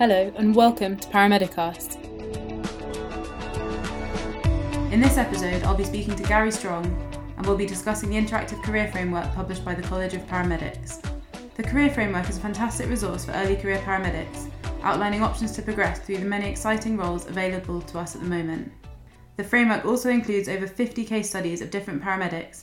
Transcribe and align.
Hello, 0.00 0.32
and 0.36 0.56
welcome 0.56 0.96
to 0.96 1.08
Paramedicast. 1.08 2.02
In 4.90 4.98
this 4.98 5.18
episode, 5.18 5.62
I'll 5.64 5.76
be 5.76 5.84
speaking 5.84 6.16
to 6.16 6.22
Gary 6.22 6.50
Strong, 6.50 6.86
and 7.36 7.44
we'll 7.44 7.54
be 7.54 7.66
discussing 7.66 8.08
the 8.08 8.16
interactive 8.16 8.62
career 8.62 8.90
framework 8.90 9.30
published 9.34 9.62
by 9.62 9.74
the 9.74 9.82
College 9.82 10.14
of 10.14 10.22
Paramedics. 10.22 11.06
The 11.54 11.62
career 11.62 11.90
framework 11.90 12.30
is 12.30 12.38
a 12.38 12.40
fantastic 12.40 12.88
resource 12.88 13.26
for 13.26 13.32
early 13.32 13.56
career 13.56 13.76
paramedics, 13.80 14.50
outlining 14.82 15.22
options 15.22 15.52
to 15.52 15.60
progress 15.60 15.98
through 15.98 16.16
the 16.16 16.24
many 16.24 16.48
exciting 16.48 16.96
roles 16.96 17.26
available 17.26 17.82
to 17.82 17.98
us 17.98 18.14
at 18.16 18.22
the 18.22 18.26
moment. 18.26 18.72
The 19.36 19.44
framework 19.44 19.84
also 19.84 20.08
includes 20.08 20.48
over 20.48 20.66
50 20.66 21.04
case 21.04 21.28
studies 21.28 21.60
of 21.60 21.70
different 21.70 22.02
paramedics. 22.02 22.62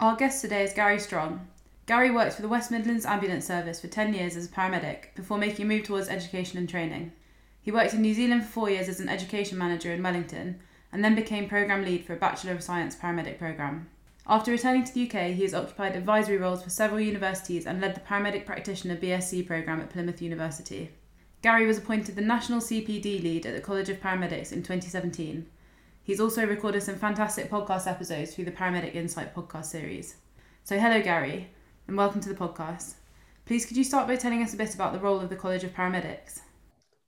Our 0.00 0.16
guest 0.16 0.40
today 0.40 0.64
is 0.64 0.72
Gary 0.72 0.98
Strong, 0.98 1.46
Gary 1.88 2.10
worked 2.10 2.34
for 2.34 2.42
the 2.42 2.48
West 2.48 2.70
Midlands 2.70 3.06
Ambulance 3.06 3.46
Service 3.46 3.80
for 3.80 3.86
10 3.88 4.12
years 4.12 4.36
as 4.36 4.44
a 4.44 4.50
paramedic 4.50 5.14
before 5.14 5.38
making 5.38 5.64
a 5.64 5.68
move 5.68 5.84
towards 5.84 6.10
education 6.10 6.58
and 6.58 6.68
training. 6.68 7.12
He 7.62 7.72
worked 7.72 7.94
in 7.94 8.02
New 8.02 8.12
Zealand 8.12 8.44
for 8.44 8.50
four 8.50 8.70
years 8.70 8.90
as 8.90 9.00
an 9.00 9.08
education 9.08 9.56
manager 9.56 9.90
in 9.90 10.02
Wellington 10.02 10.60
and 10.92 11.02
then 11.02 11.14
became 11.14 11.48
programme 11.48 11.86
lead 11.86 12.04
for 12.04 12.12
a 12.12 12.18
Bachelor 12.18 12.52
of 12.52 12.62
Science 12.62 12.94
paramedic 12.94 13.38
programme. 13.38 13.88
After 14.26 14.50
returning 14.50 14.84
to 14.84 14.92
the 14.92 15.08
UK, 15.08 15.32
he 15.32 15.44
has 15.44 15.54
occupied 15.54 15.96
advisory 15.96 16.36
roles 16.36 16.62
for 16.62 16.68
several 16.68 17.00
universities 17.00 17.66
and 17.66 17.80
led 17.80 17.94
the 17.94 18.00
paramedic 18.00 18.44
practitioner 18.44 18.94
BSc 18.94 19.46
programme 19.46 19.80
at 19.80 19.88
Plymouth 19.88 20.20
University. 20.20 20.90
Gary 21.40 21.66
was 21.66 21.78
appointed 21.78 22.16
the 22.16 22.20
National 22.20 22.60
CPD 22.60 23.22
lead 23.22 23.46
at 23.46 23.54
the 23.54 23.62
College 23.62 23.88
of 23.88 24.02
Paramedics 24.02 24.52
in 24.52 24.62
2017. 24.62 25.46
He's 26.02 26.20
also 26.20 26.44
recorded 26.44 26.82
some 26.82 26.96
fantastic 26.96 27.50
podcast 27.50 27.86
episodes 27.86 28.34
through 28.34 28.44
the 28.44 28.52
Paramedic 28.52 28.94
Insight 28.94 29.34
podcast 29.34 29.66
series. 29.66 30.16
So, 30.64 30.78
hello, 30.78 31.00
Gary 31.00 31.48
and 31.88 31.96
welcome 31.96 32.20
to 32.20 32.28
the 32.28 32.34
podcast. 32.34 32.94
Please, 33.46 33.64
could 33.64 33.76
you 33.76 33.82
start 33.82 34.06
by 34.06 34.14
telling 34.14 34.42
us 34.42 34.52
a 34.52 34.58
bit 34.58 34.74
about 34.74 34.92
the 34.92 34.98
role 34.98 35.18
of 35.18 35.30
the 35.30 35.36
College 35.36 35.64
of 35.64 35.74
Paramedics? 35.74 36.40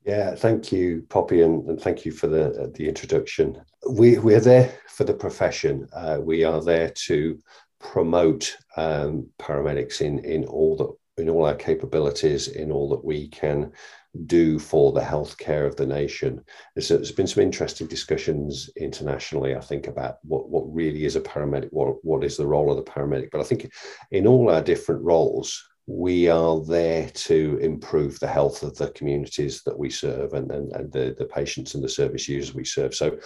Yeah, 0.07 0.35
thank 0.35 0.73
you, 0.73 1.05
Poppy, 1.11 1.43
and, 1.43 1.69
and 1.69 1.79
thank 1.79 2.07
you 2.07 2.13
for 2.13 2.27
the 2.27 2.63
uh, 2.63 2.69
the 2.75 2.89
introduction. 2.89 3.61
We 3.89 4.19
we're 4.19 4.41
there 4.41 4.73
for 4.89 5.05
the 5.05 5.13
profession. 5.13 5.87
Uh, 5.93 6.19
we 6.23 6.45
are 6.45 6.63
there 6.65 6.89
to 6.89 7.39
promote 7.79 8.57
um, 8.77 9.29
paramedics 9.39 10.01
in 10.01 10.21
in 10.21 10.47
all 10.47 10.77
that 10.77 11.23
in 11.23 11.29
all 11.29 11.45
our 11.45 11.55
capabilities, 11.55 12.49
in 12.49 12.73
all 12.73 12.89
that 12.89 13.05
we 13.05 13.29
can 13.29 13.73
do 14.27 14.59
for 14.59 14.93
the 14.93 15.01
healthcare 15.01 15.67
of 15.67 15.77
the 15.77 15.87
nation. 15.87 16.45
There's, 16.75 16.89
there's 16.89 17.13
been 17.13 17.27
some 17.27 17.43
interesting 17.43 17.87
discussions 17.87 18.69
internationally, 18.77 19.55
I 19.55 19.61
think, 19.61 19.87
about 19.87 20.19
what, 20.23 20.49
what 20.49 20.73
really 20.73 21.05
is 21.05 21.17
a 21.17 21.21
paramedic, 21.21 21.69
what, 21.71 22.05
what 22.05 22.25
is 22.25 22.37
the 22.37 22.47
role 22.47 22.71
of 22.71 22.77
the 22.77 22.91
paramedic. 22.91 23.31
But 23.31 23.41
I 23.41 23.45
think 23.45 23.73
in 24.11 24.27
all 24.27 24.51
our 24.51 24.63
different 24.63 25.03
roles, 25.03 25.65
we 25.87 26.29
are 26.29 26.61
there 26.65 27.09
to 27.11 27.59
improve 27.61 28.19
the 28.21 28.29
health 28.29 28.63
of 28.63 28.77
the 28.77 28.91
communities 28.91 29.63
that 29.65 29.79
we 29.79 29.91
serve 29.91 30.35
and, 30.35 30.51
and, 30.51 30.73
and 30.73 30.93
the, 30.93 31.15
the 31.19 31.25
patients 31.25 31.75
and 31.75 31.83
the 31.83 31.89
service 31.89 32.29
users 32.29 32.55
we 32.55 32.65
serve. 32.65 32.95
So, 32.95 33.19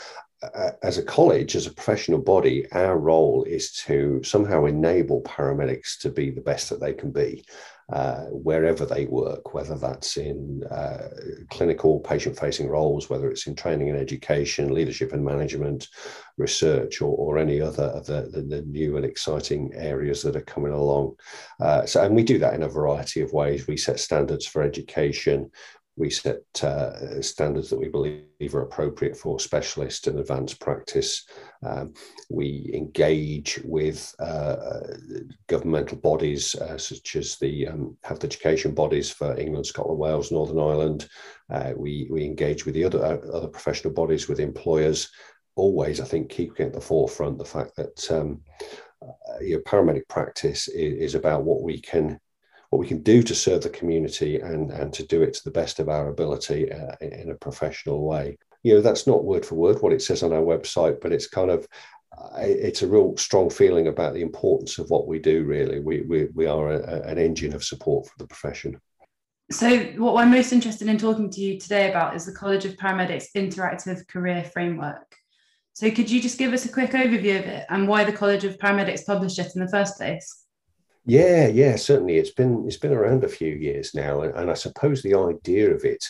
uh, 0.43 0.73
as 0.83 0.99
a 0.99 1.03
college, 1.03 1.57
as 1.57 1.67
a 1.67 1.73
professional 1.73 2.19
body, 2.19 2.71
our 2.73 2.99
role 2.99 3.45
is 3.45 3.73
to 3.73 4.21
somehow 4.23 4.67
enable 4.67 5.23
paramedics 5.23 5.99
to 6.01 6.11
be 6.11 6.31
the 6.31 6.43
best 6.43 6.69
that 6.69 6.81
they 6.81 6.93
can 6.93 7.11
be 7.11 7.43
uh, 7.93 8.25
wherever 8.31 8.87
they 8.87 9.07
work, 9.07 9.53
whether 9.53 9.77
that's 9.77 10.17
in 10.17 10.63
uh, 10.71 11.09
clinical 11.51 12.01
patient 12.01 12.39
facing 12.39 12.69
roles, 12.69 13.11
whether 13.11 13.31
it's 13.31 13.47
in 13.47 13.55
training 13.55 13.91
and 13.91 13.99
education, 13.99 14.73
leadership 14.73 15.13
and 15.13 15.25
management, 15.25 15.89
research, 16.39 17.03
or, 17.03 17.15
or 17.17 17.39
any 17.39 17.61
other 17.61 17.85
of 17.85 18.07
the, 18.07 18.23
the, 18.33 18.43
the, 18.43 18.62
new 18.62 18.97
and 18.97 19.05
exciting 19.05 19.71
areas 19.75 20.23
that 20.23 20.37
are 20.37 20.41
coming 20.43 20.73
along. 20.73 21.15
Uh, 21.61 21.85
so, 21.85 22.03
and 22.03 22.15
we 22.15 22.23
do 22.23 22.39
that 22.39 22.55
in 22.55 22.62
a 22.62 22.69
variety 22.69 23.21
of 23.21 23.33
ways. 23.33 23.67
We 23.67 23.77
set 23.77 24.01
standards 24.01 24.47
for 24.47 24.62
education 24.62 25.51
we 25.97 26.11
set 26.11 26.42
uh, 26.62 27.23
standards 27.23 27.70
that 27.70 27.78
we 27.78 27.89
believe 27.89 28.55
are 28.55 28.62
appropriate 28.62 29.16
for 29.16 29.38
specialist 29.38 30.06
and 30.06 30.19
advanced 30.19 30.60
practice. 30.60 31.25
Um, 31.65 31.94
we 32.28 32.71
engage 32.75 33.60
with 33.65 34.12
uh, 34.19 34.81
governmental 35.47 35.99
bodies 35.99 36.55
uh, 36.56 36.78
such 36.78 37.15
as 37.15 37.37
the 37.37 37.69
um, 37.69 37.97
health 38.03 38.25
education 38.25 38.75
bodies 38.75 39.10
for 39.10 39.38
England, 39.38 39.66
Scotland, 39.66 39.99
Wales, 40.00 40.32
Northern 40.32 40.59
Ireland. 40.59 41.09
Uh, 41.50 41.72
we, 41.77 42.09
we 42.11 42.25
engage 42.25 42.66
with 42.66 42.75
the 42.75 42.84
other, 42.84 43.05
uh, 43.05 43.37
other 43.37 43.49
professional 43.49 43.94
bodies, 43.94 44.28
with 44.28 44.41
employers. 44.41 45.11
Always, 45.56 46.00
I 46.00 46.05
think, 46.05 46.28
keeping 46.28 46.66
at 46.66 46.72
the 46.72 46.81
forefront 46.81 47.38
the 47.38 47.44
fact 47.44 47.76
that 47.76 48.11
um, 48.11 48.41
uh, 49.00 49.41
your 49.41 49.61
paramedic 49.61 50.09
practice 50.09 50.66
is, 50.66 50.94
is 50.94 51.15
about 51.15 51.44
what 51.44 51.62
we 51.62 51.81
can 51.81 52.19
what 52.75 52.81
we 52.81 52.89
can 52.89 53.03
do 53.03 53.23
to 53.23 53.37
serve 53.37 53.62
the 53.62 53.71
community 53.71 54.41
and, 54.41 54.73
and 54.73 54.93
to 54.93 55.07
do 55.07 55.23
it 55.23 55.33
to 55.33 55.45
the 55.45 55.51
best 55.53 55.79
of 55.79 55.89
our 55.89 56.09
ability 56.09 56.73
uh, 56.73 56.97
in 57.01 57.31
a 57.31 57.37
professional 57.37 58.05
way. 58.05 58.37
You 58.65 58.75
know, 58.75 58.81
that's 58.81 59.07
not 59.07 59.23
word 59.23 59.47
for 59.47 59.55
word 59.55 59.81
what 59.81 59.93
it 59.93 60.03
says 60.03 60.25
on 60.25 60.33
our 60.33 60.43
website, 60.43 61.01
but 61.01 61.12
it's 61.12 61.29
kind 61.29 61.53
of 61.53 61.69
uh, 62.19 62.39
it's 62.41 62.83
a 62.83 62.89
real 62.89 63.17
strong 63.17 63.49
feeling 63.49 63.87
about 63.87 64.12
the 64.12 64.23
importance 64.23 64.79
of 64.79 64.91
what 64.91 65.07
we 65.07 65.21
do. 65.21 65.45
Really, 65.45 65.79
we 65.79 66.01
we, 66.01 66.25
we 66.35 66.47
are 66.47 66.73
a, 66.73 67.03
an 67.03 67.17
engine 67.17 67.55
of 67.55 67.62
support 67.62 68.09
for 68.09 68.15
the 68.19 68.27
profession. 68.27 68.81
So, 69.53 69.79
what 69.99 70.21
I'm 70.21 70.33
most 70.33 70.53
interested 70.53 70.89
in 70.89 70.99
talking 70.99 71.31
to 71.31 71.41
you 71.41 71.61
today 71.61 71.91
about 71.91 72.17
is 72.17 72.27
the 72.27 72.33
College 72.33 72.65
of 72.65 72.77
Paramedics 72.77 73.37
Interactive 73.37 74.05
Career 74.09 74.43
Framework. 74.53 75.15
So, 75.75 75.93
could 75.93 76.11
you 76.11 76.21
just 76.21 76.39
give 76.39 76.53
us 76.53 76.65
a 76.65 76.73
quick 76.73 76.91
overview 76.91 77.39
of 77.39 77.47
it 77.47 77.67
and 77.69 77.87
why 77.87 78.03
the 78.03 78.12
College 78.12 78.43
of 78.43 78.59
Paramedics 78.59 79.06
published 79.06 79.39
it 79.39 79.55
in 79.55 79.65
the 79.65 79.71
first 79.71 79.97
place? 79.97 80.44
Yeah, 81.06 81.48
yeah, 81.48 81.76
certainly. 81.76 82.16
It's 82.16 82.31
been 82.31 82.65
it's 82.66 82.76
been 82.78 82.92
around 82.92 83.25
a 83.25 83.28
few 83.28 83.53
years 83.54 83.94
now, 83.94 84.22
and, 84.22 84.34
and 84.34 84.50
I 84.50 84.54
suppose 84.54 85.03
the 85.03 85.15
idea 85.15 85.75
of 85.75 85.84
it 85.84 86.06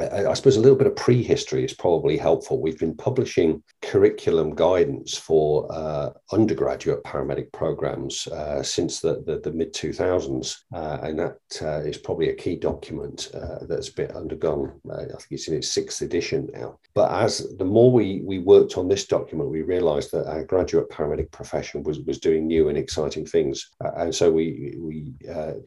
I, 0.00 0.34
suppose 0.34 0.56
a 0.56 0.60
little 0.60 0.76
bit 0.76 0.86
of 0.86 0.96
prehistory 0.96 1.64
is 1.64 1.74
probably 1.74 2.16
helpful. 2.16 2.60
We've 2.60 2.78
been 2.78 2.96
publishing 2.96 3.62
curriculum 3.82 4.54
guidance 4.54 5.16
for 5.16 5.70
uh, 5.70 6.10
undergraduate 6.32 7.04
paramedic 7.04 7.52
programs 7.52 8.26
uh, 8.28 8.62
since 8.62 9.00
the, 9.00 9.22
the, 9.26 9.38
the 9.38 9.52
mid 9.52 9.72
2000s, 9.72 10.56
uh, 10.74 10.98
and 11.02 11.18
that 11.18 11.36
uh, 11.62 11.80
is 11.80 11.98
probably 11.98 12.30
a 12.30 12.34
key 12.34 12.56
document 12.56 13.30
uh, 13.34 13.64
that's 13.68 13.88
been 13.88 14.10
undergone. 14.12 14.80
Uh, 14.90 15.02
I 15.02 15.06
think 15.06 15.26
it's 15.30 15.48
in 15.48 15.56
its 15.56 15.72
sixth 15.72 16.02
edition 16.02 16.48
now. 16.52 16.78
But 16.94 17.12
as 17.12 17.54
the 17.58 17.64
more 17.64 17.92
we, 17.92 18.22
we 18.24 18.38
worked 18.38 18.76
on 18.78 18.88
this 18.88 19.06
document, 19.06 19.50
we 19.50 19.62
realised 19.62 20.12
that 20.12 20.26
our 20.26 20.44
graduate 20.44 20.90
paramedic 20.90 21.30
profession 21.30 21.82
was, 21.82 22.00
was 22.00 22.18
doing 22.18 22.46
new 22.46 22.68
and 22.68 22.78
exciting 22.78 23.26
things, 23.26 23.70
and 23.96 24.14
so 24.14 24.30
we 24.30 24.74
we 24.78 25.12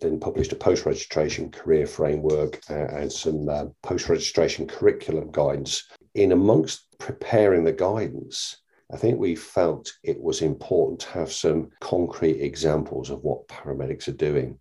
then 0.02 0.20
published 0.20 0.52
a 0.54 0.56
post 0.56 0.86
registration 0.86 1.52
career 1.52 1.86
framework 1.86 2.60
and 2.70 3.12
some 3.12 3.48
post 3.84 4.07
registration 4.10 4.68
curriculum 4.68 5.32
guidance. 5.32 5.84
In 6.16 6.32
amongst 6.32 6.98
preparing 7.00 7.64
the 7.64 7.74
guidance, 7.74 8.58
I 8.92 8.98
think 8.98 9.20
we 9.20 9.36
felt 9.36 9.92
it 10.04 10.22
was 10.22 10.42
important 10.42 11.02
to 11.02 11.10
have 11.10 11.32
some 11.32 11.70
concrete 11.82 12.42
examples 12.42 13.10
of 13.10 13.24
what 13.24 13.48
paramedics 13.48 14.08
are 14.08 14.14
doing. 14.14 14.60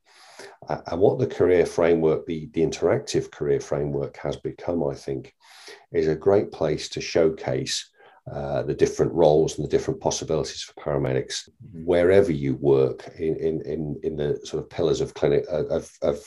Uh, 0.69 0.81
and 0.89 1.01
what 1.01 1.19
the 1.19 1.27
career 1.27 1.65
framework, 1.65 2.27
the, 2.27 2.51
the 2.53 2.61
interactive 2.61 3.31
career 3.31 3.61
framework 3.61 4.17
has 4.19 4.37
become, 4.37 4.85
I 4.85 4.95
think, 4.95 5.33
is 5.93 6.09
a 6.09 6.17
great 6.17 6.53
place 6.53 6.89
to 6.91 7.01
showcase 7.01 7.91
uh, 8.31 8.62
the 8.65 8.75
different 8.75 9.12
roles 9.12 9.56
and 9.56 9.65
the 9.65 9.71
different 9.71 10.01
possibilities 10.01 10.62
for 10.62 10.75
paramedics 10.75 11.49
wherever 11.73 12.33
you 12.33 12.56
work 12.56 13.09
in, 13.19 13.37
in, 13.37 13.62
in, 13.62 14.01
in 14.03 14.17
the 14.17 14.41
sort 14.45 14.62
of 14.62 14.69
pillars 14.69 15.01
of 15.01 15.15
clinic 15.15 15.45
of, 15.49 15.67
of, 15.71 15.91
of 16.03 16.25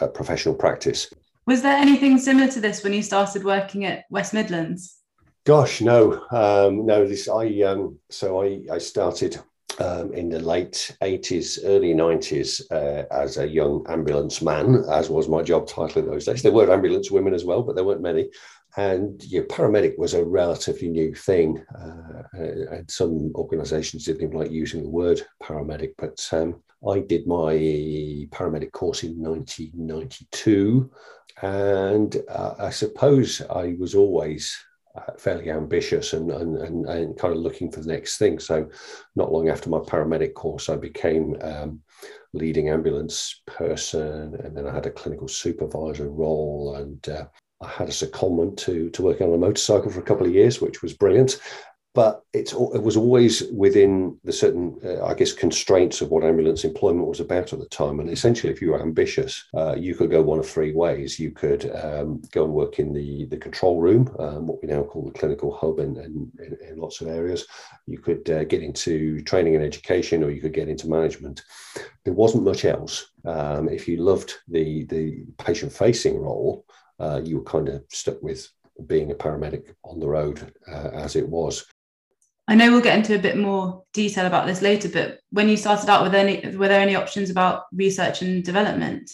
uh, 0.00 0.06
professional 0.06 0.54
practice. 0.54 1.12
Was 1.46 1.62
there 1.62 1.76
anything 1.76 2.18
similar 2.18 2.50
to 2.52 2.60
this 2.60 2.84
when 2.84 2.92
you 2.92 3.02
started 3.02 3.44
working 3.44 3.84
at 3.84 4.04
West 4.10 4.32
Midlands? 4.32 4.98
Gosh, 5.44 5.80
no, 5.80 6.24
um, 6.30 6.86
no. 6.86 7.06
This 7.06 7.28
I 7.28 7.62
um, 7.62 7.98
so 8.10 8.42
I 8.42 8.62
I 8.70 8.78
started 8.78 9.40
um, 9.80 10.14
in 10.14 10.28
the 10.28 10.38
late 10.38 10.96
eighties, 11.02 11.58
early 11.64 11.94
nineties 11.94 12.70
uh, 12.70 13.04
as 13.10 13.38
a 13.38 13.48
young 13.48 13.84
ambulance 13.88 14.40
man, 14.40 14.84
as 14.88 15.10
was 15.10 15.28
my 15.28 15.42
job 15.42 15.66
title 15.66 16.02
in 16.02 16.08
those 16.08 16.26
days. 16.26 16.42
There 16.42 16.52
were 16.52 16.72
ambulance 16.72 17.10
women 17.10 17.34
as 17.34 17.44
well, 17.44 17.62
but 17.62 17.74
there 17.74 17.84
weren't 17.84 18.02
many. 18.02 18.30
And 18.76 19.22
your 19.24 19.44
paramedic 19.44 19.98
was 19.98 20.14
a 20.14 20.24
relatively 20.24 20.88
new 20.88 21.12
thing, 21.12 21.62
uh, 21.74 22.22
and 22.38 22.90
some 22.90 23.32
organisations 23.34 24.04
didn't 24.04 24.22
even 24.22 24.38
like 24.38 24.52
using 24.52 24.84
the 24.84 24.88
word 24.88 25.22
paramedic. 25.42 25.94
But 25.98 26.26
um, 26.32 26.62
I 26.88 27.00
did 27.00 27.26
my 27.26 27.54
paramedic 28.30 28.72
course 28.72 29.02
in 29.04 29.20
1992. 29.20 30.90
And 31.40 32.16
uh, 32.28 32.54
I 32.58 32.70
suppose 32.70 33.40
I 33.50 33.76
was 33.78 33.94
always 33.94 34.56
uh, 34.94 35.12
fairly 35.18 35.50
ambitious 35.50 36.12
and, 36.12 36.30
and, 36.30 36.56
and, 36.58 36.86
and, 36.86 37.18
kind 37.18 37.34
of 37.34 37.40
looking 37.40 37.70
for 37.70 37.80
the 37.80 37.90
next 37.90 38.18
thing. 38.18 38.38
So, 38.38 38.68
not 39.16 39.32
long 39.32 39.48
after 39.48 39.70
my 39.70 39.78
paramedic 39.78 40.34
course, 40.34 40.68
I 40.68 40.76
became 40.76 41.36
um, 41.40 41.80
leading 42.34 42.68
ambulance 42.68 43.40
person, 43.46 44.34
and 44.44 44.54
then 44.54 44.66
I 44.66 44.74
had 44.74 44.84
a 44.84 44.90
clinical 44.90 45.28
supervisor 45.28 46.10
role, 46.10 46.76
and 46.76 47.08
uh, 47.08 47.24
I 47.62 47.68
had 47.68 47.88
a 47.88 47.92
secondment 47.92 48.58
to 48.58 48.90
to 48.90 49.02
working 49.02 49.28
on 49.28 49.34
a 49.34 49.38
motorcycle 49.38 49.90
for 49.90 50.00
a 50.00 50.04
couple 50.04 50.26
of 50.26 50.34
years, 50.34 50.60
which 50.60 50.82
was 50.82 50.92
brilliant. 50.92 51.40
But 51.94 52.22
it's 52.32 52.52
it 52.52 52.82
was 52.82 52.96
always 52.96 53.42
within 53.52 54.18
the 54.24 54.32
certain, 54.32 54.78
uh, 54.82 55.04
I 55.04 55.12
guess, 55.12 55.32
constraints 55.32 56.00
of 56.00 56.10
what 56.10 56.24
ambulance 56.24 56.64
employment 56.64 57.06
was 57.06 57.20
about 57.20 57.52
at 57.52 57.58
the 57.58 57.66
time. 57.66 58.00
And 58.00 58.08
essentially, 58.08 58.50
if 58.50 58.62
you 58.62 58.70
were 58.70 58.80
ambitious, 58.80 59.44
uh, 59.54 59.74
you 59.76 59.94
could 59.94 60.10
go 60.10 60.22
one 60.22 60.38
of 60.38 60.48
three 60.48 60.72
ways. 60.72 61.18
You 61.18 61.32
could 61.32 61.70
um, 61.76 62.22
go 62.32 62.44
and 62.44 62.54
work 62.54 62.78
in 62.78 62.94
the 62.94 63.26
the 63.26 63.36
control 63.36 63.78
room, 63.80 64.14
um, 64.18 64.46
what 64.46 64.62
we 64.62 64.68
now 64.68 64.82
call 64.82 65.04
the 65.04 65.18
clinical 65.18 65.54
hub, 65.54 65.80
in, 65.80 65.96
in, 65.98 66.30
in 66.66 66.76
lots 66.78 67.02
of 67.02 67.08
areas. 67.08 67.46
You 67.86 67.98
could 67.98 68.28
uh, 68.30 68.44
get 68.44 68.62
into 68.62 69.20
training 69.22 69.54
and 69.56 69.64
education, 69.64 70.24
or 70.24 70.30
you 70.30 70.40
could 70.40 70.54
get 70.54 70.68
into 70.68 70.88
management. 70.88 71.42
There 72.04 72.14
wasn't 72.14 72.44
much 72.44 72.64
else. 72.64 73.10
Um, 73.26 73.68
if 73.68 73.86
you 73.86 73.98
loved 73.98 74.32
the 74.48 74.86
the 74.86 75.24
patient 75.36 75.72
facing 75.72 76.18
role, 76.18 76.64
uh, 76.98 77.20
you 77.22 77.36
were 77.38 77.44
kind 77.44 77.68
of 77.68 77.84
stuck 77.90 78.22
with 78.22 78.48
being 78.86 79.10
a 79.10 79.14
paramedic 79.14 79.74
on 79.84 80.00
the 80.00 80.08
road 80.08 80.52
uh, 80.66 80.88
as 80.94 81.16
it 81.16 81.28
was. 81.28 81.66
I 82.48 82.54
know 82.54 82.70
we'll 82.70 82.80
get 82.80 82.98
into 82.98 83.14
a 83.14 83.20
bit 83.20 83.36
more 83.36 83.84
detail 83.92 84.26
about 84.26 84.46
this 84.46 84.62
later, 84.62 84.88
but 84.88 85.20
when 85.30 85.48
you 85.48 85.56
started 85.56 85.88
out, 85.88 86.02
were 86.02 86.08
there 86.08 86.26
any, 86.26 86.56
were 86.56 86.68
there 86.68 86.80
any 86.80 86.96
options 86.96 87.30
about 87.30 87.64
research 87.72 88.22
and 88.22 88.42
development? 88.42 89.10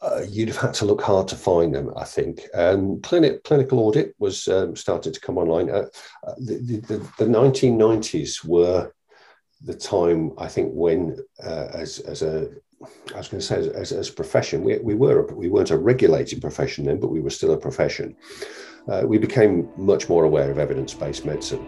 Uh, 0.00 0.22
you'd 0.28 0.48
have 0.48 0.56
had 0.56 0.72
to 0.74 0.84
look 0.84 1.02
hard 1.02 1.26
to 1.28 1.36
find 1.36 1.74
them, 1.74 1.92
I 1.96 2.04
think. 2.04 2.42
Um, 2.54 3.00
clinic, 3.02 3.42
clinical 3.44 3.80
audit 3.80 4.14
was 4.18 4.46
um, 4.48 4.76
started 4.76 5.12
to 5.14 5.20
come 5.20 5.38
online. 5.38 5.70
Uh, 5.70 5.86
uh 6.26 6.34
the, 6.38 6.80
the, 6.86 6.96
the, 7.18 7.26
1990s 7.26 8.44
were 8.44 8.92
the 9.62 9.74
time, 9.74 10.32
I 10.38 10.46
think, 10.46 10.70
when 10.72 11.18
uh, 11.44 11.68
as, 11.74 11.98
as 12.00 12.22
a 12.22 12.48
I 13.12 13.18
was 13.18 13.28
going 13.28 13.40
to 13.40 13.46
say, 13.46 13.56
as, 13.70 13.90
as, 13.90 14.08
a 14.08 14.12
profession, 14.12 14.62
we, 14.62 14.78
we 14.78 14.94
were 14.94 15.26
we 15.34 15.48
weren't 15.48 15.72
a 15.72 15.76
regulated 15.76 16.40
profession 16.40 16.84
then, 16.84 17.00
but 17.00 17.08
we 17.08 17.20
were 17.20 17.30
still 17.30 17.52
a 17.52 17.56
profession. 17.56 18.14
Uh, 18.86 19.02
we 19.04 19.18
became 19.18 19.68
much 19.76 20.08
more 20.08 20.24
aware 20.24 20.48
of 20.50 20.58
evidence-based 20.58 21.24
medicine. 21.24 21.66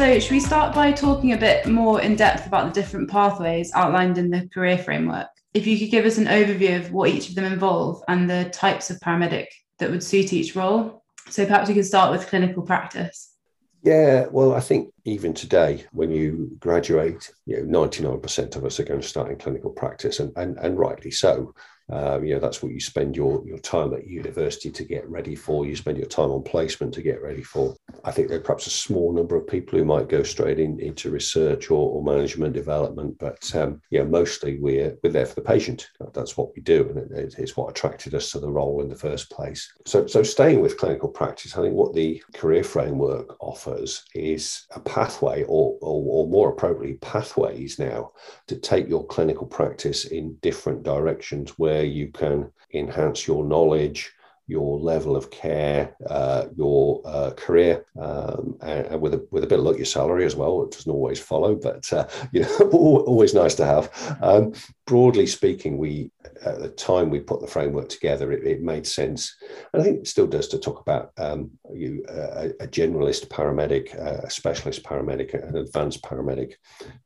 So, 0.00 0.18
should 0.18 0.32
we 0.32 0.40
start 0.40 0.74
by 0.74 0.92
talking 0.92 1.34
a 1.34 1.36
bit 1.36 1.66
more 1.66 2.00
in 2.00 2.16
depth 2.16 2.46
about 2.46 2.72
the 2.72 2.80
different 2.80 3.10
pathways 3.10 3.70
outlined 3.74 4.16
in 4.16 4.30
the 4.30 4.48
career 4.48 4.78
framework? 4.78 5.26
If 5.52 5.66
you 5.66 5.78
could 5.78 5.90
give 5.90 6.06
us 6.06 6.16
an 6.16 6.24
overview 6.24 6.80
of 6.80 6.90
what 6.90 7.10
each 7.10 7.28
of 7.28 7.34
them 7.34 7.44
involve 7.44 8.02
and 8.08 8.28
the 8.28 8.48
types 8.48 8.88
of 8.88 8.98
paramedic 9.00 9.48
that 9.78 9.90
would 9.90 10.02
suit 10.02 10.32
each 10.32 10.56
role. 10.56 11.04
So, 11.28 11.44
perhaps 11.44 11.68
we 11.68 11.74
could 11.74 11.84
start 11.84 12.12
with 12.12 12.28
clinical 12.28 12.62
practice. 12.62 13.34
Yeah, 13.82 14.24
well, 14.30 14.54
I 14.54 14.60
think 14.60 14.90
even 15.04 15.34
today, 15.34 15.84
when 15.92 16.10
you 16.10 16.56
graduate, 16.60 17.30
you 17.44 17.62
know, 17.62 17.80
99% 17.86 18.56
of 18.56 18.64
us 18.64 18.80
are 18.80 18.84
going 18.84 19.02
to 19.02 19.06
start 19.06 19.30
in 19.30 19.36
clinical 19.36 19.70
practice, 19.70 20.18
and, 20.18 20.32
and, 20.34 20.56
and 20.60 20.78
rightly 20.78 21.10
so. 21.10 21.54
Um, 21.92 22.24
you 22.24 22.34
know, 22.34 22.40
that's 22.40 22.62
what 22.62 22.72
you 22.72 22.80
spend 22.80 23.16
your, 23.16 23.44
your 23.46 23.58
time 23.58 23.94
at 23.94 24.06
university 24.06 24.70
to 24.70 24.84
get 24.84 25.08
ready 25.08 25.34
for. 25.34 25.66
You 25.66 25.76
spend 25.76 25.98
your 25.98 26.06
time 26.06 26.30
on 26.30 26.42
placement 26.42 26.94
to 26.94 27.02
get 27.02 27.22
ready 27.22 27.42
for. 27.42 27.74
I 28.04 28.10
think 28.12 28.28
there 28.28 28.38
are 28.38 28.42
perhaps 28.42 28.66
a 28.66 28.70
small 28.70 29.12
number 29.12 29.36
of 29.36 29.46
people 29.46 29.78
who 29.78 29.84
might 29.84 30.08
go 30.08 30.22
straight 30.22 30.58
in, 30.58 30.78
into 30.80 31.10
research 31.10 31.70
or, 31.70 31.90
or 31.90 32.02
management 32.02 32.54
development, 32.54 33.18
but 33.18 33.54
um, 33.54 33.80
yeah, 33.90 34.02
mostly 34.04 34.58
we're 34.58 34.96
we're 35.02 35.10
there 35.10 35.26
for 35.26 35.34
the 35.34 35.40
patient. 35.40 35.90
That's 36.12 36.36
what 36.36 36.54
we 36.54 36.62
do, 36.62 36.88
and 36.88 37.10
it, 37.12 37.34
it's 37.38 37.56
what 37.56 37.70
attracted 37.70 38.14
us 38.14 38.30
to 38.30 38.40
the 38.40 38.50
role 38.50 38.80
in 38.80 38.88
the 38.88 38.94
first 38.94 39.30
place. 39.30 39.72
So, 39.86 40.06
so 40.06 40.22
staying 40.22 40.60
with 40.60 40.78
clinical 40.78 41.08
practice, 41.08 41.56
I 41.56 41.62
think 41.62 41.74
what 41.74 41.94
the 41.94 42.22
career 42.34 42.64
framework 42.64 43.36
offers 43.40 44.04
is 44.14 44.66
a 44.74 44.80
pathway, 44.80 45.42
or, 45.44 45.76
or, 45.80 46.04
or 46.06 46.28
more 46.28 46.50
appropriately, 46.50 46.98
pathways 46.98 47.78
now 47.78 48.12
to 48.46 48.56
take 48.56 48.88
your 48.88 49.06
clinical 49.06 49.46
practice 49.46 50.06
in 50.06 50.36
different 50.42 50.82
directions 50.82 51.58
where 51.58 51.79
you 51.84 52.08
can 52.08 52.50
enhance 52.72 53.26
your 53.26 53.44
knowledge 53.44 54.12
your 54.50 54.80
level 54.80 55.14
of 55.14 55.30
care, 55.30 55.94
uh, 56.08 56.46
your 56.56 57.00
uh, 57.04 57.30
career, 57.36 57.86
um, 58.00 58.56
and, 58.62 58.86
and, 58.86 59.00
with 59.00 59.14
a 59.14 59.24
with 59.30 59.44
a 59.44 59.46
bit 59.46 59.60
of 59.60 59.64
luck, 59.64 59.76
your 59.76 59.86
salary 59.86 60.24
as 60.24 60.34
well. 60.34 60.64
It 60.64 60.72
doesn't 60.72 60.90
always 60.90 61.20
follow, 61.20 61.54
but 61.54 61.90
uh, 61.92 62.08
you 62.32 62.40
know, 62.40 62.58
always 62.72 63.32
nice 63.32 63.54
to 63.54 63.64
have. 63.64 64.18
Um, 64.20 64.52
broadly 64.86 65.26
speaking, 65.26 65.78
we 65.78 66.10
at 66.44 66.58
the 66.58 66.68
time 66.68 67.10
we 67.10 67.20
put 67.20 67.40
the 67.40 67.46
framework 67.46 67.88
together, 67.88 68.32
it, 68.32 68.44
it 68.44 68.60
made 68.60 68.86
sense, 68.86 69.36
and 69.72 69.80
I 69.80 69.84
think 69.84 70.00
it 70.00 70.08
still 70.08 70.26
does 70.26 70.48
to 70.48 70.58
talk 70.58 70.80
about 70.80 71.12
um, 71.16 71.52
you 71.72 72.04
a, 72.08 72.50
a, 72.60 72.66
generalist 72.66 73.28
paramedic, 73.28 73.94
a 73.94 74.28
specialist 74.28 74.82
paramedic, 74.82 75.32
an 75.48 75.56
advanced 75.56 76.02
paramedic, 76.02 76.54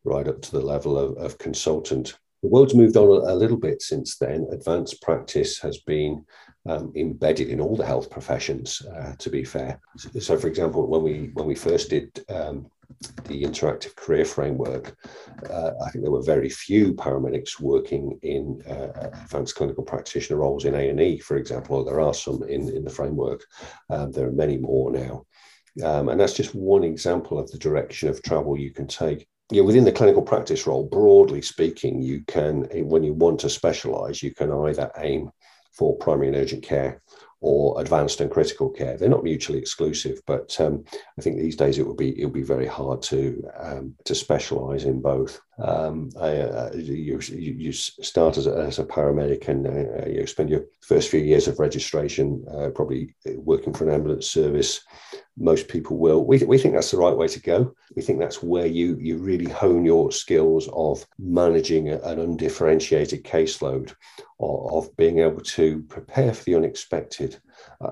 right 0.05 0.27
up 0.27 0.41
to 0.41 0.51
the 0.51 0.63
level 0.63 0.97
of, 0.97 1.19
of 1.19 1.37
consultant. 1.37 2.15
The 2.45 2.51
world's 2.51 2.75
moved 2.75 2.99
on 2.99 3.09
a, 3.27 3.35
little 3.35 3.57
bit 3.57 3.81
since 3.81 4.19
then. 4.19 4.47
Advanced 4.53 5.01
practice 5.01 5.59
has 5.61 5.79
been 5.79 6.27
um, 6.67 6.93
embedded 6.95 7.49
in 7.49 7.59
all 7.59 7.75
the 7.75 7.87
health 7.87 8.11
professions. 8.11 8.83
Uh, 8.83 9.15
to 9.17 9.31
be 9.31 9.45
fair, 9.45 9.81
so, 9.97 10.19
so, 10.19 10.37
for 10.37 10.49
example, 10.49 10.87
when 10.87 11.03
we 11.03 11.31
when 11.33 11.47
we 11.47 11.55
first 11.55 11.89
did 11.89 12.23
um, 12.29 12.67
the 13.25 13.45
interactive 13.45 13.97
career 13.97 14.27
framework, 14.27 14.95
uh, 15.49 15.71
I 15.87 15.89
think 15.89 16.05
there 16.05 16.13
were 16.13 16.23
very 16.23 16.51
few 16.51 16.93
paramedics 16.93 17.61
working 17.61 18.19
in 18.21 18.61
uh, 18.69 19.09
advanced 19.23 19.55
clinical 19.55 19.83
practitioner 19.83 20.41
roles 20.41 20.67
in 20.67 20.75
A 20.75 20.91
and 20.91 21.01
E, 21.01 21.21
for 21.21 21.39
example. 21.39 21.83
There 21.83 22.03
are 22.03 22.13
some 22.13 22.43
in 22.43 22.69
in 22.69 22.85
the 22.85 22.91
framework. 22.91 23.43
Um, 23.89 24.13
there 24.13 24.29
are 24.29 24.33
many 24.33 24.59
more 24.59 24.91
now. 24.93 25.25
Um, 25.83 26.11
and 26.11 26.21
that's 26.21 26.35
just 26.35 26.55
one 26.55 26.85
example 26.85 27.39
of 27.39 27.51
the 27.51 27.59
direction 27.59 28.11
of 28.11 28.23
travel 28.23 28.59
you 28.59 28.71
can 28.71 28.87
take 28.87 29.27
yeah, 29.55 29.63
within 29.63 29.85
the 29.85 29.93
clinical 29.93 30.23
practice 30.23 30.67
role, 30.67 30.83
broadly 30.83 31.41
speaking, 31.41 32.03
you 32.03 32.25
can, 32.27 32.65
when 32.89 33.05
you 33.05 33.13
want 33.13 33.39
to 33.41 33.49
specialize, 33.49 34.21
you 34.21 34.35
can 34.35 34.51
either 34.51 34.91
aim 34.99 35.31
for 35.71 35.97
primary 35.99 36.27
and 36.29 36.37
urgent 36.37 36.65
care 36.65 37.01
or 37.41 37.81
advanced 37.81 38.21
and 38.21 38.33
critical 38.33 38.69
care. 38.69 38.97
They're 38.97 39.09
not 39.09 39.23
mutually 39.23 39.61
exclusive, 39.61 40.21
but 40.27 40.59
um, 40.61 40.85
I 41.17 41.23
think 41.23 41.39
these 41.39 41.55
days 41.55 41.79
it 41.79 41.87
would 41.87 41.97
be 41.97 42.21
it 42.21 42.25
would 42.25 42.35
be 42.35 42.43
very 42.43 42.67
hard 42.67 43.01
to 43.03 43.45
um, 43.57 43.95
to 44.05 44.15
specialise 44.15 44.85
in 44.85 45.01
both. 45.01 45.41
Um, 45.59 46.11
I, 46.21 46.39
uh, 46.39 46.71
you, 46.75 47.21
you 47.29 47.73
start 47.73 48.37
as 48.39 48.47
a, 48.47 48.57
as 48.57 48.79
a 48.79 48.85
paramedic 48.85 49.49
and 49.49 49.67
uh, 49.67 50.07
you 50.09 50.27
spend 50.27 50.51
your 50.51 50.65
first 50.81 51.09
few 51.09 51.21
years 51.21 51.47
of 51.47 51.61
registration 51.61 52.45
uh, 52.51 52.71
probably 52.71 53.15
working 53.37 53.73
for 53.73 53.85
an 53.89 53.95
ambulance 53.95 54.29
service. 54.29 54.81
Most 55.37 55.69
people 55.69 55.99
will. 55.99 56.25
We, 56.25 56.39
we 56.39 56.59
think 56.59 56.75
that's 56.75 56.91
the 56.91 56.97
right 56.97 57.17
way 57.17 57.29
to 57.29 57.41
go. 57.41 57.73
We 57.95 58.03
think 58.03 58.19
that's 58.19 58.43
where 58.43 58.67
you 58.67 58.97
you 59.01 59.19
really 59.19 59.51
hone 59.51 59.85
your 59.85 60.13
skills 60.13 60.69
of 60.73 61.05
managing 61.19 61.89
an 61.89 62.19
undifferentiated 62.19 63.25
caseload, 63.25 63.95
of 64.41 64.97
being 64.97 65.21
able 65.21 65.41
to 65.41 65.83
prepare 65.83 66.33
for 66.35 66.45
the 66.45 66.55
unexpected 66.55 67.41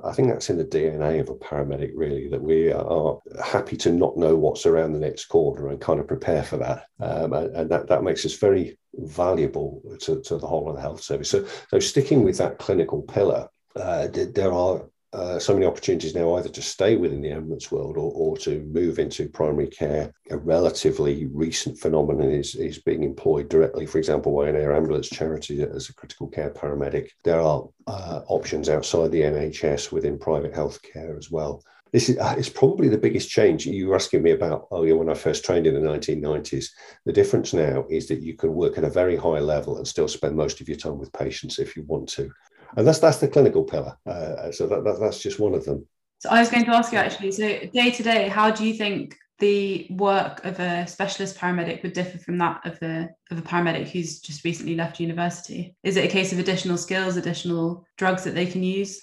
I 0.05 0.13
think 0.13 0.29
that's 0.29 0.51
in 0.51 0.59
the 0.59 0.65
DNA 0.65 1.21
of 1.21 1.29
a 1.29 1.35
paramedic, 1.35 1.93
really, 1.95 2.29
that 2.29 2.43
we 2.43 2.73
are 2.73 3.19
happy 3.45 3.77
to 3.79 3.93
not 3.93 4.17
know 4.17 4.37
what's 4.37 4.67
around 4.67 4.93
the 4.93 4.99
next 4.99 5.27
corner 5.27 5.69
and 5.69 5.81
kind 5.81 6.01
of 6.01 6.09
prepare 6.09 6.43
for 6.43 6.57
that. 6.59 6.87
Um, 7.01 7.33
and, 7.33 7.71
that, 7.71 7.89
that 7.89 8.03
makes 8.03 8.25
us 8.25 8.35
very 8.35 8.79
valuable 8.95 9.83
to, 10.01 10.21
to 10.23 10.39
the 10.39 10.47
whole 10.47 10.69
of 10.69 10.77
the 10.77 10.83
health 10.83 11.03
service. 11.03 11.31
So, 11.31 11.47
so 11.71 11.79
sticking 11.79 12.23
with 12.23 12.39
that 12.39 12.59
clinical 12.59 13.03
pillar, 13.03 13.49
uh, 13.77 14.09
there 14.13 14.53
are 14.53 14.83
uh, 15.13 15.39
so 15.39 15.53
many 15.53 15.67
opportunities 15.67 16.15
now 16.15 16.37
either 16.37 16.49
to 16.49 16.63
stay 16.63 16.97
within 16.97 17.21
the 17.21 17.31
ambulance 17.31 17.71
world 17.71 17.97
or, 17.99 18.13
or 18.15 18.37
to 18.39 18.61
move 18.73 18.99
into 18.99 19.29
primary 19.29 19.67
care. 19.67 20.13
A 20.31 20.39
relatively 20.39 21.27
recent 21.27 21.79
phenomenon 21.79 22.31
is, 22.31 22.55
is 22.55 22.79
being 22.79 23.03
employed 23.03 23.51
directly, 23.51 23.85
for 23.85 23.99
example, 23.99 24.35
by 24.35 24.49
an 24.49 24.57
air 24.57 24.75
ambulance 24.75 25.11
charity 25.11 25.63
as 25.63 25.91
a 25.91 25.95
critical 25.95 26.29
care 26.29 26.51
paramedic. 26.51 27.09
There 27.25 27.41
are 27.41 27.69
uh, 27.87 28.21
options 28.29 28.71
outside 28.71 29.11
the 29.11 29.23
NHS 29.23 29.93
within 29.93 30.19
private 30.19 30.55
healthcare 30.55 31.19
as 31.19 31.31
well. 31.31 31.63
This 31.93 32.09
is 32.09 32.17
uh, 32.17 32.35
it's 32.39 32.49
probably 32.49 32.89
the 32.89 32.97
biggest 32.97 33.29
change. 33.29 33.67
You 33.67 33.89
were 33.89 33.97
asking 33.97 34.23
me 34.23 34.31
about, 34.31 34.67
oh, 34.71 34.83
yeah, 34.85 34.95
when 34.95 35.11
I 35.11 35.15
first 35.15 35.45
trained 35.45 35.67
in 35.67 35.75
the 35.75 35.81
1990s. 35.81 36.69
The 37.05 37.13
difference 37.13 37.53
now 37.53 37.85
is 37.91 38.09
that 38.09 38.23
you 38.23 38.35
can 38.35 38.55
work 38.55 38.79
at 38.79 38.85
a 38.85 38.89
very 38.89 39.15
high 39.15 39.41
level 39.41 39.77
and 39.77 39.87
still 39.87 40.09
spend 40.09 40.35
most 40.35 40.63
of 40.63 40.69
your 40.69 40.79
time 40.79 40.99
with 40.99 41.13
patients 41.13 41.59
if 41.59 41.77
you 41.77 41.83
want 41.83 42.09
to 42.11 42.31
and 42.77 42.87
that's 42.87 42.99
that's 42.99 43.19
the 43.19 43.29
clinical 43.29 43.65
pillar. 43.65 43.97
Uh, 44.07 44.51
so 44.51 44.67
that, 44.67 44.85
that, 44.85 44.99
that's 45.01 45.21
just 45.21 45.39
one 45.39 45.55
of 45.55 45.65
them. 45.65 45.87
So 46.19 46.31
I 46.31 46.41
was 46.41 46.51
going 46.51 46.65
to 46.65 46.71
ask 46.71 46.93
you 46.93 46.99
actually. 46.99 47.33
So 47.33 47.47
day 47.73 47.91
to 47.91 48.03
day, 48.03 48.29
how 48.29 48.51
do 48.51 48.67
you 48.67 48.75
think 48.75 49.17
the 49.39 49.89
work 49.91 50.45
of 50.45 50.61
a 50.61 50.87
specialist 50.87 51.37
paramedic 51.37 51.83
would 51.83 51.95
differ 51.95 52.17
from 52.19 52.39
that 52.39 52.65
of 52.65 52.81
a 52.83 53.11
of 53.31 53.39
a 53.39 53.43
paramedic 53.43 53.89
who's 53.89 54.21
just 54.21 54.45
recently 54.45 54.77
left 54.77 55.01
university? 55.01 55.75
Is 55.83 55.97
it 55.97 56.05
a 56.05 56.09
case 56.09 56.33
of 56.33 56.39
additional 56.39 56.79
skills, 56.79 57.17
additional 57.17 57.85
drugs 57.99 58.25
that 58.25 58.35
they 58.35 58.47
can 58.47 58.63
use? 58.63 59.01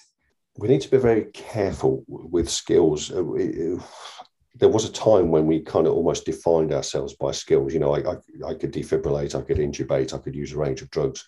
We 0.56 0.68
need 0.68 0.80
to 0.80 0.90
be 0.90 0.96
very 0.96 1.24
careful 1.32 2.04
with 2.08 2.48
skills. 2.50 3.10
Uh, 3.10 3.22
there 4.54 4.68
was 4.68 4.84
a 4.84 4.92
time 4.92 5.30
when 5.30 5.46
we 5.46 5.60
kind 5.60 5.86
of 5.86 5.94
almost 5.94 6.26
defined 6.26 6.72
ourselves 6.72 7.14
by 7.14 7.32
skills. 7.32 7.72
You 7.72 7.80
know, 7.80 7.94
I, 7.94 8.00
I, 8.00 8.50
I 8.50 8.54
could 8.54 8.72
defibrillate, 8.72 9.34
I 9.34 9.42
could 9.42 9.58
intubate, 9.58 10.12
I 10.12 10.18
could 10.18 10.34
use 10.34 10.52
a 10.52 10.58
range 10.58 10.82
of 10.82 10.90
drugs. 10.90 11.26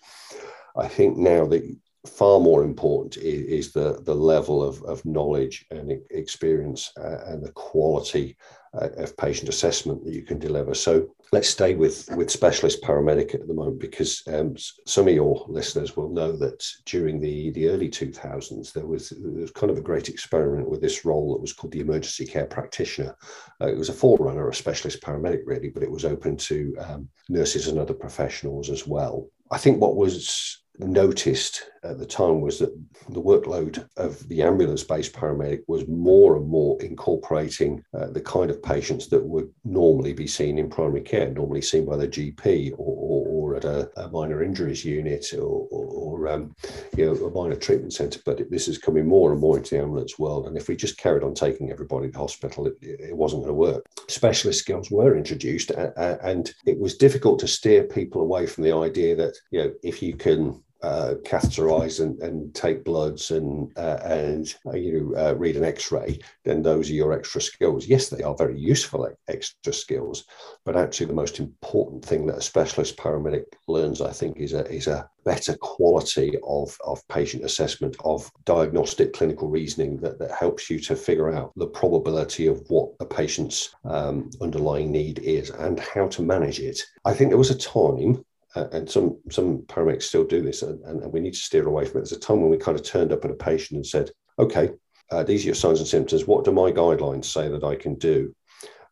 I 0.76 0.88
think 0.88 1.16
now 1.16 1.46
that 1.46 1.62
far 2.06 2.40
more 2.40 2.64
important 2.64 3.16
is, 3.16 3.66
is 3.66 3.72
the, 3.72 4.00
the 4.04 4.14
level 4.14 4.62
of, 4.62 4.82
of 4.82 5.04
knowledge 5.04 5.66
and 5.70 5.92
experience 6.10 6.92
uh, 6.98 7.18
and 7.26 7.44
the 7.44 7.52
quality 7.52 8.36
uh, 8.74 8.88
of 8.96 9.16
patient 9.16 9.48
assessment 9.48 10.04
that 10.04 10.14
you 10.14 10.22
can 10.22 10.38
deliver. 10.38 10.74
So 10.74 11.14
let's 11.30 11.48
stay 11.48 11.74
with, 11.74 12.08
with 12.16 12.30
specialist 12.30 12.82
paramedic 12.82 13.34
at 13.34 13.46
the 13.46 13.54
moment 13.54 13.78
because 13.78 14.22
um, 14.26 14.56
some 14.86 15.06
of 15.06 15.14
your 15.14 15.44
listeners 15.48 15.96
will 15.96 16.08
know 16.08 16.32
that 16.38 16.66
during 16.86 17.20
the, 17.20 17.50
the 17.50 17.68
early 17.68 17.88
2000s, 17.88 18.72
there 18.72 18.86
was, 18.86 19.10
there 19.10 19.42
was 19.42 19.50
kind 19.52 19.70
of 19.70 19.78
a 19.78 19.82
great 19.82 20.08
experiment 20.08 20.68
with 20.68 20.80
this 20.80 21.04
role 21.04 21.32
that 21.32 21.40
was 21.40 21.52
called 21.52 21.72
the 21.72 21.80
emergency 21.80 22.26
care 22.26 22.46
practitioner. 22.46 23.14
Uh, 23.60 23.68
it 23.68 23.78
was 23.78 23.90
a 23.90 23.94
forerunner, 23.94 24.48
a 24.48 24.54
specialist 24.54 25.02
paramedic, 25.02 25.42
really, 25.44 25.68
but 25.68 25.82
it 25.82 25.90
was 25.90 26.04
open 26.04 26.36
to 26.36 26.74
um, 26.80 27.08
nurses 27.28 27.68
and 27.68 27.78
other 27.78 27.94
professionals 27.94 28.70
as 28.70 28.86
well. 28.86 29.28
I 29.50 29.58
think 29.58 29.80
what 29.80 29.96
was 29.96 30.61
noticed 30.78 31.70
at 31.84 31.98
the 31.98 32.06
time 32.06 32.40
was 32.40 32.58
that 32.58 32.74
the 33.10 33.20
workload 33.20 33.86
of 33.96 34.26
the 34.28 34.42
ambulance 34.42 34.84
based 34.84 35.12
paramedic 35.12 35.60
was 35.68 35.86
more 35.88 36.36
and 36.36 36.46
more 36.48 36.80
incorporating 36.82 37.84
uh, 37.94 38.06
the 38.06 38.20
kind 38.20 38.50
of 38.50 38.62
patients 38.62 39.08
that 39.08 39.22
would 39.22 39.50
normally 39.64 40.12
be 40.12 40.26
seen 40.26 40.58
in 40.58 40.70
primary 40.70 41.02
care, 41.02 41.28
normally 41.30 41.62
seen 41.62 41.84
by 41.84 41.96
the 41.96 42.08
GP 42.08 42.72
or, 42.72 42.76
or, 42.78 43.26
or 43.26 43.41
at 43.56 43.64
a, 43.64 43.90
a, 44.00 44.08
minor 44.10 44.42
injuries 44.42 44.84
unit 44.84 45.32
or, 45.34 45.66
or 45.70 46.28
um, 46.28 46.54
you 46.96 47.06
know, 47.06 47.26
a 47.26 47.30
minor 47.30 47.56
treatment 47.56 47.92
centre. 47.92 48.20
But 48.24 48.50
this 48.50 48.68
is 48.68 48.78
coming 48.78 49.06
more 49.06 49.32
and 49.32 49.40
more 49.40 49.56
into 49.56 49.76
the 49.76 49.82
ambulance 49.82 50.18
world. 50.18 50.46
And 50.46 50.56
if 50.56 50.68
we 50.68 50.76
just 50.76 50.98
carried 50.98 51.22
on 51.22 51.34
taking 51.34 51.70
everybody 51.70 52.10
to 52.10 52.18
hospital, 52.18 52.66
it, 52.66 52.76
it 52.80 53.16
wasn't 53.16 53.42
going 53.42 53.54
to 53.54 53.54
work. 53.54 53.86
Specialist 54.08 54.60
skills 54.60 54.90
were 54.90 55.16
introduced, 55.16 55.70
and 55.70 56.54
it 56.66 56.78
was 56.78 56.96
difficult 56.96 57.38
to 57.40 57.48
steer 57.48 57.84
people 57.84 58.20
away 58.20 58.46
from 58.46 58.64
the 58.64 58.74
idea 58.74 59.14
that 59.16 59.34
you 59.50 59.62
know 59.62 59.72
if 59.82 60.02
you 60.02 60.16
can 60.16 60.62
uh, 60.82 61.14
catheterize 61.24 62.00
and, 62.00 62.18
and 62.20 62.54
take 62.54 62.84
bloods 62.84 63.30
and 63.30 63.70
uh, 63.76 63.98
and 64.04 64.54
uh, 64.66 64.76
you 64.76 65.14
uh, 65.16 65.34
read 65.36 65.56
an 65.56 65.64
X-ray, 65.64 66.18
then 66.44 66.62
those 66.62 66.90
are 66.90 66.94
your 66.94 67.12
extra 67.12 67.40
skills. 67.40 67.86
Yes, 67.86 68.08
they 68.08 68.22
are 68.22 68.34
very 68.36 68.58
useful 68.58 69.08
extra 69.28 69.72
skills, 69.72 70.24
but 70.64 70.76
actually 70.76 71.06
the 71.06 71.12
most 71.12 71.38
important 71.38 72.04
thing 72.04 72.26
that 72.26 72.38
a 72.38 72.42
specialist 72.42 72.96
paramedic 72.96 73.44
learns, 73.68 74.00
I 74.00 74.12
think, 74.12 74.38
is 74.38 74.52
a 74.52 74.66
is 74.72 74.86
a 74.86 75.08
better 75.24 75.56
quality 75.56 76.36
of, 76.46 76.76
of 76.84 77.06
patient 77.08 77.44
assessment 77.44 77.96
of 78.04 78.30
diagnostic 78.44 79.12
clinical 79.12 79.48
reasoning 79.48 79.96
that, 79.98 80.18
that 80.18 80.32
helps 80.32 80.68
you 80.68 80.78
to 80.80 80.96
figure 80.96 81.32
out 81.32 81.52
the 81.56 81.66
probability 81.66 82.46
of 82.46 82.62
what 82.68 82.90
a 83.00 83.04
patient's 83.04 83.74
um, 83.84 84.30
underlying 84.40 84.90
need 84.90 85.20
is 85.20 85.50
and 85.50 85.78
how 85.78 86.08
to 86.08 86.22
manage 86.22 86.58
it. 86.58 86.80
I 87.04 87.14
think 87.14 87.30
there 87.30 87.38
was 87.38 87.50
a 87.50 87.58
time 87.58 88.24
and 88.54 88.90
some 88.90 89.18
some 89.30 89.58
paramedics 89.62 90.04
still 90.04 90.24
do 90.24 90.42
this, 90.42 90.62
and, 90.62 90.82
and, 90.84 91.12
we 91.12 91.20
need 91.20 91.34
to 91.34 91.38
steer 91.38 91.66
away 91.66 91.84
from 91.84 91.98
it. 91.98 92.00
There's 92.00 92.12
a 92.12 92.20
time 92.20 92.40
when 92.40 92.50
we 92.50 92.58
kind 92.58 92.78
of 92.78 92.84
turned 92.84 93.12
up 93.12 93.24
at 93.24 93.30
a 93.30 93.34
patient 93.34 93.76
and 93.76 93.86
said, 93.86 94.10
"Okay, 94.38 94.70
uh, 95.10 95.22
these 95.22 95.42
are 95.42 95.46
your 95.46 95.54
signs 95.54 95.78
and 95.78 95.88
symptoms. 95.88 96.26
What 96.26 96.44
do 96.44 96.52
my 96.52 96.70
guidelines 96.70 97.26
say 97.26 97.48
that 97.48 97.64
I 97.64 97.76
can 97.76 97.94
do?" 97.94 98.34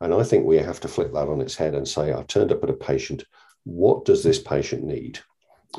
And 0.00 0.14
I 0.14 0.23
think 0.23 0.47
we 0.47 0.57
have 0.57 0.81
to 0.81 0.88
flip 0.88 1.12
that 1.12 1.29
on 1.29 1.40
its 1.40 1.57
head 1.57 1.75
and 1.75 1.87
say, 1.87 2.12
"I've 2.12 2.26
turned 2.26 2.52
up 2.52 2.62
at 2.64 2.71
a 2.71 2.75
patient. 2.75 3.25
What 3.64 4.05
does 4.05 4.23
this 4.23 4.38
patient 4.38 4.85
need?" 4.85 5.19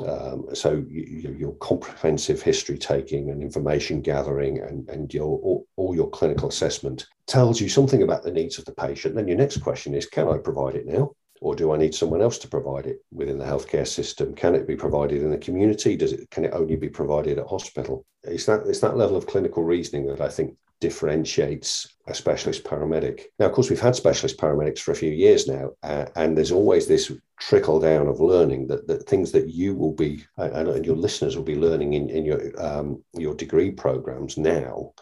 Um, 0.06 0.46
so 0.54 0.84
you, 0.88 1.36
your 1.38 1.52
comprehensive 1.56 2.40
history 2.40 2.78
taking 2.78 3.30
and 3.30 3.42
information 3.42 4.00
gathering 4.00 4.58
and, 4.58 4.88
and 4.88 5.12
your 5.12 5.38
all, 5.40 5.66
all, 5.76 5.94
your 5.94 6.08
clinical 6.08 6.48
assessment 6.48 7.06
tells 7.26 7.60
you 7.60 7.68
something 7.68 8.02
about 8.02 8.22
the 8.22 8.30
needs 8.30 8.58
of 8.58 8.64
the 8.64 8.72
patient. 8.72 9.14
Then 9.14 9.28
your 9.28 9.36
next 9.36 9.58
question 9.58 9.94
is, 9.94 10.06
can 10.06 10.28
I 10.28 10.38
provide 10.38 10.76
it 10.76 10.86
now? 10.86 11.12
Or 11.42 11.56
do 11.56 11.72
I 11.72 11.76
need 11.76 11.92
someone 11.92 12.22
else 12.22 12.38
to 12.38 12.48
provide 12.48 12.86
it 12.86 13.04
within 13.12 13.36
the 13.36 13.44
healthcare 13.44 13.86
system? 13.86 14.32
Can 14.32 14.54
it 14.54 14.66
be 14.66 14.76
provided 14.76 15.22
in 15.22 15.30
the 15.30 15.36
community? 15.36 15.96
Does 15.96 16.12
it 16.12 16.30
can 16.30 16.44
it 16.44 16.54
only 16.54 16.76
be 16.76 16.88
provided 16.88 17.36
at 17.38 17.48
hospital? 17.48 18.06
It's 18.22 18.46
that 18.46 18.66
it's 18.66 18.78
that 18.80 18.96
level 18.96 19.16
of 19.16 19.26
clinical 19.26 19.64
reasoning 19.64 20.06
that 20.06 20.20
I 20.20 20.28
think 20.28 20.56
differentiates 20.80 21.94
a 22.06 22.14
specialist 22.14 22.62
paramedic. 22.64 23.22
Now, 23.38 23.46
of 23.46 23.52
course, 23.52 23.70
we've 23.70 23.80
had 23.80 23.96
specialist 23.96 24.38
paramedics 24.38 24.78
for 24.78 24.92
a 24.92 24.96
few 24.96 25.10
years 25.10 25.48
now, 25.48 25.70
uh, 25.82 26.06
and 26.14 26.36
there's 26.36 26.52
always 26.52 26.86
this 26.86 27.10
trickle 27.40 27.80
down 27.80 28.06
of 28.06 28.20
learning 28.20 28.68
that, 28.68 28.86
that 28.86 29.08
things 29.08 29.32
that 29.32 29.48
you 29.48 29.74
will 29.74 29.94
be 29.94 30.24
uh, 30.38 30.50
and 30.54 30.86
your 30.86 30.96
listeners 30.96 31.36
will 31.36 31.44
be 31.44 31.56
learning 31.56 31.94
in, 31.94 32.08
in 32.08 32.24
your 32.24 32.40
um, 32.62 33.02
your 33.14 33.34
degree 33.34 33.72
programs 33.72 34.38
now 34.38 34.92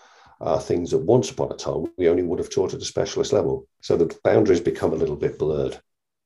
are 0.40 0.58
things 0.58 0.90
that 0.90 0.98
once 0.98 1.30
upon 1.30 1.52
a 1.52 1.56
time 1.56 1.84
we 1.98 2.08
only 2.08 2.22
would 2.22 2.38
have 2.38 2.48
taught 2.48 2.72
at 2.72 2.80
a 2.80 2.84
specialist 2.94 3.34
level. 3.34 3.66
So 3.82 3.98
the 3.98 4.18
boundaries 4.24 4.60
become 4.60 4.94
a 4.94 5.02
little 5.02 5.16
bit 5.16 5.38
blurred 5.38 5.78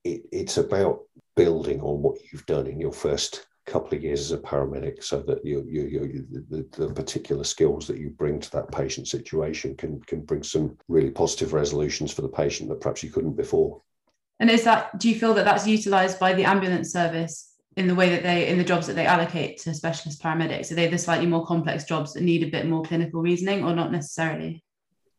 it, 0.05 0.23
it's 0.31 0.59
about 0.59 1.01
building 1.37 1.81
on 1.81 2.03
what 2.03 2.19
you've 2.31 2.47
done 2.47 2.67
in 2.67 2.81
your 2.81 2.93
first 2.93 3.47
couple 3.67 3.97
of 3.97 4.05
years 4.05 4.21
as 4.21 4.33
a 4.33 4.39
paramedic 4.39 5.03
so 5.03 5.21
that 5.23 5.45
you, 5.45 5.65
you, 5.67 5.85
you 5.85 6.45
the, 6.51 6.67
the, 6.77 6.93
particular 6.93 7.45
skills 7.45 7.87
that 7.87 7.99
you 7.99 8.11
bring 8.11 8.39
to 8.39 8.51
that 8.51 8.71
patient 8.71 9.09
situation 9.09 9.75
can 9.75 10.01
can 10.03 10.21
bring 10.21 10.43
some 10.43 10.77
really 10.89 11.11
positive 11.11 11.55
resolutions 11.55 12.13
for 12.13 12.23
the 12.23 12.29
patient 12.29 12.69
that 12.69 12.81
perhaps 12.81 13.03
you 13.03 13.11
couldn't 13.11 13.37
before. 13.37 13.81
And 14.39 14.51
is 14.51 14.65
that 14.65 14.99
do 14.99 15.09
you 15.09 15.19
feel 15.19 15.33
that 15.35 15.47
that's 15.47 15.67
utilized 15.67 16.21
by 16.21 16.35
the 16.35 16.45
ambulance 16.45 16.93
service 16.93 17.55
in 17.77 17.89
the 17.89 17.95
way 17.95 18.11
that 18.11 18.23
they 18.23 18.49
in 18.49 18.59
the 18.59 18.65
jobs 18.65 18.87
that 18.87 18.95
they 18.95 19.07
allocate 19.07 19.59
to 19.61 19.73
specialist 19.73 20.23
paramedics? 20.23 20.71
Are 20.71 20.75
they 20.75 20.89
the 20.89 20.99
slightly 20.99 21.27
more 21.27 21.47
complex 21.47 21.85
jobs 21.85 22.13
that 22.13 22.23
need 22.23 22.43
a 22.43 22.51
bit 22.51 22.67
more 22.67 22.83
clinical 22.83 23.23
reasoning 23.23 23.65
or 23.65 23.75
not 23.75 23.91
necessarily? 23.91 24.63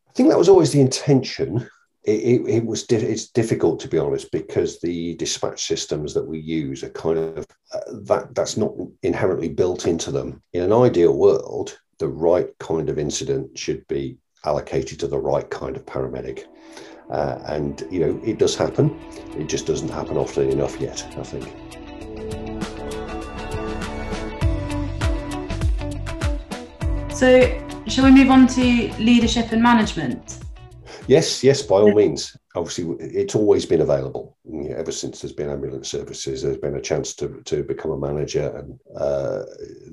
I 0.08 0.13
think 0.13 0.30
that 0.30 0.38
was 0.38 0.50
always 0.50 0.72
the 0.72 0.82
intention 0.82 1.68
it, 2.05 2.47
it, 2.47 2.65
was 2.65 2.85
it's 2.89 3.29
difficult 3.29 3.79
to 3.79 3.88
be 3.88 3.97
honest 3.97 4.31
because 4.31 4.79
the 4.79 5.15
dispatch 5.15 5.65
systems 5.65 6.13
that 6.13 6.25
we 6.25 6.39
use 6.39 6.83
are 6.83 6.89
kind 6.89 7.17
of 7.17 7.45
uh, 7.74 7.79
that 8.03 8.33
that's 8.35 8.57
not 8.57 8.74
inherently 9.01 9.50
built 9.50 9.88
into 9.88 10.12
them. 10.12 10.41
In 10.53 10.62
an 10.62 10.74
ideal 10.74 11.17
world, 11.17 11.79
the 11.97 12.07
right 12.07 12.47
kind 12.59 12.89
of 12.89 13.00
incident 13.00 13.57
should 13.57 13.88
be 13.88 14.17
allocated 14.45 15.00
to 15.00 15.07
the 15.07 15.17
right 15.17 15.50
kind 15.50 15.75
of 15.75 15.85
paramedic. 15.85 16.43
Uh, 17.09 17.39
and 17.45 17.88
you 17.91 18.00
know 18.00 18.19
it 18.25 18.39
does 18.39 18.55
happen 18.55 19.00
it 19.38 19.45
just 19.45 19.67
doesn't 19.67 19.89
happen 19.89 20.17
often 20.17 20.50
enough 20.50 20.81
yet 20.81 21.05
i 21.19 21.24
think 21.24 21.43
so 27.12 27.62
shall 27.85 28.05
we 28.05 28.09
move 28.09 28.31
on 28.31 28.47
to 28.47 28.91
leadership 28.97 29.51
and 29.51 29.62
management 29.62 30.39
Yes, 31.07 31.43
yes, 31.43 31.62
by 31.62 31.77
all 31.77 31.93
means. 31.93 32.35
Obviously, 32.55 32.95
it's 33.00 33.35
always 33.35 33.65
been 33.65 33.81
available. 33.81 34.38
You 34.43 34.69
know, 34.69 34.75
ever 34.75 34.91
since 34.91 35.21
there's 35.21 35.33
been 35.33 35.50
ambulance 35.50 35.89
services, 35.89 36.41
there's 36.41 36.57
been 36.57 36.77
a 36.77 36.81
chance 36.81 37.13
to, 37.15 37.41
to 37.45 37.63
become 37.63 37.91
a 37.91 37.97
manager, 37.97 38.50
and 38.57 38.79
uh, 38.95 39.43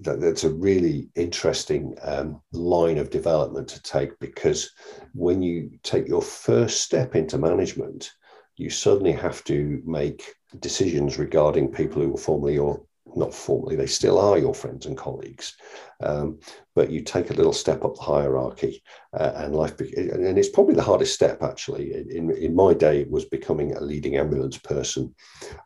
that, 0.01 0.21
that's 0.21 0.45
a 0.45 0.51
really 0.51 1.09
interesting 1.15 1.97
um, 2.03 2.41
line 2.53 2.99
of 2.99 3.11
development 3.11 3.69
to 3.69 3.83
take 3.83 4.19
because 4.21 4.71
when 5.13 5.43
you 5.43 5.71
take 5.83 6.09
your 6.09 6.23
first 6.23 6.81
step 6.81 7.15
into 7.15 7.37
management, 7.37 8.13
you 8.57 8.71
suddenly 8.71 9.13
have 9.13 9.45
to 9.45 9.83
make 9.85 10.35
decisions 10.61 11.19
regarding 11.19 11.73
people 11.73 12.03
who 12.03 12.11
were 12.11 12.19
formerly 12.19 12.55
your 12.55 12.83
not 13.17 13.35
formally, 13.35 13.77
they 13.77 13.87
still 13.87 14.19
are 14.19 14.39
your 14.39 14.55
friends 14.55 14.87
and 14.87 14.97
colleagues, 14.97 15.57
um, 16.01 16.39
but 16.75 16.91
you 16.91 17.03
take 17.03 17.31
a 17.31 17.35
little 17.35 17.53
step 17.53 17.85
up 17.85 17.95
the 17.95 18.03
hierarchy, 18.03 18.83
uh, 19.15 19.33
and 19.37 19.55
life, 19.55 19.77
be- 19.77 19.95
and 19.97 20.39
it's 20.39 20.49
probably 20.49 20.75
the 20.75 20.83
hardest 20.83 21.15
step 21.15 21.43
actually. 21.43 21.93
In 21.95 22.31
in 22.31 22.55
my 22.55 22.75
day, 22.75 23.01
it 23.01 23.11
was 23.11 23.25
becoming 23.25 23.75
a 23.75 23.81
leading 23.81 24.17
ambulance 24.17 24.59
person. 24.59 25.15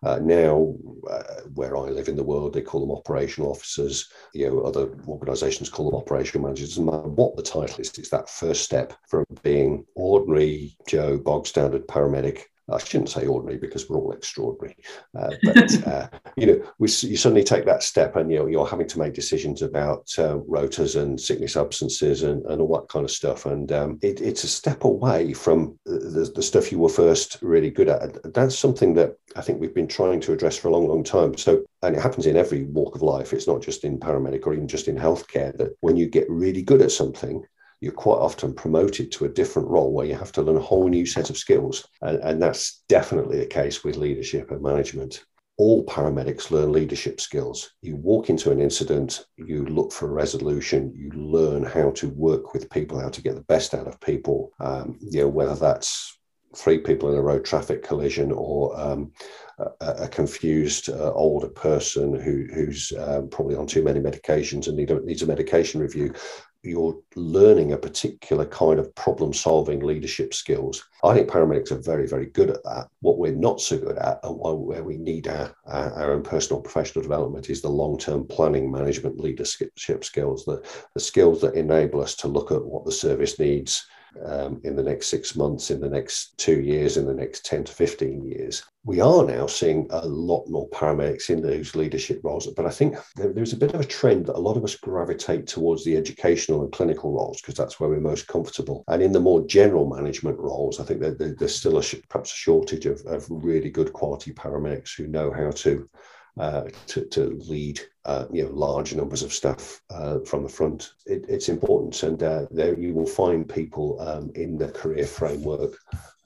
Uh, 0.02 0.18
now, 0.18 0.74
uh, 1.10 1.42
where 1.54 1.76
I 1.76 1.88
live 1.90 2.08
in 2.08 2.16
the 2.16 2.24
world, 2.24 2.52
they 2.52 2.62
call 2.62 2.80
them 2.80 2.96
operational 2.96 3.50
officers. 3.50 4.08
You 4.34 4.48
know, 4.48 4.60
other 4.60 4.88
organisations 5.06 5.68
call 5.68 5.90
them 5.90 6.00
operational 6.00 6.46
managers. 6.46 6.70
Doesn't 6.70 6.84
matter 6.84 7.08
what 7.08 7.36
the 7.36 7.42
title 7.42 7.80
is. 7.80 7.96
It's 7.98 8.10
that 8.10 8.28
first 8.30 8.62
step 8.62 8.94
from 9.08 9.24
being 9.42 9.84
ordinary 9.94 10.76
Joe 10.88 11.18
bog 11.18 11.46
standard 11.46 11.86
paramedic 11.86 12.42
I 12.68 12.78
shouldn't 12.78 13.10
say 13.10 13.26
ordinary 13.26 13.58
because 13.58 13.88
we're 13.88 13.98
all 13.98 14.12
extraordinary, 14.12 14.76
uh, 15.16 15.30
but 15.44 15.86
uh, 15.86 16.08
you 16.36 16.46
know, 16.46 16.62
we, 16.78 16.88
you 16.88 17.16
suddenly 17.16 17.44
take 17.44 17.64
that 17.66 17.82
step, 17.82 18.16
and 18.16 18.30
you 18.30 18.38
know, 18.38 18.46
you're 18.46 18.66
having 18.66 18.88
to 18.88 18.98
make 18.98 19.14
decisions 19.14 19.62
about 19.62 20.12
uh, 20.18 20.38
rotas 20.48 21.00
and 21.00 21.20
sickness 21.20 21.56
absences 21.56 22.22
and, 22.24 22.44
and 22.46 22.60
all 22.60 22.74
that 22.78 22.88
kind 22.88 23.04
of 23.04 23.10
stuff, 23.10 23.46
and 23.46 23.70
um, 23.70 23.98
it, 24.02 24.20
it's 24.20 24.44
a 24.44 24.48
step 24.48 24.84
away 24.84 25.32
from 25.32 25.78
the, 25.84 26.30
the, 26.34 26.42
stuff 26.42 26.72
you 26.72 26.78
were 26.78 26.88
first 26.88 27.38
really 27.40 27.70
good 27.70 27.88
at. 27.88 28.34
That's 28.34 28.58
something 28.58 28.94
that 28.94 29.16
I 29.36 29.42
think 29.42 29.60
we've 29.60 29.74
been 29.74 29.88
trying 29.88 30.20
to 30.22 30.32
address 30.32 30.56
for 30.56 30.68
a 30.68 30.72
long, 30.72 30.88
long 30.88 31.04
time. 31.04 31.36
So, 31.36 31.64
and 31.82 31.94
it 31.94 32.02
happens 32.02 32.26
in 32.26 32.36
every 32.36 32.64
walk 32.64 32.94
of 32.94 33.02
life. 33.02 33.32
It's 33.32 33.46
not 33.46 33.62
just 33.62 33.84
in 33.84 33.98
paramedic 33.98 34.46
or 34.46 34.54
even 34.54 34.68
just 34.68 34.88
in 34.88 34.96
healthcare 34.96 35.56
that 35.58 35.76
when 35.80 35.96
you 35.96 36.08
get 36.08 36.28
really 36.30 36.62
good 36.62 36.82
at 36.82 36.90
something, 36.90 37.44
you're 37.80 37.92
quite 37.92 38.18
often 38.18 38.54
promoted 38.54 39.12
to 39.12 39.24
a 39.24 39.30
different 39.30 39.68
role 39.68 39.92
where 39.92 40.06
you 40.06 40.14
have 40.14 40.32
to 40.32 40.42
learn 40.42 40.56
a 40.56 40.60
whole 40.60 40.88
new 40.88 41.06
set 41.06 41.30
of 41.30 41.36
skills. 41.36 41.86
And, 42.02 42.18
and 42.22 42.42
that's 42.42 42.82
definitely 42.88 43.38
the 43.38 43.46
case 43.46 43.84
with 43.84 43.96
leadership 43.96 44.50
and 44.50 44.62
management 44.62 45.24
all 45.58 45.84
paramedics 45.86 46.50
learn 46.50 46.72
leadership 46.72 47.20
skills. 47.20 47.72
You 47.80 47.96
walk 47.96 48.28
into 48.28 48.50
an 48.50 48.60
incident, 48.60 49.26
you 49.36 49.64
look 49.64 49.90
for 49.90 50.06
a 50.06 50.12
resolution, 50.12 50.92
you 50.94 51.10
learn 51.10 51.64
how 51.64 51.92
to 51.92 52.08
work 52.10 52.52
with 52.52 52.70
people, 52.70 53.00
how 53.00 53.08
to 53.08 53.22
get 53.22 53.34
the 53.34 53.40
best 53.42 53.72
out 53.72 53.86
of 53.86 54.00
people. 54.00 54.52
Um, 54.60 54.98
you 55.00 55.22
know, 55.22 55.28
whether 55.28 55.54
that's 55.54 56.18
three 56.54 56.78
people 56.78 57.10
in 57.10 57.18
a 57.18 57.22
road 57.22 57.44
traffic 57.44 57.82
collision 57.82 58.32
or 58.32 58.78
um, 58.78 59.12
a, 59.58 60.04
a, 60.04 60.08
confused 60.08 60.88
uh, 60.88 61.12
older 61.12 61.48
person 61.48 62.18
who, 62.18 62.46
who's 62.54 62.92
um, 62.98 63.28
probably 63.28 63.56
on 63.56 63.66
too 63.66 63.82
many 63.82 64.00
medications 64.00 64.66
and 64.66 64.76
need 64.76 64.90
a, 64.90 65.00
needs 65.00 65.22
a 65.22 65.26
medication 65.26 65.80
review, 65.80 66.14
you're 66.62 66.98
learning 67.14 67.72
a 67.72 67.78
particular 67.78 68.44
kind 68.46 68.78
of 68.78 68.94
problem 68.94 69.32
solving 69.32 69.80
leadership 69.80 70.34
skills. 70.34 70.82
I 71.04 71.14
think 71.14 71.28
paramedics 71.28 71.70
are 71.70 71.80
very, 71.80 72.06
very 72.06 72.26
good 72.26 72.50
at 72.50 72.62
that. 72.64 72.88
What 73.00 73.18
we're 73.18 73.34
not 73.34 73.60
so 73.60 73.78
good 73.78 73.96
at, 73.96 74.20
uh, 74.24 74.28
and 74.28 74.66
where 74.66 74.82
we 74.82 74.96
need 74.96 75.28
our, 75.28 75.54
our, 75.66 75.92
our 75.92 76.12
own 76.12 76.22
personal 76.22 76.60
professional 76.60 77.02
development, 77.02 77.50
is 77.50 77.62
the 77.62 77.68
long 77.68 77.98
term 77.98 78.26
planning, 78.26 78.70
management, 78.70 79.20
leadership 79.20 80.04
skills, 80.04 80.44
the, 80.44 80.64
the 80.94 81.00
skills 81.00 81.40
that 81.42 81.54
enable 81.54 82.00
us 82.00 82.16
to 82.16 82.28
look 82.28 82.50
at 82.50 82.64
what 82.64 82.84
the 82.84 82.92
service 82.92 83.38
needs 83.38 83.86
um, 84.24 84.60
in 84.64 84.76
the 84.76 84.82
next 84.82 85.08
six 85.08 85.36
months, 85.36 85.70
in 85.70 85.80
the 85.80 85.88
next 85.88 86.36
two 86.38 86.60
years, 86.60 86.96
in 86.96 87.06
the 87.06 87.14
next 87.14 87.44
10 87.46 87.64
to 87.64 87.72
15 87.72 88.24
years. 88.24 88.62
We 88.84 89.00
are 89.00 89.24
now 89.24 89.46
seeing 89.46 89.86
a 89.90 90.06
lot 90.06 90.46
more 90.48 90.68
paramedics 90.70 91.30
in 91.30 91.42
those 91.42 91.74
leadership 91.74 92.20
roles, 92.22 92.46
but 92.46 92.66
I 92.66 92.70
think 92.70 92.96
there's 93.16 93.52
a 93.52 93.58
bit 93.58 93.74
of 93.74 93.80
a 93.80 93.84
trend 93.84 94.26
that 94.26 94.36
a 94.36 94.38
lot 94.38 94.56
of 94.56 94.64
us 94.64 94.76
gravitate 94.76 95.46
towards 95.46 95.84
the 95.84 95.96
educational 95.96 96.62
and 96.62 96.72
clinical 96.72 97.12
roles 97.12 97.40
because 97.40 97.56
that's 97.56 97.80
where 97.80 97.90
we're 97.90 98.00
most 98.00 98.28
comfortable. 98.28 98.84
And 98.88 99.02
in 99.02 99.12
the 99.12 99.20
more 99.20 99.44
general 99.46 99.88
management 99.88 100.38
roles, 100.38 100.78
I 100.80 100.84
think 100.84 101.00
that 101.00 101.18
there's 101.18 101.56
still 101.56 101.78
a, 101.78 101.82
perhaps 102.08 102.32
a 102.32 102.36
shortage 102.36 102.86
of, 102.86 103.00
of 103.06 103.26
really 103.28 103.70
good 103.70 103.92
quality 103.92 104.32
paramedics 104.32 104.96
who 104.96 105.08
know 105.08 105.32
how 105.32 105.50
to 105.50 105.88
to, 106.38 107.04
to 107.10 107.40
lead 107.48 107.80
uh, 108.04 108.26
you 108.32 108.44
know 108.44 108.50
large 108.50 108.94
numbers 108.94 109.22
of 109.22 109.32
staff 109.32 109.80
uh, 109.90 110.20
from 110.20 110.42
the 110.42 110.48
front. 110.48 110.92
It, 111.06 111.24
it's 111.28 111.48
important, 111.48 112.02
and 112.02 112.22
uh, 112.22 112.46
there 112.50 112.78
you 112.78 112.94
will 112.94 113.06
find 113.06 113.48
people 113.48 114.00
um, 114.00 114.30
in 114.34 114.58
the 114.58 114.68
career 114.68 115.06
framework 115.06 115.76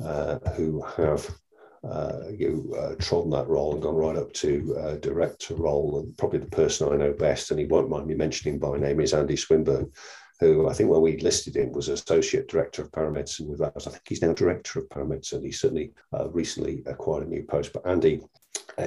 uh, 0.05 0.39
who 0.57 0.83
have. 0.97 1.29
Uh, 1.83 2.29
you 2.37 2.77
trodden 2.99 3.31
that 3.31 3.49
role 3.49 3.73
and 3.73 3.81
gone 3.81 3.95
right 3.95 4.17
up 4.17 4.31
to 4.35 4.99
director 5.01 5.55
role, 5.55 5.99
and 5.99 6.15
probably 6.19 6.39
the 6.39 6.45
person 6.45 6.93
I 6.93 6.97
know 6.97 7.15
best, 7.15 7.51
and 7.51 7.59
he 7.59 7.65
won't 7.65 7.89
mind 7.89 8.07
me 8.07 8.15
mentioning 8.15 8.59
by 8.59 8.77
name, 8.77 9.01
is 9.01 9.15
Andy 9.15 9.35
Swinburn, 9.35 9.91
who 10.41 10.69
I 10.69 10.75
think 10.75 10.91
when 10.91 11.01
we 11.01 11.17
listed 11.19 11.57
him 11.57 11.73
was 11.73 11.89
associate 11.89 12.49
director 12.49 12.83
of 12.83 12.91
paramedicine 12.91 13.47
with 13.47 13.61
us. 13.61 13.87
I 13.87 13.91
think 13.91 14.03
he's 14.07 14.21
now 14.21 14.35
director 14.35 14.79
of 14.81 14.89
paramedicine. 14.89 15.43
He 15.43 15.53
certainly 15.53 15.93
uh, 16.13 16.29
recently 16.31 16.83
acquired 16.87 17.27
a 17.27 17.31
new 17.31 17.45
post. 17.45 17.73
But 17.73 17.87
Andy 17.87 18.21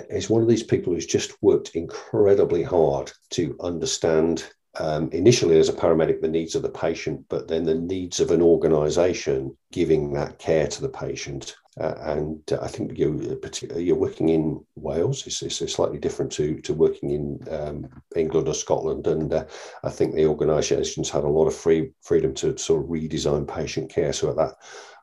is 0.10 0.30
one 0.30 0.42
of 0.42 0.48
these 0.48 0.64
people 0.64 0.94
who's 0.94 1.06
just 1.06 1.42
worked 1.42 1.76
incredibly 1.76 2.64
hard 2.64 3.12
to 3.32 3.56
understand 3.60 4.46
um, 4.80 5.10
initially 5.12 5.60
as 5.60 5.70
a 5.70 5.74
paramedic 5.74 6.22
the 6.22 6.28
needs 6.28 6.56
of 6.56 6.64
the 6.64 6.70
patient, 6.70 7.24
but 7.30 7.48
then 7.48 7.64
the 7.64 7.76
needs 7.76 8.20
of 8.20 8.32
an 8.32 8.42
organisation 8.42 9.56
giving 9.72 10.14
that 10.14 10.40
care 10.40 10.68
to 10.68 10.82
the 10.82 10.90
patient. 10.90 11.56
Uh, 11.80 11.96
and 12.02 12.42
I 12.62 12.68
think 12.68 12.98
you, 12.98 13.40
you're 13.76 13.96
working 13.96 14.30
in 14.30 14.64
Wales. 14.76 15.26
It's, 15.26 15.42
it's, 15.42 15.74
slightly 15.74 15.98
different 15.98 16.32
to, 16.34 16.60
to 16.62 16.74
working 16.74 17.12
in 17.12 17.40
um, 17.50 17.90
England 18.16 18.48
or 18.48 18.54
Scotland. 18.54 19.08
And 19.08 19.34
uh, 19.34 19.46
I 19.84 19.90
think 19.90 20.14
the 20.14 20.28
organisations 20.28 21.10
had 21.10 21.24
a 21.24 21.30
lot 21.30 21.48
of 21.48 21.56
free 21.56 21.92
freedom 22.02 22.34
to 22.36 22.58
sort 22.58 22.84
of 22.84 22.90
redesign 22.90 23.48
patient 23.48 23.92
care. 23.92 24.14
So 24.14 24.30
at 24.30 24.36
that 24.36 24.56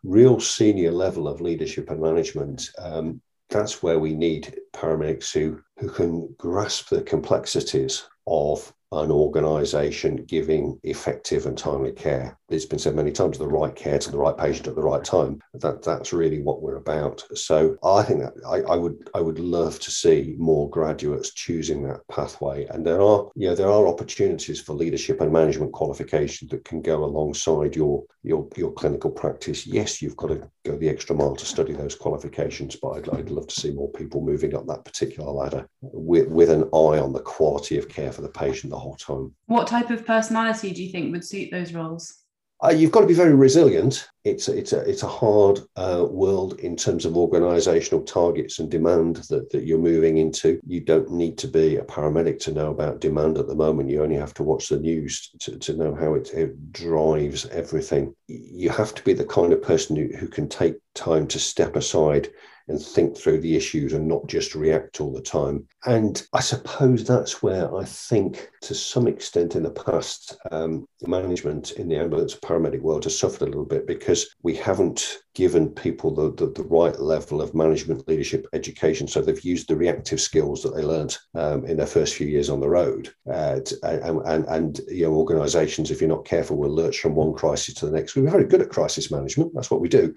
real 0.05 0.39
senior 0.39 0.93
level 0.93 1.27
of 1.27 1.41
leadership 1.41 1.91
and 1.91 2.01
management, 2.01 2.71
um, 2.79 3.21
that's 3.51 3.83
where 3.83 3.99
we 3.99 4.15
need 4.15 4.59
paramedics 4.73 5.33
who, 5.33 5.61
who 5.79 5.91
can 5.91 6.35
grasp 6.39 6.89
the 6.89 7.03
complexities 7.03 8.05
of 8.27 8.73
an 8.93 9.11
organisation 9.11 10.17
giving 10.25 10.79
effective 10.83 11.47
and 11.47 11.57
timely 11.57 11.93
care. 11.93 12.37
It's 12.49 12.65
been 12.65 12.81
said 12.81 12.97
many 12.97 13.13
times: 13.13 13.39
the 13.39 13.47
right 13.47 13.75
care 13.75 13.99
to 13.99 14.11
the 14.11 14.19
right 14.19 14.37
patient 14.37 14.67
at 14.67 14.75
the 14.75 14.83
right 14.83 15.05
time. 15.05 15.41
That 15.55 15.83
that's 15.83 16.13
really 16.13 16.43
what 16.43 16.63
we're 16.63 16.77
about. 16.77 17.25
So 17.35 17.77
I 17.85 18.03
think 18.03 18.21
that 18.21 18.35
I, 18.45 18.73
I 18.73 18.77
would 18.77 19.09
I 19.15 19.21
would 19.21 19.39
love 19.39 19.79
to 19.81 19.91
see 19.91 20.35
more 20.39 20.69
graduates 20.69 21.33
choosing 21.33 21.83
that 21.85 22.01
pathway. 22.09 22.67
And 22.67 22.85
there 22.85 23.01
are 23.01 23.29
you 23.37 23.49
know 23.49 23.55
there 23.55 23.71
are 23.71 23.87
opportunities 23.87 24.61
for 24.61 24.73
leadership 24.73 25.21
and 25.21 25.33
management 25.33 25.73
qualification 25.73 26.49
that 26.49 26.65
can 26.65 26.83
go 26.83 27.05
alongside 27.05 27.77
your 27.77 28.05
your 28.25 28.49
your 28.57 28.73
clinical 28.73 29.11
practice. 29.11 29.67
Yes, 29.67 30.03
you've 30.03 30.17
got 30.17 30.29
to 30.29 30.51
go 30.65 30.77
the 30.77 30.89
extra 30.89 31.15
mile 31.15 31.37
to 31.37 31.47
study 31.47 31.73
those 31.73 31.95
qualifications, 31.95 32.77
but 32.77 32.91
I'd, 32.91 33.09
I'd 33.11 33.31
love 33.31 33.47
to 33.47 33.61
see 33.61 33.71
more 33.71 33.91
people 33.93 34.21
moving 34.21 34.55
up 34.55 34.67
that 34.67 34.85
particular 34.85 35.31
ladder 35.31 35.69
with 35.81 36.29
with 36.29 36.51
an 36.51 36.65
eye 36.65 36.99
on 36.99 37.13
the 37.13 37.21
quality 37.21 37.79
of 37.79 37.89
care 37.89 38.11
for 38.11 38.23
the 38.23 38.29
patient 38.29 38.73
whole 38.81 38.97
time. 38.97 39.35
What 39.47 39.67
type 39.67 39.91
of 39.91 40.07
personality 40.07 40.73
do 40.73 40.83
you 40.83 40.91
think 40.91 41.13
would 41.13 41.25
suit 41.25 41.51
those 41.51 41.73
roles? 41.73 42.21
Uh, 42.63 42.69
you've 42.69 42.93
got 42.93 43.01
to 43.01 43.07
be 43.07 43.15
very 43.15 43.35
resilient. 43.35 44.07
It's 44.25 44.49
a, 44.49 44.59
it's 44.59 44.75
a, 44.75 44.81
it's 44.81 45.03
a 45.03 45.09
hard 45.09 45.61
uh, 45.77 46.05
world 46.11 46.61
in 46.61 46.77
terms 46.77 47.07
of 47.07 47.15
organisational 47.15 48.05
targets 48.05 48.59
and 48.59 48.71
demand 48.71 49.17
that, 49.31 49.49
that 49.51 49.65
you're 49.65 49.79
moving 49.79 50.19
into. 50.19 50.61
You 50.67 50.81
don't 50.81 51.11
need 51.11 51.39
to 51.39 51.49
be 51.49 51.77
a 51.77 51.83
paramedic 51.83 52.39
to 52.41 52.53
know 52.53 52.71
about 52.71 53.01
demand 53.01 53.39
at 53.39 53.47
the 53.47 53.55
moment. 53.55 53.89
You 53.89 54.03
only 54.03 54.17
have 54.17 54.35
to 54.35 54.43
watch 54.43 54.69
the 54.69 54.79
news 54.79 55.31
to, 55.41 55.59
to 55.59 55.75
know 55.75 55.95
how 55.95 56.15
it, 56.15 56.35
it 56.35 56.71
drives 56.73 57.47
everything. 57.47 58.15
You 58.29 58.69
have 58.69 58.95
to 58.95 59.03
be 59.05 59.15
the 59.15 59.25
kind 59.25 59.55
of 59.55 59.63
person 59.63 59.97
who, 59.97 60.15
who 60.15 60.29
can 60.29 60.47
take 60.47 60.75
time 60.95 61.27
to 61.29 61.39
step 61.39 61.77
aside 61.77 62.29
and 62.71 62.81
think 62.81 63.17
through 63.17 63.41
the 63.41 63.57
issues 63.57 63.93
and 63.93 64.07
not 64.09 64.27
just 64.27 64.55
react 64.55 65.01
all 65.01 65.13
the 65.13 65.21
time. 65.21 65.67
And 65.85 66.23
I 66.33 66.41
suppose 66.41 67.05
that's 67.05 67.43
where 67.43 67.75
I 67.75 67.85
think, 67.85 68.49
to 68.63 68.75
some 68.75 69.07
extent, 69.07 69.57
in 69.57 69.63
the 69.63 69.71
past, 69.71 70.39
um, 70.51 70.87
management 71.03 71.73
in 71.73 71.89
the 71.89 71.97
ambulance 71.97 72.35
paramedic 72.35 72.81
world 72.81 73.05
has 73.05 73.19
suffered 73.19 73.43
a 73.43 73.47
little 73.47 73.67
bit 73.67 73.87
because 73.87 74.35
we 74.43 74.55
haven't 74.55 75.19
given 75.35 75.69
people 75.69 76.13
the, 76.13 76.33
the, 76.35 76.53
the, 76.53 76.65
right 76.65 76.99
level 76.99 77.41
of 77.41 77.55
management 77.55 78.07
leadership 78.09 78.47
education. 78.53 79.07
So 79.07 79.21
they've 79.21 79.45
used 79.45 79.69
the 79.69 79.77
reactive 79.77 80.21
skills 80.21 80.63
that 80.63 80.75
they 80.75 80.83
learned 80.83 81.17
um, 81.35 81.65
in 81.65 81.77
their 81.77 81.87
first 81.87 82.15
few 82.15 82.27
years 82.27 82.51
on 82.51 82.61
the 82.61 82.69
road. 82.69 83.13
Uh, 83.33 83.61
and, 83.85 84.21
and, 84.27 84.45
and, 84.47 84.81
you 84.89 85.05
know, 85.05 85.15
organizations, 85.15 85.91
if 85.91 86.01
you're 86.01 86.09
not 86.09 86.25
careful, 86.25 86.57
will 86.57 86.75
lurch 86.75 87.01
from 87.01 87.15
one 87.15 87.33
crisis 87.33 87.75
to 87.75 87.87
the 87.87 87.93
next. 87.93 88.17
We're 88.17 88.29
very 88.29 88.45
good 88.45 88.61
at 88.61 88.71
crisis 88.71 89.11
management. 89.11 89.53
That's 89.55 89.71
what 89.71 89.81
we 89.81 89.89
do. 89.89 90.15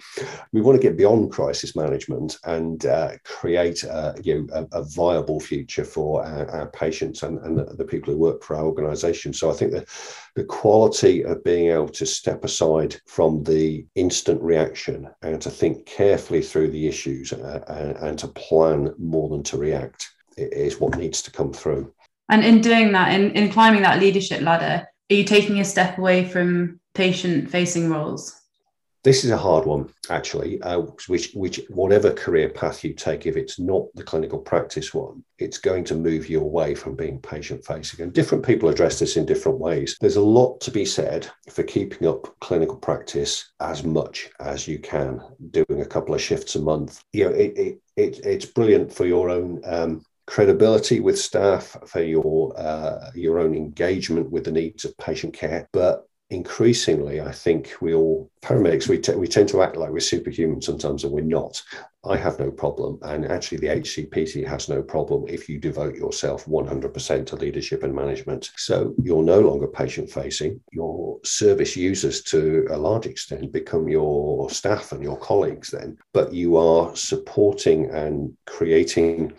We 0.51 0.61
want 0.61 0.81
to 0.81 0.87
get 0.87 0.97
beyond 0.97 1.31
crisis 1.31 1.75
management 1.75 2.37
and 2.45 2.85
uh, 2.85 3.11
create 3.23 3.83
a, 3.83 4.15
you 4.23 4.47
know, 4.47 4.67
a, 4.71 4.79
a, 4.79 4.83
viable 4.83 5.39
future 5.39 5.85
for 5.85 6.25
our, 6.25 6.49
our 6.49 6.67
patients 6.67 7.23
and, 7.23 7.39
and 7.39 7.57
the, 7.57 7.65
the, 7.65 7.85
people 7.85 8.13
who 8.13 8.19
work 8.19 8.43
for 8.43 8.55
our 8.55 8.65
organization. 8.65 9.33
So 9.33 9.49
I 9.49 9.53
think 9.53 9.71
that 9.71 9.87
the 10.35 10.43
quality 10.43 11.23
of 11.23 11.43
being 11.43 11.69
able 11.69 11.89
to 11.89 12.05
step 12.05 12.43
aside 12.43 12.99
from 13.05 13.43
the 13.43 13.85
instant 13.95 14.41
reaction 14.41 15.07
and 15.21 15.41
to 15.41 15.49
think 15.49 15.85
carefully 15.85 16.41
through 16.41 16.71
the 16.71 16.87
issues 16.87 17.31
uh, 17.33 17.63
and, 17.67 17.97
and 17.97 18.19
to 18.19 18.27
plan 18.27 18.93
more 18.97 19.29
than 19.29 19.43
to 19.43 19.57
react 19.57 20.09
is 20.37 20.79
what 20.79 20.97
needs 20.97 21.21
to 21.21 21.31
come 21.31 21.53
through. 21.53 21.93
And 22.29 22.43
in 22.43 22.61
doing 22.61 22.91
that, 22.93 23.13
in, 23.13 23.31
in 23.31 23.51
climbing 23.51 23.83
that 23.83 23.99
leadership 23.99 24.41
ladder, 24.41 24.87
are 25.11 25.15
you 25.15 25.23
taking 25.23 25.59
a 25.59 25.65
step 25.65 25.97
away 25.97 26.25
from 26.25 26.79
patient 26.95 27.51
facing 27.51 27.89
roles? 27.89 28.35
This 29.03 29.25
is 29.25 29.31
a 29.31 29.37
hard 29.37 29.65
one, 29.65 29.89
actually. 30.09 30.61
Uh, 30.61 30.79
which, 31.07 31.33
which, 31.33 31.59
whatever 31.69 32.11
career 32.11 32.47
path 32.47 32.85
you 32.85 32.93
take, 32.93 33.25
if 33.25 33.35
it's 33.35 33.59
not 33.59 33.83
the 33.95 34.03
clinical 34.03 34.39
practice 34.39 34.93
one, 34.93 35.25
it's 35.39 35.57
going 35.57 35.83
to 35.85 35.95
move 35.95 36.29
you 36.29 36.39
away 36.39 36.73
from 36.73 36.95
being 36.95 37.19
patient 37.19 37.65
facing. 37.65 38.01
And 38.01 38.13
different 38.13 38.45
people 38.45 38.69
address 38.69 38.99
this 38.99 39.17
in 39.17 39.25
different 39.25 39.59
ways. 39.59 39.97
There's 39.99 40.15
a 40.15 40.21
lot 40.21 40.61
to 40.61 40.71
be 40.71 40.85
said 40.85 41.29
for 41.51 41.63
keeping 41.63 42.07
up 42.07 42.33
clinical 42.39 42.77
practice 42.77 43.51
as 43.59 43.83
much 43.83 44.29
as 44.39 44.69
you 44.69 44.79
can, 44.79 45.19
doing 45.51 45.81
a 45.81 45.85
couple 45.85 46.15
of 46.15 46.21
shifts 46.21 46.55
a 46.55 46.61
month. 46.61 47.03
You 47.11 47.25
know, 47.25 47.35
it, 47.35 47.57
it, 47.57 47.81
it 47.97 48.25
it's 48.25 48.45
brilliant 48.45 48.93
for 48.93 49.05
your 49.05 49.29
own 49.29 49.61
um, 49.65 50.05
credibility 50.27 51.01
with 51.01 51.19
staff, 51.19 51.75
for 51.85 52.01
your 52.01 52.57
uh, 52.57 53.11
your 53.15 53.39
own 53.39 53.53
engagement 53.53 54.31
with 54.31 54.45
the 54.45 54.51
needs 54.51 54.85
of 54.85 54.97
patient 54.97 55.33
care. 55.33 55.67
But 55.73 56.07
increasingly, 56.29 57.21
I 57.21 57.31
think 57.31 57.73
we 57.81 57.93
all 57.93 58.29
paramedics 58.41 58.87
we, 58.87 58.97
t- 58.97 59.15
we 59.15 59.27
tend 59.27 59.49
to 59.49 59.61
act 59.61 59.77
like 59.77 59.91
we're 59.91 59.99
superhuman 59.99 60.61
sometimes, 60.61 61.03
and 61.03 61.13
we're 61.13 61.21
not. 61.21 61.61
I 62.05 62.17
have 62.17 62.39
no 62.39 62.51
problem, 62.51 62.99
and 63.03 63.25
actually, 63.25 63.59
the 63.59 63.67
HCPC 63.67 64.45
has 64.47 64.67
no 64.67 64.81
problem 64.81 65.25
if 65.27 65.47
you 65.47 65.59
devote 65.59 65.95
yourself 65.95 66.45
100% 66.45 67.25
to 67.27 67.35
leadership 67.35 67.83
and 67.83 67.93
management. 67.93 68.51
So 68.57 68.93
you're 69.01 69.23
no 69.23 69.39
longer 69.39 69.67
patient 69.67 70.09
facing. 70.09 70.59
Your 70.71 71.19
service 71.23 71.77
users, 71.77 72.21
to 72.23 72.67
a 72.71 72.77
large 72.77 73.05
extent, 73.05 73.51
become 73.53 73.87
your 73.87 74.49
staff 74.49 74.91
and 74.91 75.01
your 75.01 75.17
colleagues. 75.17 75.69
Then, 75.69 75.97
but 76.13 76.33
you 76.33 76.57
are 76.57 76.93
supporting 76.95 77.89
and 77.91 78.33
creating 78.45 79.33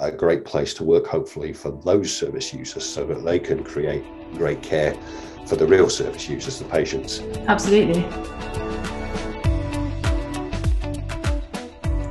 a 0.00 0.10
great 0.10 0.44
place 0.44 0.74
to 0.74 0.84
work, 0.84 1.06
hopefully, 1.06 1.52
for 1.52 1.80
those 1.84 2.16
service 2.16 2.52
users 2.54 2.84
so 2.84 3.04
that 3.06 3.24
they 3.24 3.38
can 3.38 3.62
create 3.62 4.04
great 4.34 4.62
care 4.62 4.96
for 5.48 5.56
the 5.56 5.66
real 5.66 5.88
service 5.88 6.28
users, 6.28 6.58
the 6.58 6.64
patients. 6.66 7.20
Absolutely. 7.48 8.04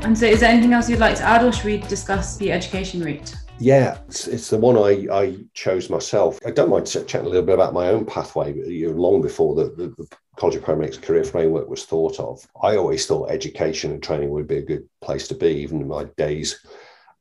And 0.03 0.17
so, 0.17 0.25
is 0.25 0.39
there 0.39 0.49
anything 0.49 0.73
else 0.73 0.89
you'd 0.89 0.99
like 0.99 1.17
to 1.17 1.23
add, 1.23 1.43
or 1.43 1.51
should 1.51 1.65
we 1.65 1.77
discuss 1.77 2.37
the 2.37 2.51
education 2.51 3.01
route? 3.01 3.35
Yeah, 3.59 3.97
it's, 4.07 4.27
it's 4.27 4.49
the 4.49 4.57
one 4.57 4.77
I, 4.77 5.07
I 5.11 5.37
chose 5.53 5.89
myself. 5.89 6.39
I 6.45 6.51
don't 6.51 6.69
mind 6.69 6.87
chatting 6.87 7.25
a 7.25 7.29
little 7.29 7.45
bit 7.45 7.55
about 7.55 7.73
my 7.73 7.87
own 7.89 8.05
pathway. 8.05 8.55
You 8.55 8.91
know, 8.91 8.97
long 8.97 9.21
before 9.21 9.55
the, 9.55 9.65
the, 9.75 10.07
College 10.37 10.55
of 10.55 10.63
Paramedics 10.63 11.01
career 11.01 11.23
framework 11.23 11.67
was 11.67 11.85
thought 11.85 12.19
of, 12.19 12.47
I 12.61 12.75
always 12.75 13.07
thought 13.07 13.31
education 13.31 13.91
and 13.91 14.03
training 14.03 14.29
would 14.29 14.47
be 14.47 14.57
a 14.57 14.61
good 14.61 14.87
place 15.01 15.27
to 15.29 15.33
be, 15.33 15.47
even 15.47 15.81
in 15.81 15.87
my 15.87 16.03
days 16.15 16.63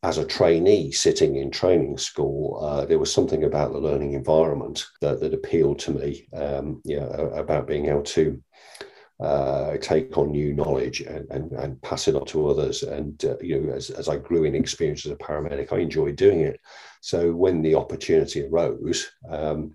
as 0.02 0.18
a 0.18 0.24
trainee 0.24 0.92
sitting 0.92 1.36
in 1.36 1.50
training 1.50 1.98
school, 1.98 2.60
uh, 2.62 2.84
there 2.84 2.98
was 2.98 3.12
something 3.12 3.44
about 3.44 3.72
the 3.72 3.78
learning 3.78 4.12
environment 4.12 4.86
that, 5.00 5.20
that 5.20 5.34
appealed 5.34 5.78
to 5.80 5.92
me. 5.92 6.28
Um, 6.32 6.80
yeah, 6.84 7.04
about 7.04 7.66
being 7.66 7.86
able 7.86 8.02
to 8.02 8.42
uh, 9.18 9.76
take 9.78 10.16
on 10.18 10.30
new 10.30 10.52
knowledge 10.52 11.00
and, 11.00 11.26
and, 11.30 11.52
and, 11.52 11.80
pass 11.80 12.06
it 12.06 12.14
on 12.14 12.26
to 12.26 12.48
others. 12.48 12.82
And 12.82 13.24
uh, 13.24 13.36
you 13.40 13.60
know, 13.60 13.72
as, 13.72 13.88
as 13.88 14.08
I 14.08 14.18
grew 14.18 14.44
in 14.44 14.54
experience 14.54 15.06
as 15.06 15.12
a 15.12 15.16
paramedic, 15.16 15.72
I 15.72 15.78
enjoyed 15.78 16.16
doing 16.16 16.40
it. 16.40 16.60
So 17.00 17.32
when 17.32 17.62
the 17.62 17.76
opportunity 17.76 18.44
arose, 18.44 19.10
um, 19.30 19.74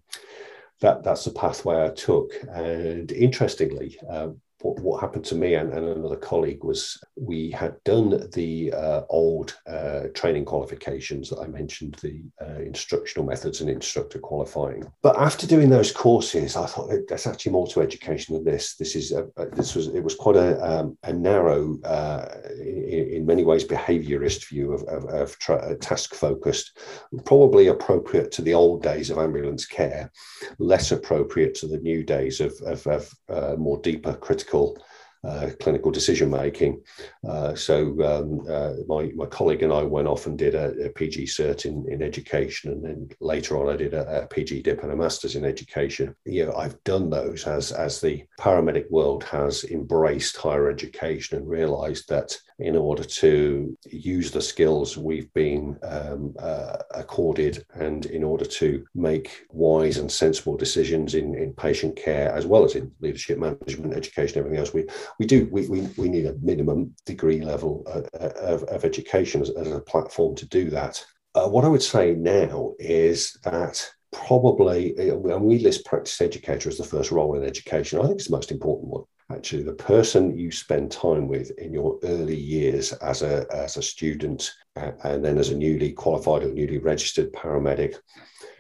that 0.82 1.04
that's 1.04 1.26
the 1.26 1.32
pathway 1.32 1.84
I 1.84 1.90
took. 1.90 2.32
And 2.50 3.12
interestingly, 3.12 4.00
uh, 4.08 4.30
what, 4.64 4.80
what 4.80 5.02
happened 5.02 5.26
to 5.26 5.36
me 5.36 5.56
and, 5.56 5.72
and, 5.74 5.88
another 5.92 6.16
colleague 6.16 6.64
was 6.64 7.02
we 7.16 7.52
had 7.52 7.76
done 7.84 8.30
the 8.34 8.72
uh, 8.74 9.02
old 9.10 9.58
uh, 9.68 10.04
training 10.14 10.46
qualifications 10.46 11.30
that 11.30 11.40
I 11.40 11.48
mentioned, 11.48 11.96
the 12.02 12.24
uh, 12.42 12.60
instructional 12.62 13.26
methods 13.26 13.62
and 13.62 13.70
instructor 13.70 14.20
qualifying. 14.20 14.90
But 15.02 15.20
after 15.20 15.48
doing 15.48 15.70
those 15.70 15.92
courses, 15.92 16.56
I 16.56 16.66
thought 16.66 16.92
there's 17.08 17.28
actually 17.28 17.52
more 17.52 17.68
to 17.68 17.82
education 17.82 18.36
than 18.36 18.46
this. 18.46 18.76
This 18.76 18.96
is 18.96 19.12
a, 19.12 19.28
this 19.54 19.76
was 19.76 19.88
it 19.88 20.04
was 20.04 20.16
quite 20.16 20.36
a, 20.36 20.62
um, 20.64 20.98
a 21.04 21.14
narrow, 21.14 21.80
uh, 21.84 22.26
in, 22.60 23.10
in, 23.12 23.26
many 23.26 23.44
ways, 23.44 23.64
behaviourist 23.64 24.48
view 24.48 24.74
of, 24.74 24.84
of, 24.84 25.06
of 25.10 25.40
tra- 25.40 25.76
task 25.78 26.14
focused, 26.14 26.78
probably 27.26 27.68
appropriate 27.68 28.32
to 28.32 28.42
the 28.42 28.54
old 28.54 28.84
days 28.84 29.10
of 29.10 29.18
ambulance 29.18 29.66
care, 29.66 30.12
less 30.60 30.92
appropriate 30.92 31.56
to 31.56 31.68
the 31.68 31.80
new 31.80 32.04
days 32.04 32.40
of, 32.40 32.54
of, 32.66 32.86
of 32.88 33.14
uh, 33.30 33.56
more 33.58 33.80
deeper 33.82 34.14
critical 34.14 34.51
clinical 34.52 34.78
uh, 35.24 35.52
clinical 35.60 35.92
decision 35.92 36.32
making. 36.32 36.82
Uh, 37.28 37.54
so 37.54 37.90
um, 38.04 38.44
uh, 38.50 38.74
my, 38.88 39.12
my 39.14 39.28
colleague 39.28 39.62
and 39.62 39.72
I 39.72 39.84
went 39.84 40.08
off 40.08 40.26
and 40.26 40.36
did 40.36 40.56
a, 40.56 40.86
a, 40.86 40.90
PG 40.90 41.26
cert 41.26 41.66
in, 41.66 41.86
in 41.88 42.02
education, 42.02 42.72
and 42.72 42.84
then 42.84 43.10
later 43.20 43.56
on 43.56 43.72
I 43.72 43.78
did 43.78 43.94
a, 43.94 44.24
a 44.24 44.26
PG 44.26 44.64
dip 44.64 44.82
and 44.82 44.92
a 44.92 44.96
master's 44.96 45.36
in 45.36 45.46
education. 45.46 46.16
Know, 46.26 46.56
I've 46.56 46.84
done 46.86 47.12
those 47.12 47.46
as 47.46 47.72
as 47.72 48.02
the 48.02 48.24
paramedic 48.40 48.90
world 48.90 49.24
has 49.26 49.64
embraced 49.66 50.38
higher 50.38 50.72
education 50.72 51.38
and 51.38 51.48
realised 51.48 52.10
that 52.10 52.36
in 52.62 52.76
order 52.76 53.04
to 53.04 53.78
use 53.90 54.32
the 54.32 54.42
skills 54.42 54.98
we've 54.98 55.34
been 55.34 55.78
um, 55.84 56.34
uh, 56.40 56.78
accorded 56.92 57.66
and 57.76 58.06
in 58.06 58.24
order 58.24 58.46
to 58.46 58.86
make 58.94 59.46
wise 59.52 59.98
and 59.98 60.12
sensible 60.12 60.56
decisions 60.56 61.16
in, 61.16 61.36
in 61.36 61.54
patient 61.54 61.96
care 61.96 62.32
as 62.32 62.46
well 62.46 62.64
as 62.64 62.76
in 62.76 62.92
leadership 63.00 63.38
management 63.38 63.94
education 63.94 64.38
everything 64.38 64.60
else 64.60 64.74
we 64.74 64.86
we 65.20 65.26
do 65.26 65.48
we, 65.52 65.68
we, 65.68 65.82
we 65.98 66.10
need 66.10 66.26
a 66.26 66.38
minimum 66.42 66.94
degree 67.06 67.42
level 67.42 67.84
uh, 67.88 68.02
uh, 68.20 68.54
of, 68.54 68.64
of 68.64 68.86
education 68.86 69.42
as, 69.42 69.50
as, 69.50 69.72
a 69.72 69.80
platform 69.80 70.36
to 70.36 70.46
do 70.48 70.70
that. 70.70 71.04
Uh, 71.34 71.48
what 71.48 71.66
i 71.66 71.68
would 71.68 71.82
say 71.82 72.14
now 72.14 72.74
is 72.78 73.38
that 73.44 73.90
probably 74.12 74.94
uh, 75.00 75.18
and 75.34 75.44
we 75.44 75.60
list 75.60 75.86
practice 75.86 76.20
educator 76.22 76.70
as 76.70 76.78
the 76.78 76.84
first 76.84 77.12
role 77.12 77.36
in 77.36 77.44
education. 77.44 78.00
I 78.00 78.04
think 78.04 78.16
it's 78.16 78.28
the 78.28 78.36
most 78.36 78.52
important 78.52 78.90
one 78.90 79.04
actually 79.34 79.64
the 79.64 79.74
person 79.74 80.38
you 80.38 80.52
spend 80.52 80.92
time 80.92 81.28
with 81.28 81.52
in 81.58 81.74
your 81.74 82.00
early 82.04 82.36
years 82.36 82.94
as 82.94 83.22
a, 83.22 83.46
as 83.54 83.78
a 83.78 83.82
student 83.82 84.52
and 84.76 85.24
then 85.24 85.38
as 85.38 85.50
a 85.50 85.58
newly 85.58 85.92
qualified 85.92 86.44
or 86.44 86.54
newly 86.54 86.78
registered 86.78 87.32
paramedic 87.34 87.96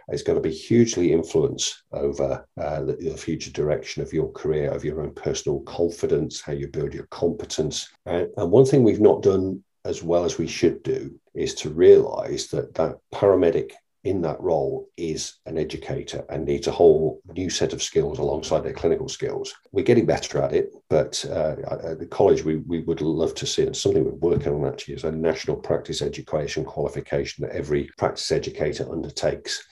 is 0.10 0.24
going 0.24 0.36
to 0.36 0.42
be 0.42 0.54
hugely 0.54 1.14
influence 1.14 1.84
over 1.94 2.46
uh, 2.60 2.82
the, 2.82 2.94
the, 2.94 3.18
future 3.18 3.52
direction 3.52 4.02
of 4.02 4.12
your 4.12 4.32
career, 4.32 4.70
of 4.72 4.84
your 4.84 5.02
own 5.02 5.14
personal 5.14 5.62
confidence, 5.62 6.42
how 6.42 6.52
you 6.52 6.68
build 6.68 6.94
your 6.94 7.08
competence. 7.08 7.90
And, 8.06 8.28
and 8.36 8.52
one 8.52 8.66
thing 8.66 8.84
we've 8.84 9.00
not 9.00 9.24
done 9.24 9.64
as 9.86 10.04
well 10.04 10.26
as 10.26 10.38
we 10.38 10.48
should 10.48 10.84
do 10.84 11.18
is 11.34 11.54
to 11.56 11.70
realize 11.70 12.48
that 12.48 12.74
that 12.76 12.98
paramedic 13.14 13.72
in 14.04 14.22
that 14.22 14.42
role 14.42 14.90
is 14.98 15.40
an 15.46 15.58
educator 15.58 16.26
and 16.30 16.46
needs 16.46 16.68
a 16.68 16.72
whole 16.72 17.22
new 17.34 17.50
set 17.50 17.72
of 17.74 17.84
skills 17.84 18.18
alongside 18.18 18.62
their 18.62 18.74
clinical 18.74 19.08
skills. 19.08 19.54
We're 19.72 19.86
getting 19.86 20.06
better 20.06 20.42
at 20.42 20.54
it, 20.54 20.74
but 20.90 21.24
uh, 21.30 21.56
at 21.84 22.00
the 22.00 22.08
college, 22.08 22.44
we, 22.44 22.58
we 22.58 22.80
would 22.82 23.02
love 23.02 23.36
to 23.36 23.46
see, 23.46 23.64
and 23.64 23.78
something 23.78 24.04
we're 24.04 24.32
working 24.32 24.54
on 24.54 24.66
actually, 24.66 24.96
is 24.96 25.04
a 25.04 25.12
national 25.12 25.58
practice 25.58 26.02
education 26.02 26.66
qualification 26.66 27.46
that 27.46 27.56
every 27.56 27.90
practice 27.98 28.32
educator 28.32 28.92
undertakes. 28.92 29.64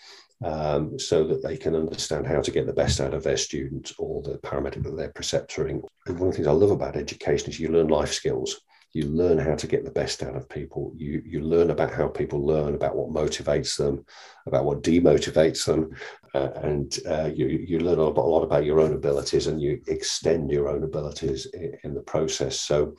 Um, 0.42 0.98
so 0.98 1.28
that 1.28 1.44
they 1.44 1.58
can 1.58 1.76
understand 1.76 2.26
how 2.26 2.40
to 2.40 2.50
get 2.50 2.66
the 2.66 2.72
best 2.72 3.02
out 3.02 3.14
of 3.14 3.24
their 3.24 3.36
students 3.36 3.94
or 3.98 4.22
the 4.22 4.38
paramedic 4.38 4.84
that 4.84 4.96
they're 4.96 5.12
preceptoring. 5.12 5.84
And 6.06 6.18
one 6.18 6.30
of 6.30 6.34
the 6.34 6.38
things 6.38 6.48
I 6.48 6.54
love 6.54 6.72
about 6.72 6.96
education 6.96 7.50
is 7.50 7.60
you 7.60 7.68
learn 7.68 7.90
life 7.90 8.14
skills 8.14 8.62
you 8.94 9.04
learn 9.04 9.38
how 9.38 9.56
to 9.56 9.68
get 9.68 9.86
the 9.86 9.92
best 9.92 10.24
out 10.24 10.36
of 10.36 10.50
people. 10.50 10.94
You 10.96 11.22
you 11.26 11.42
learn 11.42 11.70
about 11.70 11.94
how 11.94 12.08
people 12.08 12.46
learn 12.46 12.74
about 12.76 12.96
what 12.96 13.10
motivates 13.10 13.78
them 13.78 14.06
about 14.46 14.66
what 14.66 14.84
demotivates 14.84 15.66
them. 15.66 15.92
Uh, 16.34 16.50
and 16.64 17.00
uh, 17.08 17.30
you 17.34 17.48
you 17.48 17.80
learn 17.80 18.00
a 18.00 18.04
lot 18.04 18.44
about 18.44 18.66
your 18.66 18.80
own 18.80 18.94
abilities 18.94 19.48
and 19.48 19.62
you 19.62 19.82
extend 19.88 20.52
your 20.52 20.70
own 20.70 20.84
abilities 20.84 21.48
in, 21.54 21.78
in 21.84 21.94
the 21.94 22.02
process. 22.02 22.60
So 22.60 22.96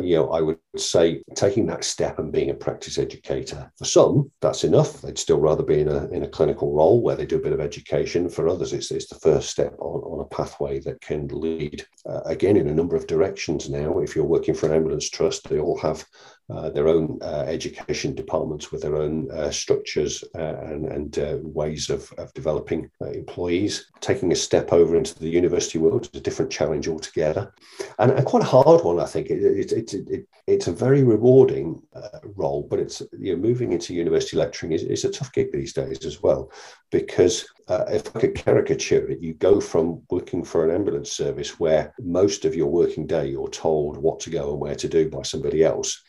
you 0.00 0.16
know, 0.16 0.30
I 0.30 0.40
would 0.40 0.58
say 0.76 1.22
taking 1.34 1.66
that 1.66 1.84
step 1.84 2.18
and 2.18 2.32
being 2.32 2.50
a 2.50 2.54
practice 2.54 2.98
educator. 2.98 3.70
For 3.78 3.84
some, 3.84 4.30
that's 4.40 4.64
enough. 4.64 5.00
They'd 5.00 5.18
still 5.18 5.40
rather 5.40 5.62
be 5.62 5.80
in 5.80 5.88
a, 5.88 6.08
in 6.08 6.24
a 6.24 6.28
clinical 6.28 6.72
role 6.72 7.02
where 7.02 7.16
they 7.16 7.26
do 7.26 7.36
a 7.36 7.42
bit 7.42 7.52
of 7.52 7.60
education. 7.60 8.28
For 8.28 8.48
others, 8.48 8.72
it's, 8.72 8.90
it's 8.90 9.08
the 9.08 9.20
first 9.20 9.50
step 9.50 9.74
on, 9.78 10.00
on 10.00 10.20
a 10.20 10.34
pathway 10.34 10.80
that 10.80 11.00
can 11.00 11.28
lead, 11.28 11.86
uh, 12.06 12.20
again, 12.26 12.56
in 12.56 12.68
a 12.68 12.74
number 12.74 12.96
of 12.96 13.06
directions 13.06 13.70
now. 13.70 13.98
If 13.98 14.16
you're 14.16 14.24
working 14.24 14.54
for 14.54 14.66
an 14.66 14.72
ambulance 14.72 15.08
trust, 15.08 15.48
they 15.48 15.58
all 15.58 15.78
have 15.78 16.04
uh, 16.50 16.68
their 16.70 16.88
own 16.88 17.18
uh, 17.22 17.44
education 17.46 18.14
departments 18.14 18.70
with 18.70 18.82
their 18.82 18.96
own 18.96 19.30
uh, 19.30 19.50
structures 19.50 20.22
uh, 20.34 20.56
and, 20.66 20.86
and 20.86 21.18
uh, 21.18 21.38
ways 21.40 21.88
of, 21.88 22.12
of 22.18 22.32
developing 22.34 22.90
employees. 23.00 23.90
Taking 24.00 24.30
a 24.32 24.36
step 24.36 24.72
over 24.72 24.96
into 24.96 25.18
the 25.18 25.28
university 25.28 25.78
world 25.78 26.08
is 26.12 26.20
a 26.20 26.22
different 26.22 26.52
challenge 26.52 26.86
altogether, 26.86 27.54
and, 27.98 28.10
and 28.12 28.26
quite 28.26 28.42
a 28.42 28.46
hard 28.46 28.84
one, 28.84 29.00
I 29.00 29.06
think. 29.06 29.30
It, 29.30 29.72
it, 29.72 29.94
it 29.94 30.28
it's 30.46 30.66
a 30.66 30.72
very 30.72 31.02
rewarding 31.02 31.82
role, 32.36 32.66
but 32.68 32.78
it's 32.78 33.00
you 33.18 33.34
know 33.34 33.40
moving 33.40 33.72
into 33.72 33.94
university 33.94 34.36
lecturing 34.36 34.72
is, 34.72 34.82
is 34.82 35.04
a 35.04 35.10
tough 35.10 35.32
gig 35.32 35.50
these 35.52 35.72
days 35.72 36.04
as 36.04 36.22
well, 36.22 36.52
because 36.94 37.44
uh, 37.66 37.86
if 37.88 38.14
I 38.14 38.20
could 38.20 38.36
caricature 38.36 39.10
it, 39.10 39.18
you 39.18 39.34
go 39.34 39.60
from 39.60 40.00
working 40.10 40.44
for 40.44 40.64
an 40.64 40.72
ambulance 40.72 41.10
service 41.10 41.58
where 41.58 41.92
most 42.00 42.44
of 42.44 42.54
your 42.54 42.68
working 42.68 43.04
day 43.04 43.26
you're 43.26 43.48
told 43.48 43.96
what 43.96 44.20
to 44.20 44.30
go 44.30 44.52
and 44.52 44.60
where 44.60 44.76
to 44.76 44.88
do 44.88 45.10
by 45.10 45.22
somebody 45.22 45.64
else. 45.64 46.00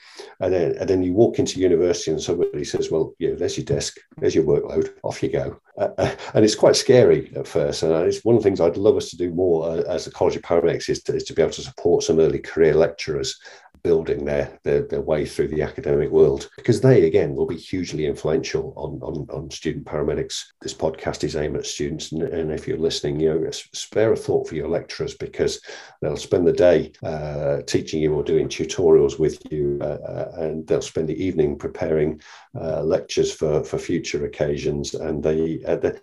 And 0.41 0.53
then, 0.53 0.75
and 0.77 0.87
then 0.87 1.01
you 1.01 1.13
walk 1.13 1.39
into 1.39 1.59
university 1.59 2.11
and 2.11 2.21
somebody 2.21 2.63
says, 2.63 2.91
Well, 2.91 3.13
yeah, 3.17 3.31
there's 3.33 3.57
your 3.57 3.65
desk, 3.65 3.97
there's 4.17 4.35
your 4.35 4.43
workload, 4.43 4.93
off 5.01 5.23
you 5.23 5.29
go. 5.29 5.59
Uh, 5.75 5.89
uh 5.97 6.15
and 6.35 6.45
it's 6.45 6.53
quite 6.53 6.75
scary 6.75 7.33
at 7.35 7.47
first. 7.47 7.81
And 7.81 7.91
it's 8.05 8.23
one 8.23 8.35
of 8.35 8.43
the 8.43 8.47
things 8.47 8.61
I'd 8.61 8.77
love 8.77 8.97
us 8.97 9.09
to 9.09 9.17
do 9.17 9.31
more 9.31 9.67
uh, 9.67 9.81
as 9.89 10.05
a 10.05 10.11
College 10.11 10.35
of 10.35 10.43
Paramedics 10.43 10.87
is 10.89 11.01
to, 11.03 11.15
is 11.15 11.23
to 11.23 11.33
be 11.33 11.41
able 11.41 11.53
to 11.53 11.63
support 11.63 12.03
some 12.03 12.19
early 12.19 12.39
career 12.39 12.75
lecturers 12.75 13.39
building 13.85 14.25
their, 14.25 14.51
their, 14.63 14.81
their 14.81 15.01
way 15.01 15.27
through 15.27 15.47
the 15.47 15.61
academic 15.61 16.09
world 16.09 16.49
because 16.57 16.81
they 16.81 17.05
again 17.05 17.35
will 17.35 17.45
be 17.45 17.55
hugely 17.55 18.07
influential 18.07 18.73
on, 18.75 18.99
on, 19.03 19.27
on 19.29 19.51
student 19.51 19.85
paramedics. 19.85 20.43
This 20.59 20.73
podcast 20.73 21.23
is 21.23 21.35
aimed 21.35 21.55
at 21.55 21.67
students, 21.67 22.11
and, 22.11 22.23
and, 22.23 22.51
if 22.51 22.67
you're 22.67 22.79
listening, 22.79 23.19
you 23.19 23.29
know, 23.29 23.51
spare 23.51 24.11
a 24.11 24.15
thought 24.15 24.47
for 24.47 24.55
your 24.55 24.69
lecturers 24.69 25.13
because 25.13 25.61
they'll 26.01 26.17
spend 26.17 26.47
the 26.47 26.53
day 26.53 26.93
uh, 27.03 27.61
teaching 27.67 28.01
you 28.01 28.15
or 28.15 28.23
doing 28.23 28.47
tutorials 28.47 29.19
with 29.19 29.39
you, 29.51 29.77
uh, 29.81 29.99
uh 30.13 30.31
and 30.37 30.65
they'll 30.65 30.81
spend 30.81 31.07
the 31.07 31.23
evening 31.23 31.55
preparing 31.55 32.19
uh, 32.59 32.81
lectures 32.81 33.31
for, 33.31 33.63
for 33.63 33.77
future 33.77 34.25
occasions, 34.25 34.95
and 34.95 35.21
they, 35.21 35.63
uh, 35.65 35.75
they 35.75 35.93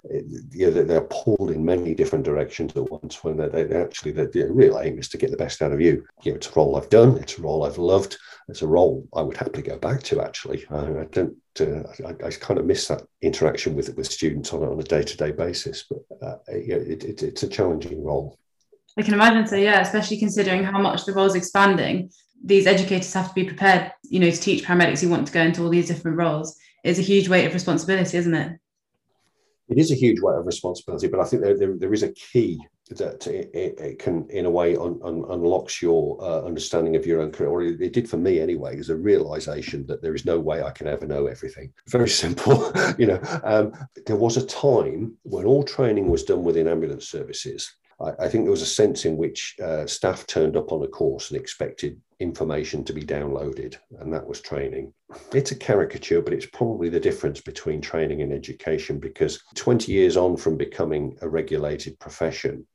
you 0.52 0.70
know, 0.70 0.84
they're 0.84 1.08
pulled 1.10 1.50
in 1.50 1.64
many 1.64 1.94
different 1.94 2.24
directions 2.24 2.76
at 2.76 2.90
once. 2.90 3.24
When 3.24 3.38
they, 3.38 3.64
they 3.64 3.82
actually 3.82 4.12
the, 4.12 4.26
the 4.26 4.52
real 4.52 4.78
aim 4.78 5.00
is 5.00 5.08
to 5.08 5.18
get 5.18 5.32
the 5.32 5.36
best 5.36 5.62
out 5.62 5.72
of 5.72 5.80
you. 5.80 6.06
you 6.22 6.30
know, 6.30 6.36
it's 6.36 6.48
a 6.48 6.52
role 6.52 6.76
I've 6.76 6.90
done. 6.90 7.16
It's 7.16 7.38
a 7.38 7.42
role 7.42 7.64
I've 7.64 7.71
I've 7.72 7.78
loved. 7.78 8.18
It's 8.48 8.62
a 8.62 8.66
role 8.66 9.08
I 9.14 9.22
would 9.22 9.36
happily 9.36 9.62
go 9.62 9.78
back 9.78 10.02
to. 10.04 10.20
Actually, 10.20 10.66
I, 10.70 11.06
don't. 11.10 11.36
Uh, 11.58 11.82
I, 12.06 12.26
I, 12.26 12.30
kind 12.30 12.58
of 12.60 12.66
miss 12.66 12.88
that 12.88 13.02
interaction 13.22 13.74
with 13.74 13.96
with 13.96 14.10
students 14.10 14.52
on, 14.52 14.62
on 14.62 14.78
a 14.78 14.82
day 14.82 15.02
to 15.02 15.16
day 15.16 15.30
basis. 15.30 15.84
But 15.88 16.26
uh, 16.26 16.36
it, 16.48 17.04
it, 17.04 17.22
it's 17.22 17.42
a 17.42 17.48
challenging 17.48 18.04
role. 18.04 18.38
I 18.98 19.02
can 19.02 19.14
imagine 19.14 19.46
so. 19.46 19.56
Yeah, 19.56 19.80
especially 19.80 20.18
considering 20.18 20.64
how 20.64 20.80
much 20.80 21.06
the 21.06 21.14
role 21.14 21.26
is 21.26 21.34
expanding. 21.34 22.10
These 22.44 22.66
educators 22.66 23.12
have 23.14 23.28
to 23.28 23.34
be 23.34 23.44
prepared, 23.44 23.92
you 24.02 24.18
know, 24.18 24.30
to 24.30 24.36
teach 24.36 24.64
paramedics 24.64 25.00
who 25.00 25.08
want 25.08 25.26
to 25.28 25.32
go 25.32 25.42
into 25.42 25.62
all 25.62 25.70
these 25.70 25.86
different 25.86 26.18
roles. 26.18 26.58
It's 26.84 26.98
a 26.98 27.02
huge 27.02 27.28
weight 27.28 27.46
of 27.46 27.54
responsibility, 27.54 28.18
isn't 28.18 28.34
it? 28.34 28.58
It 29.72 29.78
is 29.78 29.90
a 29.90 29.94
huge 29.94 30.20
weight 30.20 30.36
of 30.36 30.44
responsibility, 30.44 31.08
but 31.08 31.20
I 31.20 31.24
think 31.24 31.42
there, 31.42 31.56
there, 31.56 31.74
there 31.78 31.94
is 31.94 32.02
a 32.02 32.12
key 32.12 32.60
that 32.90 33.26
it, 33.26 33.50
it, 33.54 33.98
can, 33.98 34.26
in 34.28 34.44
a 34.44 34.50
way, 34.50 34.76
un, 34.76 35.00
un, 35.02 35.24
unlocks 35.30 35.80
your 35.80 36.22
uh, 36.22 36.42
understanding 36.42 36.94
of 36.94 37.06
your 37.06 37.22
own 37.22 37.32
career, 37.32 37.48
or 37.48 37.62
it, 37.62 37.92
did 37.94 38.08
for 38.08 38.18
me 38.18 38.38
anyway. 38.38 38.74
There's 38.74 38.90
a 38.90 38.96
realization 38.96 39.86
that 39.86 40.02
there 40.02 40.14
is 40.14 40.26
no 40.26 40.38
way 40.38 40.62
I 40.62 40.72
can 40.72 40.88
ever 40.88 41.06
know 41.06 41.26
everything. 41.26 41.72
Very 41.88 42.08
simple, 42.24 42.70
you 42.98 43.06
know. 43.06 43.20
Um, 43.44 43.72
there 44.04 44.16
was 44.16 44.36
a 44.36 44.46
time 44.46 45.16
when 45.22 45.46
all 45.46 45.62
training 45.62 46.08
was 46.08 46.24
done 46.24 46.44
within 46.44 46.68
ambulance 46.68 47.08
services. 47.08 47.74
I, 48.02 48.24
I 48.24 48.28
think 48.28 48.44
there 48.44 48.50
was 48.50 48.62
a 48.62 48.66
sense 48.66 49.04
in 49.04 49.16
which 49.16 49.56
uh, 49.62 49.86
staff 49.86 50.26
turned 50.26 50.56
up 50.56 50.72
on 50.72 50.82
a 50.82 50.88
course 50.88 51.30
and 51.30 51.40
expected 51.40 52.00
information 52.20 52.84
to 52.84 52.92
be 52.92 53.02
downloaded, 53.02 53.76
and 54.00 54.12
that 54.12 54.26
was 54.26 54.40
training. 54.40 54.92
It's 55.34 55.50
a 55.50 55.56
caricature, 55.56 56.22
but 56.22 56.32
it's 56.32 56.46
probably 56.46 56.88
the 56.88 57.00
difference 57.00 57.40
between 57.40 57.80
training 57.80 58.22
and 58.22 58.32
education 58.32 58.98
because 58.98 59.42
20 59.56 59.92
years 59.92 60.16
on 60.16 60.36
from 60.36 60.56
becoming 60.56 61.16
a 61.20 61.28
regulated 61.28 61.98
profession, 61.98 62.66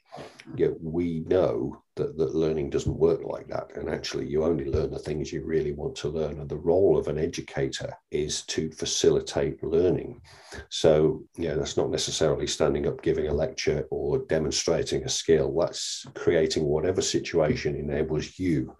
you 0.55 0.67
know, 0.67 0.77
we 0.81 1.23
know 1.27 1.81
that, 1.95 2.17
that 2.17 2.35
learning 2.35 2.69
doesn't 2.69 2.97
work 2.97 3.21
like 3.23 3.47
that. 3.47 3.75
And 3.75 3.89
actually, 3.89 4.27
you 4.27 4.43
only 4.43 4.65
learn 4.65 4.91
the 4.91 4.99
things 4.99 5.31
you 5.31 5.43
really 5.43 5.73
want 5.73 5.95
to 5.97 6.09
learn. 6.09 6.39
And 6.39 6.49
the 6.49 6.57
role 6.57 6.97
of 6.97 7.07
an 7.07 7.17
educator 7.17 7.93
is 8.11 8.43
to 8.43 8.71
facilitate 8.71 9.63
learning. 9.63 10.21
So, 10.69 11.23
yeah, 11.37 11.55
that's 11.55 11.77
not 11.77 11.89
necessarily 11.89 12.47
standing 12.47 12.87
up 12.87 13.01
giving 13.01 13.27
a 13.27 13.33
lecture 13.33 13.85
or 13.91 14.19
demonstrating 14.19 15.03
a 15.03 15.09
skill. 15.09 15.55
That's 15.59 16.05
creating 16.13 16.63
whatever 16.63 17.01
situation 17.01 17.75
enables 17.75 18.39
you 18.39 18.75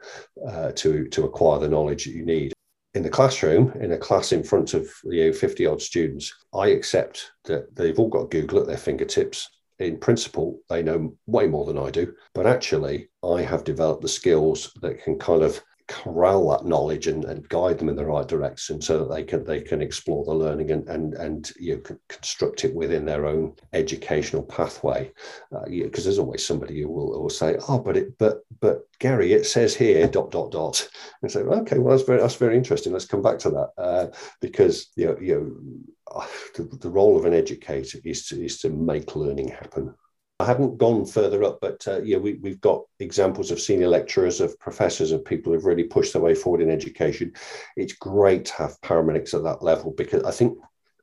uh, 0.47 0.71
to, 0.73 1.07
to 1.09 1.25
acquire 1.25 1.59
the 1.59 1.69
knowledge 1.69 2.05
that 2.05 2.11
you 2.11 2.25
need 2.25 2.53
in 2.93 3.03
the 3.03 3.09
classroom, 3.09 3.71
in 3.79 3.91
a 3.91 3.97
class 3.97 4.31
in 4.31 4.43
front 4.43 4.73
of 4.73 4.89
you 5.03 5.27
know, 5.27 5.33
50 5.33 5.67
odd 5.67 5.81
students, 5.81 6.33
I 6.53 6.69
accept 6.69 7.31
that 7.43 7.75
they've 7.75 7.97
all 7.99 8.09
got 8.09 8.31
Google 8.31 8.59
at 8.59 8.65
their 8.65 8.77
fingertips 8.77 9.47
in 9.79 9.97
principle, 9.97 10.59
they 10.69 10.81
know 10.81 11.13
way 11.25 11.47
more 11.47 11.65
than 11.65 11.77
I 11.77 11.91
do. 11.91 12.13
But 12.33 12.47
actually, 12.47 13.09
I 13.23 13.41
have 13.41 13.63
developed 13.63 14.01
the 14.01 14.07
skills 14.07 14.71
that 14.81 15.03
can 15.03 15.19
kind 15.19 15.43
of 15.43 15.61
corral 15.87 16.49
that 16.49 16.65
knowledge 16.65 17.07
and, 17.07 17.23
and 17.25 17.47
guide 17.47 17.77
them 17.77 17.87
in 17.87 17.95
the 17.95 18.05
right 18.05 18.27
direction 18.27 18.81
so 18.81 18.99
that 18.99 19.13
they 19.13 19.23
can 19.23 19.43
they 19.45 19.61
can 19.61 19.81
explore 19.81 20.25
the 20.25 20.33
learning 20.33 20.71
and 20.71 20.87
and 20.89 21.13
and 21.13 21.51
you 21.59 21.75
know, 21.75 21.97
construct 22.09 22.65
it 22.65 22.75
within 22.75 23.05
their 23.05 23.25
own 23.25 23.53
educational 23.73 24.43
pathway. 24.43 25.11
Because 25.49 25.65
uh, 25.65 25.69
yeah, 25.69 25.87
there's 25.87 26.19
always 26.19 26.45
somebody 26.45 26.81
who 26.81 26.89
will, 26.89 27.21
will 27.21 27.29
say 27.29 27.57
oh 27.69 27.79
but 27.79 27.95
it 27.95 28.17
but 28.17 28.41
but 28.59 28.81
Gary 28.99 29.33
it 29.33 29.45
says 29.45 29.75
here 29.75 30.07
dot 30.07 30.31
dot 30.31 30.51
dot. 30.51 30.87
And 31.21 31.31
say 31.31 31.39
okay 31.41 31.79
well 31.79 31.95
that's 31.95 32.07
very 32.07 32.19
that's 32.21 32.35
very 32.35 32.57
interesting. 32.57 32.91
Let's 32.91 33.05
come 33.05 33.21
back 33.21 33.39
to 33.39 33.49
that. 33.51 33.71
Uh, 33.77 34.07
because 34.41 34.91
you 34.95 35.05
know, 35.05 35.17
you 35.21 35.35
know 35.35 35.93
the, 36.55 36.63
the 36.81 36.89
role 36.89 37.17
of 37.17 37.25
an 37.25 37.33
educator 37.33 37.99
is 38.03 38.27
to 38.27 38.43
is 38.43 38.59
to 38.59 38.69
make 38.69 39.15
learning 39.15 39.49
happen 39.49 39.93
I 40.39 40.45
haven't 40.45 40.77
gone 40.77 41.05
further 41.05 41.43
up, 41.43 41.59
but 41.61 41.87
uh, 41.87 42.01
yeah, 42.03 42.17
we, 42.17 42.35
we've 42.35 42.61
got 42.61 42.83
examples 42.99 43.49
of 43.49 43.59
senior 43.59 43.87
lecturers, 43.87 44.39
of 44.39 44.59
professors, 44.59 45.11
of 45.11 45.25
people 45.25 45.51
who've 45.51 45.65
really 45.65 45.85
pushed 45.85 46.13
their 46.13 46.21
way 46.21 46.35
forward 46.35 46.61
in 46.61 46.69
education. 46.69 47.33
It's 47.75 47.93
great 47.93 48.45
to 48.45 48.53
have 48.53 48.79
paramedics 48.81 49.33
at 49.33 49.43
that 49.43 49.63
level 49.63 49.93
because 49.97 50.23
I 50.23 50.31
think 50.31 50.59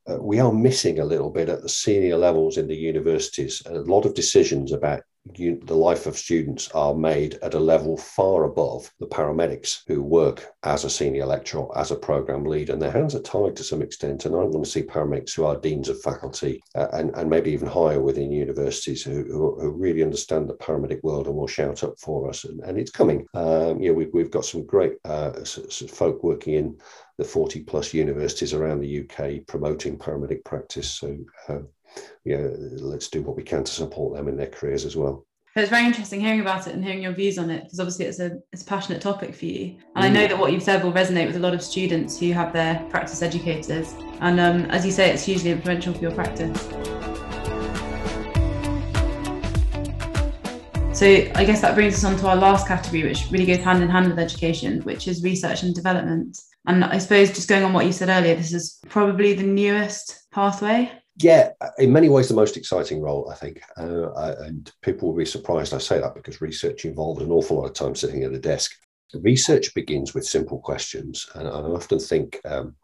uh, 0.09 0.19
we 0.21 0.39
are 0.39 0.53
missing 0.53 1.01
a 1.01 1.05
little 1.05 1.31
bit 1.31 1.49
at 1.49 1.63
the 1.63 1.69
senior 1.69 2.17
levels 2.17 2.59
in 2.59 2.69
the 2.69 2.77
universities. 2.77 3.61
A 3.67 3.73
lot 3.73 4.05
of 4.07 4.15
decisions 4.15 4.71
about 4.71 5.03
you, 5.35 5.59
the 5.65 5.75
life 5.75 6.07
of 6.07 6.19
students 6.19 6.69
are 6.73 6.95
made 6.95 7.35
at 7.43 7.55
a 7.55 7.59
level 7.59 7.97
far 7.97 8.45
above 8.45 8.91
the 9.01 9.07
paramedics 9.07 9.81
who 9.87 10.03
work 10.03 10.53
as 10.65 10.85
a 10.85 10.91
senior 10.91 11.25
lecturer, 11.25 11.67
as 11.79 11.91
a 11.91 11.97
program 11.97 12.45
lead, 12.45 12.69
and 12.69 12.81
their 12.81 12.91
hands 12.91 13.15
are 13.15 13.23
tied 13.23 13.57
to 13.57 13.65
some 13.65 13.81
extent. 13.81 14.27
And 14.27 14.35
I 14.35 14.39
want 14.39 14.65
to 14.65 14.71
see 14.71 14.83
paramedics 14.83 15.35
who 15.35 15.45
are 15.45 15.59
deans 15.59 15.89
of 15.89 16.01
faculty 16.03 16.63
uh, 16.75 16.89
and, 16.93 17.15
and 17.17 17.31
maybe 17.31 17.51
even 17.53 17.69
higher 17.69 18.01
within 18.01 18.31
universities 18.31 19.03
who, 19.03 19.25
who, 19.25 19.61
who, 19.61 19.71
really 19.71 20.03
understand 20.03 20.49
the 20.49 20.55
paramedic 20.55 21.03
world 21.03 21.27
and 21.27 21.37
will 21.37 21.47
shout 21.47 21.83
up 21.83 21.99
for 21.99 22.29
us. 22.29 22.45
And, 22.45 22.61
and 22.61 22.79
it's 22.79 22.91
coming. 22.91 23.27
Um, 23.35 23.81
yeah, 23.81 23.93
we've, 23.93 24.13
we've 24.13 24.31
got 24.31 24.45
some 24.45 24.65
great 24.67 24.95
uh, 25.05 25.33
folk 25.89 26.23
working 26.23 26.55
in 26.55 26.79
the 27.19 27.25
40 27.25 27.65
plus 27.65 27.95
universities 27.95 28.53
around 28.53 28.81
the 28.81 29.01
UK 29.01 29.47
promoting 29.47 29.99
paramedic 29.99 30.45
practice. 30.45 30.91
So 30.91 31.17
uh, 31.49 31.61
you 32.25 32.37
know, 32.37 32.57
let's 32.81 33.09
do 33.09 33.23
what 33.23 33.37
we 33.37 33.43
can 33.43 33.65
to 33.65 33.73
support 33.73 34.17
them 34.17 34.29
in 34.29 34.37
their 34.37 34.47
careers 34.47 34.85
as 34.85 34.97
well. 34.97 35.27
It's 35.57 35.71
very 35.71 35.87
interesting 35.87 36.21
hearing 36.21 36.41
about 36.41 36.67
it 36.67 36.75
and 36.75 36.85
hearing 36.85 37.01
your 37.01 37.13
views 37.13 37.39
on 37.39 37.49
it 37.49 37.63
because 37.63 37.79
obviously 37.79 38.07
it's 38.07 38.19
a 38.19 38.39
it's 38.53 38.63
a 38.63 38.67
passionate 38.67 39.01
topic 39.01 39.37
for 39.37 39.45
you. 39.45 39.77
And 39.95 40.05
I 40.05 40.09
know 40.09 40.27
mm. 40.27 40.31
that 40.31 40.39
what 40.39 40.53
you've 40.53 40.65
said 40.65 40.83
will 40.83 40.93
resonate 40.93 41.29
with 41.29 41.37
a 41.37 41.39
lot 41.39 41.55
of 41.55 41.63
students 41.63 42.19
who 42.19 42.33
have 42.33 42.53
their 42.53 42.85
practice 42.91 43.23
educators. 43.23 43.95
And 44.21 44.41
um, 44.41 44.63
as 44.73 44.85
you 44.85 44.91
say, 44.91 45.11
it's 45.13 45.25
hugely 45.25 45.53
influential 45.53 45.95
for 45.95 46.01
your 46.01 46.11
practice. 46.11 46.61
So 50.93 51.07
I 51.07 51.45
guess 51.45 51.61
that 51.61 51.77
brings 51.77 51.95
us 51.95 52.05
on 52.05 52.17
to 52.17 52.29
our 52.29 52.37
last 52.37 52.67
category, 52.67 53.05
which 53.05 53.31
really 53.31 53.47
goes 53.47 53.59
hand 53.59 53.81
in 53.81 53.89
hand 53.89 54.09
with 54.09 54.19
education, 54.19 54.81
which 54.83 55.07
is 55.07 55.23
research 55.23 55.63
and 55.63 55.73
development. 55.73 56.37
And 56.67 56.85
I 56.85 56.99
suppose 56.99 57.33
just 57.33 57.49
going 57.49 57.63
on 57.63 57.73
what 57.73 57.87
you 57.87 57.93
said 57.93 58.09
earlier, 58.09 58.35
this 58.35 58.53
is 58.53 58.81
probably 58.89 59.35
the 59.35 59.45
newest 59.45 60.27
pathway 60.33 60.91
yeah, 61.17 61.51
in 61.79 61.93
many 61.93 62.09
ways, 62.09 62.29
the 62.29 62.35
most 62.35 62.57
exciting 62.57 63.01
role, 63.01 63.31
I 63.31 63.35
think. 63.37 63.63
Uh, 63.77 64.35
and 64.41 64.71
people 64.83 65.09
will 65.09 65.17
be 65.17 65.25
surprised 65.25 65.73
I 65.73 65.79
say 65.79 66.01
that 66.01 66.15
because 66.15 66.41
research 66.41 66.85
involves 66.85 67.23
an 67.23 67.31
awful 67.31 67.59
lot 67.59 67.67
of 67.67 67.75
time 67.75 67.95
sitting 67.95 68.25
at 68.25 68.33
a 68.33 68.39
desk. 68.39 68.73
Research 69.15 69.73
begins 69.75 70.13
with 70.13 70.27
simple 70.27 70.59
questions. 70.59 71.29
And 71.35 71.47
I 71.47 71.53
often 71.53 72.01
think 72.01 72.41
um, 72.45 72.75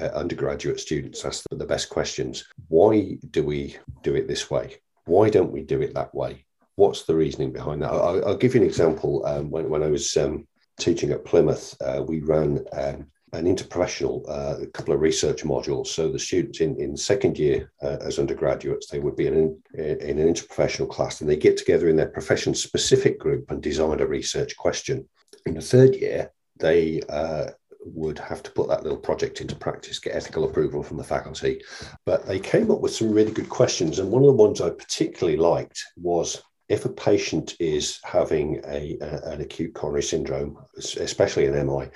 uh, 0.00 0.06
undergraduate 0.14 0.78
students 0.78 1.24
ask 1.24 1.44
the 1.50 1.66
best 1.66 1.88
questions 1.88 2.44
Why 2.68 3.18
do 3.30 3.42
we 3.42 3.76
do 4.02 4.14
it 4.14 4.28
this 4.28 4.50
way? 4.50 4.76
Why 5.06 5.28
don't 5.28 5.52
we 5.52 5.62
do 5.62 5.82
it 5.82 5.94
that 5.94 6.14
way? 6.14 6.44
What's 6.76 7.02
the 7.02 7.16
reasoning 7.16 7.52
behind 7.52 7.82
that? 7.82 7.90
I'll, 7.90 8.24
I'll 8.24 8.36
give 8.36 8.54
you 8.54 8.60
an 8.60 8.66
example. 8.66 9.26
Um, 9.26 9.50
when, 9.50 9.68
when 9.68 9.82
I 9.82 9.88
was 9.88 10.16
um, 10.16 10.46
teaching 10.78 11.10
at 11.10 11.24
Plymouth, 11.24 11.76
uh, 11.82 12.04
we 12.06 12.20
ran 12.20 12.64
um, 12.72 13.06
an 13.32 13.44
interprofessional, 13.44 14.24
uh, 14.28 14.66
couple 14.72 14.94
of 14.94 15.00
research 15.00 15.44
modules. 15.44 15.88
So 15.88 16.10
the 16.10 16.18
students 16.18 16.60
in, 16.60 16.80
in 16.80 16.96
second 16.96 17.38
year 17.38 17.70
uh, 17.82 17.98
as 18.00 18.18
undergraduates, 18.18 18.88
they 18.88 18.98
would 18.98 19.16
be 19.16 19.26
in, 19.26 19.56
in 19.74 20.18
an 20.18 20.34
interprofessional 20.34 20.90
class 20.90 21.20
and 21.20 21.30
they 21.30 21.36
get 21.36 21.56
together 21.56 21.88
in 21.88 21.96
their 21.96 22.08
profession 22.08 22.54
specific 22.54 23.18
group 23.18 23.50
and 23.50 23.62
design 23.62 24.00
a 24.00 24.06
research 24.06 24.56
question. 24.56 25.08
In 25.46 25.54
the 25.54 25.60
third 25.60 25.94
year, 25.94 26.32
they 26.58 27.00
uh, 27.08 27.50
would 27.84 28.18
have 28.18 28.42
to 28.42 28.50
put 28.50 28.68
that 28.68 28.82
little 28.82 28.98
project 28.98 29.40
into 29.40 29.54
practice, 29.54 29.98
get 29.98 30.14
ethical 30.14 30.44
approval 30.44 30.82
from 30.82 30.96
the 30.96 31.04
faculty. 31.04 31.62
But 32.04 32.26
they 32.26 32.38
came 32.38 32.70
up 32.70 32.80
with 32.80 32.94
some 32.94 33.12
really 33.12 33.32
good 33.32 33.48
questions. 33.48 33.98
And 33.98 34.10
one 34.10 34.22
of 34.22 34.28
the 34.28 34.42
ones 34.42 34.60
I 34.60 34.70
particularly 34.70 35.38
liked 35.38 35.82
was 35.96 36.42
if 36.68 36.84
a 36.84 36.88
patient 36.88 37.56
is 37.58 37.98
having 38.04 38.60
a, 38.66 38.96
a, 39.00 39.32
an 39.32 39.40
acute 39.40 39.74
coronary 39.74 40.02
syndrome, 40.02 40.56
especially 40.76 41.46
an 41.46 41.66
MI, 41.66 41.88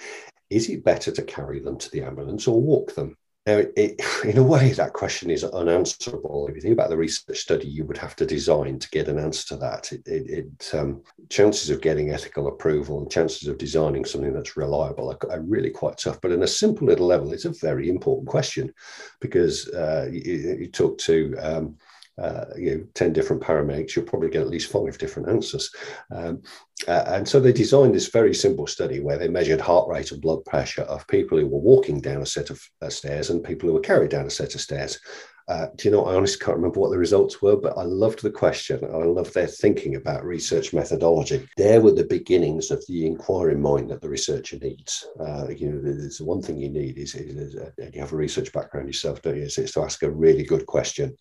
is 0.50 0.68
it 0.68 0.85
better 0.85 1.11
to 1.11 1.22
carry 1.22 1.61
them 1.61 1.78
to 1.78 1.90
the 1.90 2.02
ambulance 2.02 2.46
or 2.46 2.61
walk 2.61 2.94
them? 2.94 3.16
Now, 3.46 3.59
it, 3.59 3.72
it, 3.76 4.00
in 4.24 4.38
a 4.38 4.42
way, 4.42 4.72
that 4.72 4.94
question 4.94 5.30
is 5.30 5.44
unanswerable. 5.44 6.48
If 6.48 6.54
you 6.54 6.61
think 6.62 6.72
about 6.72 6.88
the 6.88 6.96
research 6.96 7.38
study 7.38 7.66
you 7.68 7.85
would 7.85 7.98
have 7.98 8.16
to 8.16 8.26
design 8.26 8.78
to 8.78 8.90
get 8.90 9.09
an 9.09 9.18
answer 9.18 9.48
to 9.48 9.57
that, 9.59 9.92
it, 9.92 10.02
it 10.07 10.70
um, 10.72 11.02
chances 11.28 11.70
of 11.70 11.83
getting 11.83 12.11
ethical 12.11 12.48
approval 12.48 12.98
and 12.98 13.11
chances 13.11 13.48
of 13.48 13.59
designing 13.59 14.04
something 14.04 14.33
that's 14.33 14.57
reliable 14.57 15.11
are, 15.11 15.30
are, 15.30 15.42
really 15.42 15.70
quite 15.70 15.98
tough. 15.98 16.20
But 16.22 16.33
in 16.33 16.42
a 16.42 16.46
simple 16.46 16.87
little 16.87 17.07
level, 17.07 17.33
it's 17.33 17.44
a 17.44 17.50
very 17.50 17.90
important 17.90 18.28
question 18.28 18.72
because 19.20 19.68
uh, 19.68 20.09
you, 20.11 20.57
you, 20.61 20.68
talk 20.68 20.96
to 20.98 21.37
um, 21.38 21.76
uh, 22.18 22.44
you 22.57 22.77
know, 22.77 22.85
10 22.94 23.12
different 23.12 23.42
paramedics, 23.42 23.96
you'll 23.96 24.05
probably 24.05 24.31
get 24.31 24.42
at 24.42 24.48
least 24.48 24.70
five 24.70 24.96
different 24.98 25.29
answers. 25.29 25.70
Um, 26.11 26.42
uh, 26.87 27.05
and 27.07 27.29
so 27.29 27.40
they 27.40 27.53
designed 27.53 27.94
this 27.94 28.09
very 28.09 28.35
simple 28.35 28.66
study 28.66 29.00
where 29.00 29.18
they 29.18 29.29
measured 29.29 29.61
heart 29.61 29.88
rate 29.88 30.12
and 30.12 30.20
blood 30.20 30.44
pressure 30.44 30.83
of 30.83 31.07
people 31.09 31.38
who 31.38 31.46
were 31.46 31.59
walking 31.59 32.00
down 32.00 32.22
a 32.22 32.27
set 32.27 32.50
of 32.50 32.61
uh, 32.83 32.88
stairs 32.88 33.31
and 33.31 33.42
people 33.42 33.68
who 33.68 33.74
were 33.74 33.81
carried 33.81 34.11
down 34.11 34.27
a 34.27 34.31
set 34.31 34.55
of 34.55 34.61
stairs. 34.61 34.98
Uh, 35.46 35.66
do 35.76 35.88
you 35.88 35.92
know, 35.92 36.07
I 36.07 36.14
honestly 36.14 36.42
can't 36.42 36.57
remember 36.57 36.80
what 36.80 36.90
the 36.90 36.98
results 36.98 37.42
were, 37.42 37.57
but 37.57 37.76
I 37.76 37.83
loved 37.83 38.22
the 38.22 38.30
question. 38.30 38.80
I 38.83 39.04
love 39.04 39.33
their 39.33 39.46
thinking 39.46 39.96
about 39.96 40.24
research 40.24 40.72
methodology. 40.72 41.46
There 41.57 41.80
were 41.80 41.92
the 41.92 42.04
beginnings 42.04 42.70
of 42.70 42.83
the 42.88 43.07
inquiry 43.07 43.57
mind 43.57 43.90
that 43.90 44.00
the 44.00 44.09
researcher 44.09 44.59
needs. 44.59 45.07
Uh, 45.20 45.48
you 45.48 45.70
know, 45.70 45.80
there's 45.83 46.20
one 46.20 46.40
thing 46.40 46.57
you 46.57 46.70
need 46.70 46.96
is, 46.96 47.14
is, 47.14 47.37
is 47.37 47.57
uh, 47.57 47.70
you 47.92 48.00
have 48.00 48.12
a 48.12 48.16
research 48.16 48.52
background 48.52 48.87
yourself, 48.87 49.20
don't 49.20 49.37
you? 49.37 49.42
Is, 49.42 49.54
to 49.54 49.83
ask 49.83 50.02
a 50.02 50.11
really 50.11 50.44
good 50.44 50.66
question 50.66 51.16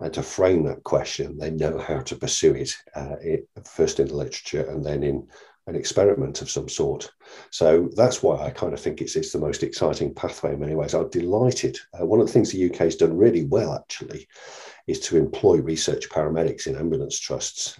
and 0.00 0.12
to 0.12 0.22
frame 0.22 0.64
that 0.64 0.82
question. 0.84 1.38
They 1.38 1.50
know 1.50 1.78
how 1.78 2.00
to 2.00 2.16
pursue 2.16 2.54
it, 2.54 2.74
uh, 2.94 3.16
it 3.20 3.48
first 3.64 4.00
in 4.00 4.08
the 4.08 4.16
literature 4.16 4.68
and 4.70 4.84
then 4.84 5.02
in 5.02 5.28
an 5.66 5.76
experiment 5.76 6.42
of 6.42 6.50
some 6.50 6.68
sort. 6.68 7.10
So 7.50 7.88
that's 7.94 8.22
why 8.22 8.44
I 8.44 8.50
kind 8.50 8.72
of 8.72 8.80
think 8.80 9.00
it's, 9.00 9.14
it's 9.14 9.32
the 9.32 9.38
most 9.38 9.62
exciting 9.62 10.12
pathway 10.12 10.54
in 10.54 10.60
many 10.60 10.74
ways. 10.74 10.94
I'm 10.94 11.08
delighted. 11.10 11.78
Uh, 11.98 12.04
one 12.04 12.20
of 12.20 12.26
the 12.26 12.32
things 12.32 12.50
the 12.50 12.68
UK 12.68 12.78
has 12.78 12.96
done 12.96 13.16
really 13.16 13.44
well, 13.44 13.74
actually, 13.74 14.26
is 14.86 14.98
to 15.00 15.16
employ 15.16 15.58
research 15.58 16.08
paramedics 16.10 16.66
in 16.66 16.76
ambulance 16.76 17.18
trusts. 17.18 17.78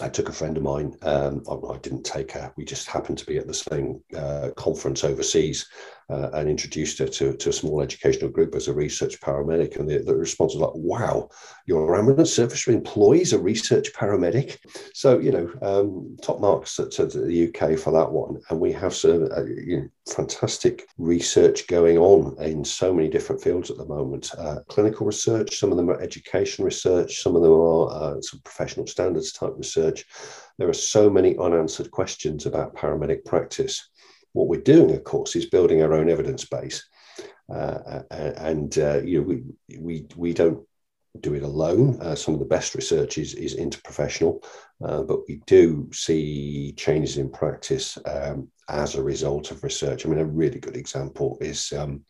I 0.00 0.08
took 0.08 0.28
a 0.28 0.32
friend 0.32 0.56
of 0.56 0.62
mine. 0.62 0.96
Um, 1.02 1.42
I 1.48 1.76
didn't 1.78 2.04
take 2.04 2.32
her. 2.32 2.52
We 2.56 2.64
just 2.64 2.88
happened 2.88 3.18
to 3.18 3.26
be 3.26 3.38
at 3.38 3.46
the 3.46 3.54
same 3.54 4.02
uh, 4.16 4.50
conference 4.56 5.04
overseas, 5.04 5.66
uh, 6.10 6.30
and 6.34 6.48
introduced 6.48 6.98
her 6.98 7.08
to, 7.08 7.34
to 7.36 7.50
a 7.50 7.52
small 7.52 7.80
educational 7.80 8.30
group 8.30 8.54
as 8.54 8.68
a 8.68 8.72
research 8.72 9.20
paramedic. 9.20 9.76
And 9.76 9.88
the, 9.88 9.98
the 9.98 10.14
response 10.14 10.54
was 10.54 10.62
like, 10.62 10.74
wow, 10.74 11.28
your 11.66 11.96
ambulance 11.96 12.32
service 12.32 12.66
employs 12.68 13.32
a 13.32 13.38
research 13.38 13.92
paramedic. 13.92 14.58
So, 14.92 15.18
you 15.18 15.32
know, 15.32 15.50
um, 15.62 16.16
top 16.22 16.40
marks 16.40 16.76
to, 16.76 16.88
to, 16.88 17.06
the 17.06 17.48
UK 17.48 17.78
for 17.78 17.92
that 17.92 18.10
one. 18.10 18.40
And 18.50 18.60
we 18.60 18.72
have 18.72 18.94
some 18.94 19.28
uh, 19.34 19.44
you 19.44 19.76
know, 19.78 19.88
fantastic 20.06 20.86
research 20.98 21.66
going 21.66 21.96
on 21.98 22.36
in 22.42 22.64
so 22.64 22.92
many 22.92 23.08
different 23.08 23.42
fields 23.42 23.70
at 23.70 23.78
the 23.78 23.86
moment. 23.86 24.30
Uh, 24.36 24.60
clinical 24.68 25.06
research, 25.06 25.58
some 25.58 25.70
of 25.70 25.76
them 25.76 25.90
are 25.90 26.00
education 26.00 26.64
research, 26.64 27.22
some 27.22 27.34
of 27.34 27.42
them 27.42 27.52
are 27.52 27.90
uh, 27.90 28.20
some 28.20 28.40
professional 28.40 28.86
standards 28.86 29.32
type 29.32 29.52
research. 29.56 30.04
There 30.58 30.68
are 30.68 30.74
so 30.74 31.10
many 31.10 31.36
unanswered 31.38 31.90
questions 31.90 32.46
about 32.46 32.76
paramedic 32.76 33.24
practice. 33.24 33.90
What 34.34 34.48
we're 34.48 34.60
doing, 34.60 34.94
of 34.94 35.02
course, 35.04 35.34
is 35.34 35.46
building 35.46 35.82
our 35.82 35.94
own 35.94 36.10
evidence 36.10 36.44
base. 36.44 36.86
Uh, 37.52 38.02
and 38.10 38.76
uh, 38.78 39.00
you 39.02 39.20
know, 39.20 39.26
we, 39.26 39.42
we, 39.78 40.06
we 40.16 40.34
don't 40.34 40.60
do 41.20 41.34
it 41.34 41.42
alone. 41.42 42.00
Uh, 42.00 42.14
some 42.14 42.34
of 42.34 42.40
the 42.40 42.46
best 42.46 42.74
research 42.74 43.18
is, 43.18 43.34
is 43.34 43.56
interprofessional, 43.56 44.44
uh, 44.84 45.02
but 45.02 45.20
we 45.28 45.40
do 45.46 45.88
see 45.92 46.74
changes 46.76 47.18
in 47.18 47.30
practice 47.30 47.96
um, 48.06 48.48
as 48.68 48.94
a 48.94 49.02
result 49.02 49.50
of 49.50 49.62
research. 49.62 50.04
I 50.04 50.08
mean, 50.08 50.18
a 50.18 50.24
really 50.24 50.58
good 50.58 50.76
example 50.76 51.38
is 51.40 51.72
um, 51.72 52.04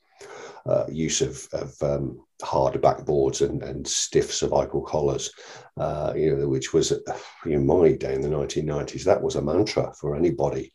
uh, 0.66 0.85
use 0.88 1.20
of, 1.20 1.46
of 1.53 1.83
um, 1.83 2.20
hard 2.42 2.74
backboards 2.81 3.46
and, 3.46 3.62
and 3.62 3.87
stiff 3.87 4.33
cervical 4.33 4.83
collars, 4.83 5.31
uh, 5.77 6.12
you 6.16 6.35
know, 6.35 6.48
which 6.48 6.72
was 6.72 6.92
in 7.46 7.66
my 7.66 7.92
day 7.92 8.14
in 8.14 8.20
the 8.20 8.29
1990s, 8.29 9.05
that 9.05 9.22
was 9.22 9.37
a 9.37 9.42
mantra 9.42 9.92
for 10.00 10.16
anybody. 10.16 10.72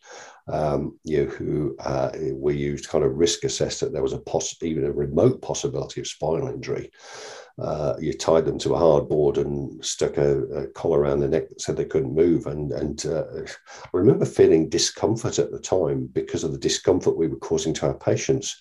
Um, 0.48 0.98
you 1.04 1.26
know, 1.26 1.32
who 1.32 1.76
uh, 1.80 2.10
we 2.34 2.56
used 2.56 2.90
kind 2.90 3.04
of 3.04 3.14
risk 3.14 3.44
assessed 3.44 3.82
that 3.82 3.94
there 3.94 4.02
was 4.02 4.14
a 4.14 4.20
poss- 4.20 4.62
even 4.64 4.84
a 4.84 4.92
remote 4.92 5.44
possibility 5.44 6.02
of 6.02 6.08
spinal 6.08 6.48
injury 6.48 6.92
uh, 7.62 7.96
you 8.00 8.14
tied 8.14 8.46
them 8.46 8.58
to 8.60 8.74
a 8.74 8.78
hard 8.78 9.10
board 9.10 9.38
and 9.38 9.84
stuck 9.84 10.18
a, 10.18 10.44
a, 10.46 10.68
collar 10.68 11.00
around 11.00 11.20
the 11.20 11.28
neck 11.28 11.50
that 11.50 11.60
said 11.60 11.76
they 11.76 11.86
couldn't 11.86 12.16
move. 12.16 12.48
And, 12.48 12.72
and 12.72 13.06
uh, 13.06 13.24
I 13.84 13.90
remember 13.92 14.26
feeling 14.26 14.70
discomfort 14.70 15.40
at 15.40 15.52
the 15.52 15.60
time 15.60 16.08
because 16.14 16.44
of 16.44 16.54
the 16.54 16.58
discomfort 16.58 17.18
we 17.18 17.28
were 17.28 17.38
causing 17.38 17.74
to 17.76 17.88
our 17.88 17.96
patients. 17.96 18.56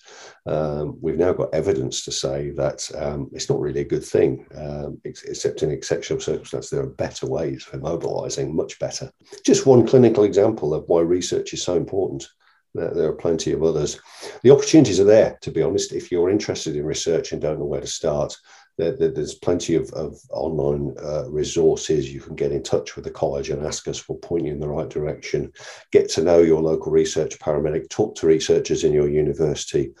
Um, 0.45 0.97
we've 1.01 1.17
now 1.17 1.31
got 1.31 1.53
evidence 1.53 2.03
to 2.05 2.11
say 2.11 2.49
that 2.51 2.89
um, 2.97 3.29
it's 3.31 3.49
not 3.49 3.59
really 3.59 3.81
a 3.81 3.85
good 3.85 4.03
thing, 4.03 4.45
um, 4.55 4.99
except 5.05 5.63
in 5.63 5.71
exceptional 5.71 6.19
circumstances. 6.19 6.69
There 6.69 6.83
are 6.83 6.87
better 6.87 7.25
ways 7.25 7.63
for 7.63 7.77
mobilizing, 7.77 8.55
much 8.55 8.79
better. 8.79 9.11
Just 9.45 9.65
one 9.65 9.87
clinical 9.87 10.25
example 10.25 10.73
of 10.73 10.83
why 10.87 11.01
research 11.01 11.53
is 11.53 11.63
so 11.63 11.75
important. 11.75 12.27
There 12.75 13.07
are 13.07 13.13
plenty 13.13 13.51
of 13.51 13.63
others. 13.63 13.99
The 14.43 14.51
opportunities 14.51 14.99
are 14.99 15.05
there, 15.05 15.39
to 15.41 15.51
be 15.51 15.63
honest. 15.63 15.91
If 15.91 16.11
you're 16.11 16.29
interested 16.29 16.75
in 16.75 16.85
research 16.85 17.31
and 17.31 17.41
don't 17.41 17.57
know 17.57 17.65
where 17.65 17.81
to 17.81 17.87
start, 17.87 18.35
there, 18.79 19.11
there's 19.11 19.35
plenty 19.35 19.75
of, 19.75 19.91
of 19.91 20.17
online 20.31 20.95
uh, 21.03 21.29
resources. 21.29 22.13
You 22.13 22.21
can 22.21 22.35
get 22.35 22.51
in 22.51 22.63
touch 22.63 22.95
with 22.95 23.05
the 23.05 23.11
college 23.11 23.49
and 23.49 23.65
ask 23.65 23.87
us. 23.87 24.07
We'll 24.07 24.17
point 24.19 24.45
you 24.45 24.53
in 24.53 24.59
the 24.59 24.69
right 24.69 24.89
direction. 24.89 25.51
Get 25.91 26.09
to 26.11 26.23
know 26.23 26.39
your 26.39 26.61
local 26.61 26.91
research 26.91 27.37
paramedic. 27.39 27.89
Talk 27.89 28.15
to 28.15 28.27
researchers 28.27 28.83
in 28.83 28.93
your 28.93 29.09
university. 29.09 29.91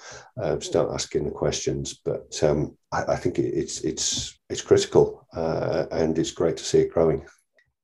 Um, 0.41 0.61
start 0.61 0.91
asking 0.93 1.25
the 1.25 1.31
questions. 1.31 1.93
But 1.93 2.41
um, 2.41 2.77
I, 2.91 3.03
I, 3.09 3.15
think 3.17 3.37
it's 3.37 3.81
it's 3.81 4.39
it's 4.49 4.61
critical, 4.61 5.27
uh, 5.33 5.85
and 5.91 6.17
it's 6.17 6.31
great 6.31 6.57
to 6.57 6.63
see 6.63 6.79
it 6.79 6.93
growing. 6.93 7.25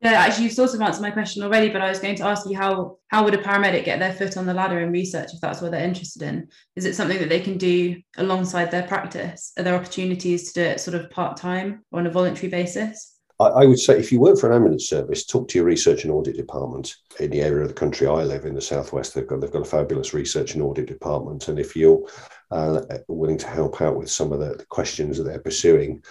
Yeah, 0.01 0.11
actually, 0.11 0.45
you've 0.45 0.53
sort 0.53 0.73
of 0.73 0.81
answered 0.81 1.01
my 1.01 1.11
question 1.11 1.41
already, 1.41 1.69
but 1.69 1.81
I 1.81 1.89
was 1.89 1.99
going 1.99 2.15
to 2.17 2.25
ask 2.25 2.47
you 2.47 2.57
how 2.57 2.97
how 3.07 3.23
would 3.23 3.33
a 3.33 3.41
paramedic 3.41 3.85
get 3.85 3.99
their 3.99 4.13
foot 4.13 4.37
on 4.37 4.45
the 4.45 4.53
ladder 4.53 4.79
in 4.81 4.91
research 4.91 5.33
if 5.33 5.41
that's 5.41 5.61
what 5.61 5.71
they're 5.71 5.87
interested 5.87 6.21
in? 6.21 6.49
Is 6.75 6.85
it 6.85 6.95
something 6.95 7.17
that 7.19 7.29
they 7.29 7.39
can 7.39 7.57
do 7.57 8.01
alongside 8.17 8.71
their 8.71 8.83
practice? 8.83 9.53
Are 9.57 9.63
there 9.63 9.75
opportunities 9.75 10.51
to 10.51 10.61
do 10.61 10.69
it 10.69 10.81
sort 10.81 10.95
of 10.95 11.09
part 11.09 11.37
time 11.37 11.83
or 11.91 11.99
on 11.99 12.07
a 12.07 12.11
voluntary 12.11 12.49
basis? 12.49 13.15
I, 13.37 13.65
would 13.65 13.79
say 13.79 13.99
if 13.99 14.13
you 14.13 14.21
work 14.21 14.39
for 14.39 14.49
an 14.49 14.55
ambulance 14.55 14.87
service, 14.87 15.25
talk 15.25 15.49
to 15.49 15.57
your 15.57 15.65
research 15.65 16.03
and 16.03 16.13
audit 16.13 16.37
department 16.37 16.95
in 17.19 17.31
the 17.31 17.41
area 17.41 17.63
of 17.63 17.67
the 17.67 17.73
country 17.73 18.07
I 18.07 18.23
live 18.23 18.45
in, 18.45 18.55
the 18.55 18.61
southwest. 18.61 19.13
They've 19.13 19.27
got 19.27 19.41
they've 19.41 19.51
got 19.51 19.63
a 19.63 19.65
fabulous 19.65 20.13
research 20.13 20.53
and 20.53 20.63
audit 20.63 20.85
department, 20.87 21.49
and 21.49 21.59
if 21.59 21.75
you're 21.75 22.07
uh, 22.51 22.81
willing 23.09 23.37
to 23.39 23.47
help 23.47 23.81
out 23.81 23.97
with 23.97 24.09
some 24.09 24.31
of 24.31 24.39
the 24.39 24.65
questions 24.69 25.17
that 25.17 25.23
they're 25.23 25.39
pursuing 25.39 26.01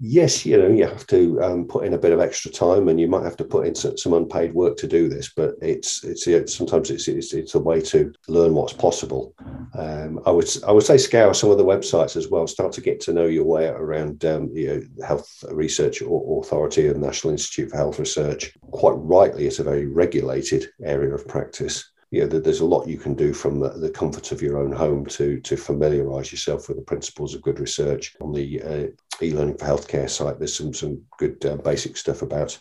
yes, 0.00 0.46
you 0.46 0.56
know, 0.56 0.68
you 0.68 0.86
have 0.86 1.06
to 1.08 1.40
um, 1.42 1.66
put 1.66 1.84
in 1.84 1.94
a 1.94 1.98
bit 1.98 2.12
of 2.12 2.20
extra 2.20 2.50
time, 2.50 2.88
and 2.88 2.98
you 2.98 3.06
might 3.06 3.24
have 3.24 3.36
to 3.36 3.44
put 3.44 3.66
in 3.66 3.74
some, 3.74 3.96
some 3.96 4.14
unpaid 4.14 4.54
work 4.54 4.76
to 4.78 4.88
do 4.88 5.08
this. 5.08 5.32
But 5.34 5.54
it's 5.60 6.02
it's, 6.02 6.26
it's 6.26 6.54
sometimes 6.54 6.90
it's, 6.90 7.06
it's, 7.06 7.34
it's 7.34 7.54
a 7.54 7.60
way 7.60 7.80
to 7.82 8.12
learn 8.28 8.54
what's 8.54 8.72
possible. 8.72 9.34
Um, 9.74 10.20
I 10.26 10.30
would 10.30 10.48
I 10.66 10.72
would 10.72 10.84
say 10.84 10.96
scour 10.96 11.34
some 11.34 11.50
of 11.50 11.58
the 11.58 11.64
websites 11.64 12.16
as 12.16 12.28
well. 12.28 12.46
Start 12.46 12.72
to 12.72 12.80
get 12.80 13.00
to 13.00 13.12
know 13.12 13.26
your 13.26 13.44
way 13.44 13.66
around 13.66 14.24
um, 14.24 14.50
you 14.52 14.66
know, 14.68 15.06
Health 15.06 15.44
Research 15.50 16.00
Authority 16.00 16.88
and 16.88 17.00
National 17.00 17.32
Institute 17.32 17.70
for 17.70 17.76
Health 17.76 17.98
Research. 17.98 18.52
Quite 18.70 18.96
rightly, 18.96 19.46
it's 19.46 19.58
a 19.58 19.64
very 19.64 19.86
regulated 19.86 20.66
area 20.82 21.14
of 21.14 21.28
practice 21.28 21.89
you 22.10 22.20
know, 22.20 22.26
there's 22.26 22.60
a 22.60 22.66
lot 22.66 22.88
you 22.88 22.98
can 22.98 23.14
do 23.14 23.32
from 23.32 23.60
the, 23.60 23.68
the 23.70 23.90
comfort 23.90 24.32
of 24.32 24.42
your 24.42 24.58
own 24.58 24.72
home 24.72 25.06
to 25.06 25.40
to 25.40 25.56
familiarise 25.56 26.32
yourself 26.32 26.68
with 26.68 26.76
the 26.76 26.82
principles 26.82 27.34
of 27.34 27.42
good 27.42 27.60
research. 27.60 28.16
On 28.20 28.32
the 28.32 28.62
uh, 28.62 29.24
e-learning 29.24 29.58
for 29.58 29.66
healthcare 29.66 30.10
site, 30.10 30.38
there's 30.38 30.56
some 30.56 30.74
some 30.74 31.00
good 31.18 31.44
uh, 31.46 31.56
basic 31.56 31.96
stuff 31.96 32.22
about 32.22 32.58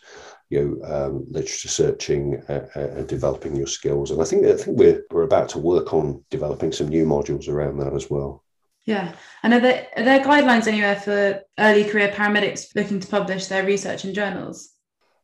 you 0.49 0.79
know 0.81 1.07
um, 1.07 1.25
literature 1.29 1.67
searching 1.67 2.43
uh, 2.47 2.67
uh, 2.75 2.89
and 2.97 3.07
developing 3.07 3.55
your 3.55 3.67
skills. 3.67 4.12
And 4.12 4.21
I 4.21 4.25
think 4.25 4.45
I 4.45 4.53
think 4.53 4.77
we're 4.77 5.03
we're 5.09 5.23
about 5.23 5.49
to 5.49 5.59
work 5.59 5.93
on 5.95 6.23
developing 6.29 6.71
some 6.71 6.88
new 6.88 7.05
modules 7.05 7.49
around 7.49 7.79
that 7.79 7.93
as 7.93 8.07
well. 8.07 8.43
Yeah, 8.85 9.15
and 9.41 9.55
are 9.55 9.59
there 9.59 9.88
are 9.97 10.03
there 10.03 10.23
guidelines 10.23 10.67
anywhere 10.67 10.95
for 10.95 11.41
early 11.57 11.85
career 11.85 12.09
paramedics 12.09 12.75
looking 12.75 12.99
to 12.99 13.07
publish 13.07 13.47
their 13.47 13.65
research 13.65 14.05
in 14.05 14.13
journals? 14.13 14.73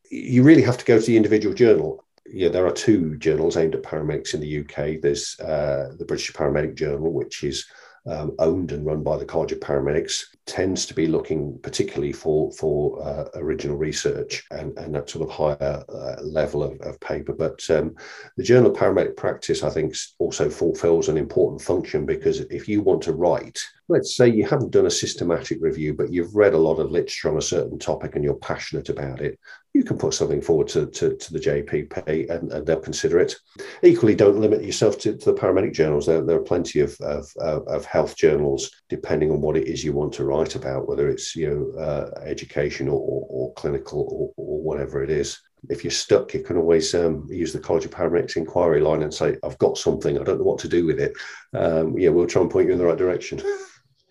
You 0.10 0.42
really 0.42 0.62
have 0.64 0.78
to 0.80 0.86
go 0.86 1.00
to 1.00 1.06
the 1.06 1.18
individual 1.18 1.54
journal 1.54 2.05
yeah, 2.26 2.50
there 2.50 2.66
are 2.66 2.72
two 2.72 3.18
journals 3.18 3.58
aimed 3.58 3.76
at 3.76 3.84
paramedics 3.84 4.34
in 4.34 4.42
the 4.42 4.60
UK. 4.60 5.02
There's 5.02 5.40
uh, 5.40 5.94
the 5.98 6.06
British 6.06 6.32
Paramedic 6.34 6.76
Journal, 6.76 7.12
which 7.12 7.44
is 7.44 7.66
um, 8.06 8.36
owned 8.40 8.72
and 8.72 8.86
run 8.86 9.04
by 9.04 9.18
the 9.18 9.26
College 9.26 9.52
of 9.52 9.60
Paramedics, 9.60 10.35
tends 10.46 10.86
to 10.86 10.94
be 10.94 11.08
looking 11.08 11.58
particularly 11.64 12.14
for 12.14 12.52
for 12.52 13.02
uh, 13.02 13.26
original 13.36 13.78
research 13.78 14.44
and, 14.52 14.78
and 14.78 14.94
that 14.94 15.10
sort 15.10 15.28
of 15.28 15.34
higher 15.34 15.84
uh, 15.90 16.22
level 16.22 16.64
of, 16.64 16.80
of, 16.82 17.00
paper. 17.00 17.34
But 17.34 17.68
um, 17.70 17.96
the 18.38 18.44
Journal 18.44 18.72
of 18.72 18.78
Paramedic 18.78 19.18
Practice, 19.18 19.64
I 19.64 19.70
think, 19.70 19.96
also 20.20 20.50
fulfills 20.50 21.10
an 21.10 21.18
important 21.18 21.62
function 21.62 22.06
because 22.06 22.42
if 22.42 22.68
you 22.68 22.82
want 22.82 23.02
to 23.04 23.14
write, 23.14 23.60
let's 23.90 24.16
say 24.16 24.28
you 24.28 24.46
haven't 24.46 24.72
done 24.72 24.86
a 24.86 24.92
systematic 24.92 25.60
review, 25.62 25.94
but 25.94 26.12
you've 26.12 26.36
read 26.36 26.54
a 26.54 26.58
lot 26.58 26.80
of 26.80 26.92
literature 26.92 27.30
on 27.30 27.38
a 27.38 27.42
certain 27.42 27.80
topic 27.80 28.16
and 28.16 28.24
you're 28.24 28.36
passionate 28.36 28.90
about 28.90 29.22
it, 29.22 29.40
you 29.76 29.84
can 29.84 29.98
put 29.98 30.14
something 30.14 30.42
forward 30.42 30.70
to, 30.70 30.86
to, 30.88 31.16
to 31.18 31.34
the 31.34 31.40
JPP 31.40 32.30
and, 32.30 32.52
and, 32.54 32.66
they'll 32.66 32.80
consider 32.80 33.20
it. 33.20 33.36
Equally, 33.84 34.16
don't 34.16 34.40
limit 34.40 34.64
yourself 34.64 34.98
to, 35.00 35.18
to 35.18 35.34
the 35.34 35.38
paramedic 35.38 35.74
journals. 35.74 36.06
There, 36.06 36.24
there 36.24 36.38
are 36.38 36.44
plenty 36.44 36.80
of, 36.80 36.96
of, 37.02 37.30
of, 37.38 37.86
health 37.86 38.16
journals, 38.16 38.72
depending 38.88 39.32
on 39.32 39.42
what 39.42 39.58
it 39.58 39.68
is 39.68 39.84
you 39.84 39.92
want 39.92 40.14
to 40.14 40.24
write 40.24 40.35
about, 40.56 40.88
whether 40.88 41.10
it's 41.10 41.36
you 41.36 41.50
know 41.50 41.82
uh, 41.82 42.20
education 42.22 42.88
or, 42.88 43.00
or, 43.00 43.28
or 43.30 43.54
clinical 43.54 44.02
or, 44.12 44.34
or, 44.38 44.62
whatever 44.62 45.04
it 45.04 45.10
is. 45.10 45.40
If 45.70 45.84
you're 45.84 45.92
stuck, 45.92 46.34
you 46.34 46.42
can 46.42 46.58
always 46.58 46.94
um, 46.94 47.28
use 47.30 47.54
the 47.54 47.60
College 47.60 47.86
of 47.86 47.92
Paramedics 47.92 48.36
inquiry 48.36 48.82
line 48.82 49.02
and 49.02 49.14
say, 49.14 49.38
I've 49.44 49.58
got 49.58 49.78
something, 49.78 50.20
I 50.20 50.24
don't 50.24 50.38
know 50.38 50.44
what 50.44 50.60
to 50.60 50.68
do 50.68 50.86
with 50.86 51.00
it. 51.00 51.14
Um, 51.54 51.98
yeah, 51.98 52.10
we'll 52.10 52.28
try 52.28 52.42
and 52.44 52.52
point 52.52 52.68
you 52.68 52.74
in 52.74 52.78
the 52.80 52.86
right 52.86 52.98
direction. 52.98 53.42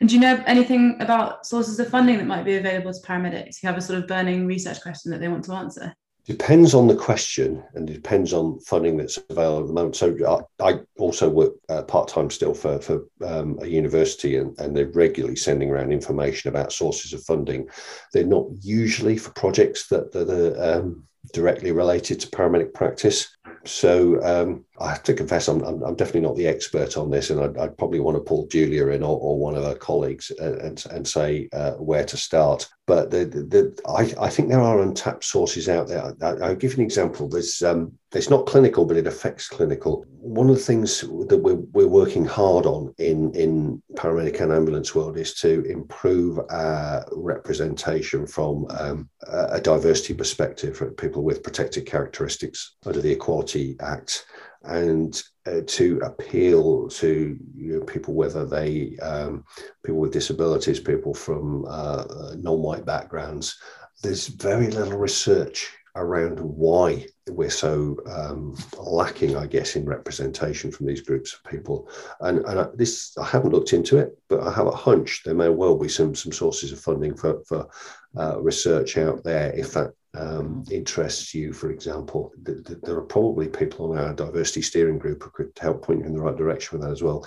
And 0.00 0.08
do 0.08 0.16
you 0.16 0.20
know 0.20 0.42
anything 0.46 0.96
about 1.00 1.46
sources 1.46 1.78
of 1.78 1.88
funding 1.88 2.18
that 2.18 2.26
might 2.26 2.44
be 2.44 2.56
available 2.56 2.92
to 2.92 3.00
paramedics 3.00 3.60
who 3.60 3.68
have 3.68 3.78
a 3.78 3.80
sort 3.80 3.98
of 3.98 4.08
burning 4.08 4.46
research 4.46 4.82
question 4.82 5.12
that 5.12 5.20
they 5.20 5.28
want 5.28 5.44
to 5.44 5.52
answer? 5.52 5.94
Depends 6.26 6.72
on 6.72 6.87
the 6.87 6.96
question 6.96 7.62
and 7.74 7.87
depends 7.87 8.32
on 8.32 8.58
funding 8.60 8.96
that's 8.96 9.18
available 9.28 9.60
at 9.60 9.66
the 9.66 9.72
moment. 9.74 9.96
So 9.96 10.46
I, 10.60 10.70
I 10.70 10.80
also 10.98 11.28
work 11.28 11.52
uh, 11.68 11.82
part 11.82 12.08
time 12.08 12.30
still 12.30 12.54
for, 12.54 12.78
for 12.78 13.04
um, 13.22 13.58
a 13.60 13.66
university, 13.66 14.38
and, 14.38 14.58
and 14.58 14.74
they're 14.74 14.87
regularly 14.87 15.37
sending 15.37 15.70
around 15.70 15.92
information 15.92 16.48
about 16.48 16.72
sources 16.72 17.12
of 17.12 17.22
funding. 17.24 17.68
They're 18.12 18.24
not 18.24 18.46
usually 18.62 19.18
for 19.18 19.32
projects 19.32 19.88
that, 19.88 20.12
that 20.12 20.30
are 20.30 20.78
um, 20.78 21.04
directly 21.34 21.72
related 21.72 22.20
to 22.20 22.30
paramedic 22.30 22.72
practice. 22.72 23.28
So 23.66 24.22
um, 24.22 24.64
I 24.80 24.88
have 24.88 25.04
to 25.04 25.14
confess, 25.14 25.46
I'm, 25.46 25.62
I'm, 25.62 25.82
I'm, 25.84 25.94
definitely 25.94 26.22
not 26.22 26.37
the 26.37 26.48
expert 26.48 26.96
on 26.96 27.08
this, 27.08 27.30
and 27.30 27.40
I'd, 27.40 27.56
I'd 27.56 27.78
probably 27.78 28.00
want 28.00 28.16
to 28.16 28.22
pull 28.22 28.48
Julia 28.48 28.88
in 28.88 29.04
or, 29.04 29.18
or 29.20 29.38
one 29.38 29.54
of 29.54 29.62
her 29.62 29.76
colleagues 29.76 30.32
and, 30.40 30.84
and, 30.90 31.06
say 31.06 31.48
uh, 31.52 31.72
where 31.72 32.04
to 32.04 32.16
start. 32.16 32.68
But 32.87 33.10
the, 33.10 33.24
the, 33.24 33.42
the, 33.42 33.80
I, 33.88 34.26
I 34.26 34.28
think 34.28 34.48
there 34.48 34.60
are 34.60 34.82
untapped 34.82 35.24
sources 35.24 35.68
out 35.68 35.87
there. 35.87 36.12
I, 36.20 36.48
will 36.48 36.56
give 36.56 36.72
you 36.72 36.78
an 36.78 36.84
example. 36.84 37.28
There's 37.28 37.62
um, 37.62 37.92
it's 38.14 38.30
not 38.30 38.46
clinical, 38.46 38.84
but 38.84 38.96
it 38.96 39.06
affects 39.06 39.48
clinical. 39.48 40.04
One 40.18 40.48
of 40.48 40.56
the 40.56 40.62
things 40.62 41.00
that 41.00 41.40
we're, 41.42 41.62
we're 41.72 41.88
working 41.88 42.24
hard 42.24 42.66
on 42.66 42.94
in, 42.98 43.32
in 43.34 43.82
paramedic 43.94 44.40
and 44.40 44.52
ambulance 44.52 44.94
world 44.94 45.18
is 45.18 45.34
to 45.40 45.62
improve 45.64 46.38
our 46.50 47.04
representation 47.12 48.26
from 48.26 48.66
um, 48.70 49.08
a 49.28 49.60
diversity 49.60 50.14
perspective 50.14 50.76
for 50.76 50.90
people 50.92 51.22
with 51.22 51.42
protected 51.42 51.87
characteristics 51.87 52.76
under 52.87 53.00
the 53.00 53.12
Equality 53.12 53.76
Act. 53.80 54.26
And 54.64 55.22
uh, 55.46 55.61
to 55.66 55.98
appeal 56.03 56.88
to 56.88 57.38
you 57.55 57.79
know, 57.79 57.85
people, 57.85 58.14
whether 58.14 58.46
they 58.46 58.96
um, 58.98 59.44
people 59.85 60.00
with 60.00 60.12
disabilities, 60.12 60.81
people 60.81 61.12
from 61.12 61.66
uh, 61.68 62.35
non-white 62.38 62.87
backgrounds. 62.87 63.59
There's 64.02 64.29
very 64.29 64.69
little 64.69 64.98
research 64.98 65.71
around 65.96 66.40
why 66.40 67.06
we're 67.29 67.50
so 67.50 67.96
um, 68.06 68.56
lacking, 68.79 69.37
I 69.37 69.46
guess, 69.46 69.77
in 69.77 69.85
representation 69.85 70.73
from 70.73 70.87
these 70.87 71.00
groups 71.00 71.35
of 71.35 71.50
people. 71.50 71.88
And, 72.21 72.44
and 72.46 72.60
I, 72.60 72.67
this, 72.75 73.17
I 73.17 73.25
haven't 73.25 73.52
looked 73.52 73.73
into 73.73 73.98
it, 73.98 74.19
but 74.29 74.40
I 74.40 74.52
have 74.52 74.67
a 74.67 74.73
hunch 74.73 75.23
there 75.25 75.35
may 75.35 75.48
well 75.48 75.79
be 75.79 75.88
some 75.88 76.15
some 76.15 76.33
sources 76.33 76.73
of 76.73 76.81
funding 76.81 77.15
for 77.15 77.42
for 77.46 77.69
uh, 78.17 78.40
research 78.40 78.98
out 78.98 79.23
there 79.25 79.52
if 79.52 79.73
that 79.75 79.92
um, 80.17 80.65
interests 80.71 81.35
you, 81.35 81.52
for 81.52 81.71
example. 81.71 82.33
Th- 82.44 82.65
th- 82.65 82.79
there 82.83 82.96
are 82.96 83.02
probably 83.02 83.48
people 83.48 83.92
on 83.92 83.98
our 83.98 84.15
diversity 84.15 84.62
steering 84.62 84.98
group 84.98 85.23
who 85.23 85.31
could 85.31 85.52
help 85.60 85.85
point 85.85 86.00
you 86.00 86.06
in 86.06 86.15
the 86.15 86.21
right 86.21 86.37
direction 86.37 86.79
with 86.79 86.87
that 86.87 86.92
as 86.92 87.02
well. 87.02 87.27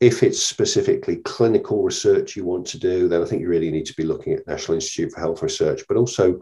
If 0.00 0.22
it's 0.22 0.42
specifically 0.42 1.16
clinical 1.16 1.82
research 1.82 2.36
you 2.36 2.44
want 2.44 2.66
to 2.68 2.78
do, 2.78 3.08
then 3.08 3.22
I 3.22 3.24
think 3.24 3.40
you 3.40 3.48
really 3.48 3.70
need 3.70 3.86
to 3.86 3.94
be 3.94 4.04
looking 4.04 4.32
at 4.34 4.46
National 4.46 4.74
Institute 4.74 5.12
for 5.12 5.20
Health 5.20 5.42
Research, 5.42 5.82
but 5.88 5.96
also 5.96 6.40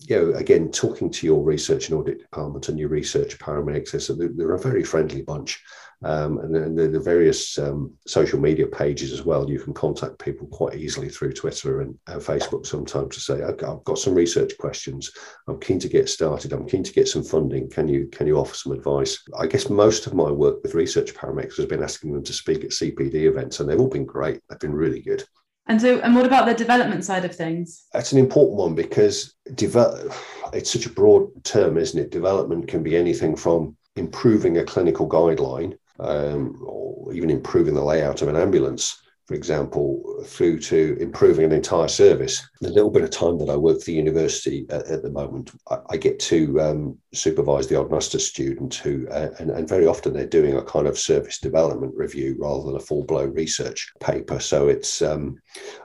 you 0.00 0.16
know, 0.16 0.38
again, 0.38 0.70
talking 0.70 1.10
to 1.10 1.26
your 1.26 1.42
research 1.42 1.88
and 1.88 1.98
audit 1.98 2.18
department 2.18 2.68
and 2.68 2.78
your 2.78 2.88
research 2.88 3.38
paramedics, 3.38 4.36
they're 4.36 4.54
a 4.54 4.58
very 4.58 4.84
friendly 4.84 5.22
bunch. 5.22 5.62
Um, 6.02 6.38
and 6.38 6.76
the, 6.76 6.88
the 6.88 7.00
various 7.00 7.58
um, 7.58 7.92
social 8.06 8.38
media 8.38 8.66
pages 8.66 9.12
as 9.12 9.24
well. 9.24 9.48
You 9.48 9.58
can 9.58 9.72
contact 9.72 10.18
people 10.18 10.46
quite 10.48 10.74
easily 10.74 11.08
through 11.08 11.32
Twitter 11.32 11.80
and, 11.80 11.98
and 12.08 12.20
Facebook 12.20 12.66
sometimes 12.66 13.14
to 13.14 13.20
say, 13.20 13.34
okay, 13.34 13.66
I've 13.66 13.84
got 13.84 13.98
some 13.98 14.14
research 14.14 14.52
questions. 14.58 15.10
I'm 15.48 15.60
keen 15.60 15.78
to 15.78 15.88
get 15.88 16.08
started. 16.08 16.52
I'm 16.52 16.68
keen 16.68 16.82
to 16.82 16.92
get 16.92 17.08
some 17.08 17.24
funding. 17.24 17.70
Can 17.70 17.88
you 17.88 18.06
can 18.08 18.26
you 18.26 18.36
offer 18.36 18.54
some 18.54 18.72
advice? 18.72 19.22
I 19.38 19.46
guess 19.46 19.70
most 19.70 20.06
of 20.06 20.14
my 20.14 20.30
work 20.30 20.62
with 20.62 20.74
research 20.74 21.14
paramedics 21.14 21.56
has 21.56 21.66
been 21.66 21.82
asking 21.82 22.12
them 22.12 22.24
to 22.24 22.32
speak 22.32 22.64
at 22.64 22.70
CPD 22.70 23.14
events, 23.24 23.60
and 23.60 23.68
they've 23.68 23.80
all 23.80 23.88
been 23.88 24.06
great. 24.06 24.40
They've 24.48 24.58
been 24.58 24.74
really 24.74 25.00
good. 25.00 25.24
And 25.66 25.80
so, 25.80 25.98
and 26.00 26.14
what 26.14 26.26
about 26.26 26.46
the 26.46 26.54
development 26.54 27.04
side 27.04 27.24
of 27.24 27.34
things? 27.34 27.86
That's 27.92 28.12
an 28.12 28.18
important 28.18 28.58
one 28.58 28.74
because 28.74 29.34
develop. 29.54 30.12
It's 30.52 30.70
such 30.70 30.86
a 30.86 30.90
broad 30.90 31.42
term, 31.44 31.78
isn't 31.78 31.98
it? 31.98 32.10
Development 32.10 32.68
can 32.68 32.82
be 32.82 32.96
anything 32.96 33.34
from 33.34 33.76
improving 33.96 34.58
a 34.58 34.64
clinical 34.64 35.08
guideline, 35.08 35.76
um, 36.00 36.60
or 36.64 37.12
even 37.12 37.30
improving 37.30 37.74
the 37.74 37.84
layout 37.84 38.22
of 38.22 38.28
an 38.28 38.36
ambulance, 38.36 39.02
for 39.26 39.34
example, 39.34 40.22
through 40.24 40.58
to 40.60 40.96
improving 41.00 41.44
an 41.44 41.52
entire 41.52 41.88
service. 41.88 42.48
The 42.64 42.70
little 42.70 42.90
bit 42.90 43.02
of 43.02 43.10
time 43.10 43.36
that 43.38 43.50
I 43.50 43.56
work 43.56 43.80
for 43.80 43.84
the 43.84 43.92
university 43.92 44.64
at, 44.70 44.86
at 44.86 45.02
the 45.02 45.10
moment, 45.10 45.50
I, 45.68 45.80
I 45.90 45.96
get 45.98 46.18
to 46.20 46.58
um, 46.62 46.98
supervise 47.12 47.66
the 47.66 47.78
odd 47.78 47.90
master 47.90 48.18
student 48.18 48.76
who, 48.76 49.06
uh, 49.10 49.28
and, 49.38 49.50
and, 49.50 49.68
very 49.68 49.86
often 49.86 50.14
they're 50.14 50.26
doing 50.26 50.56
a 50.56 50.62
kind 50.62 50.86
of 50.86 50.98
service 50.98 51.38
development 51.38 51.92
review 51.94 52.36
rather 52.38 52.64
than 52.64 52.76
a 52.76 52.80
full 52.80 53.04
blown 53.04 53.34
research 53.34 53.92
paper. 54.00 54.40
So 54.40 54.68
it's, 54.68 55.02
um, 55.02 55.38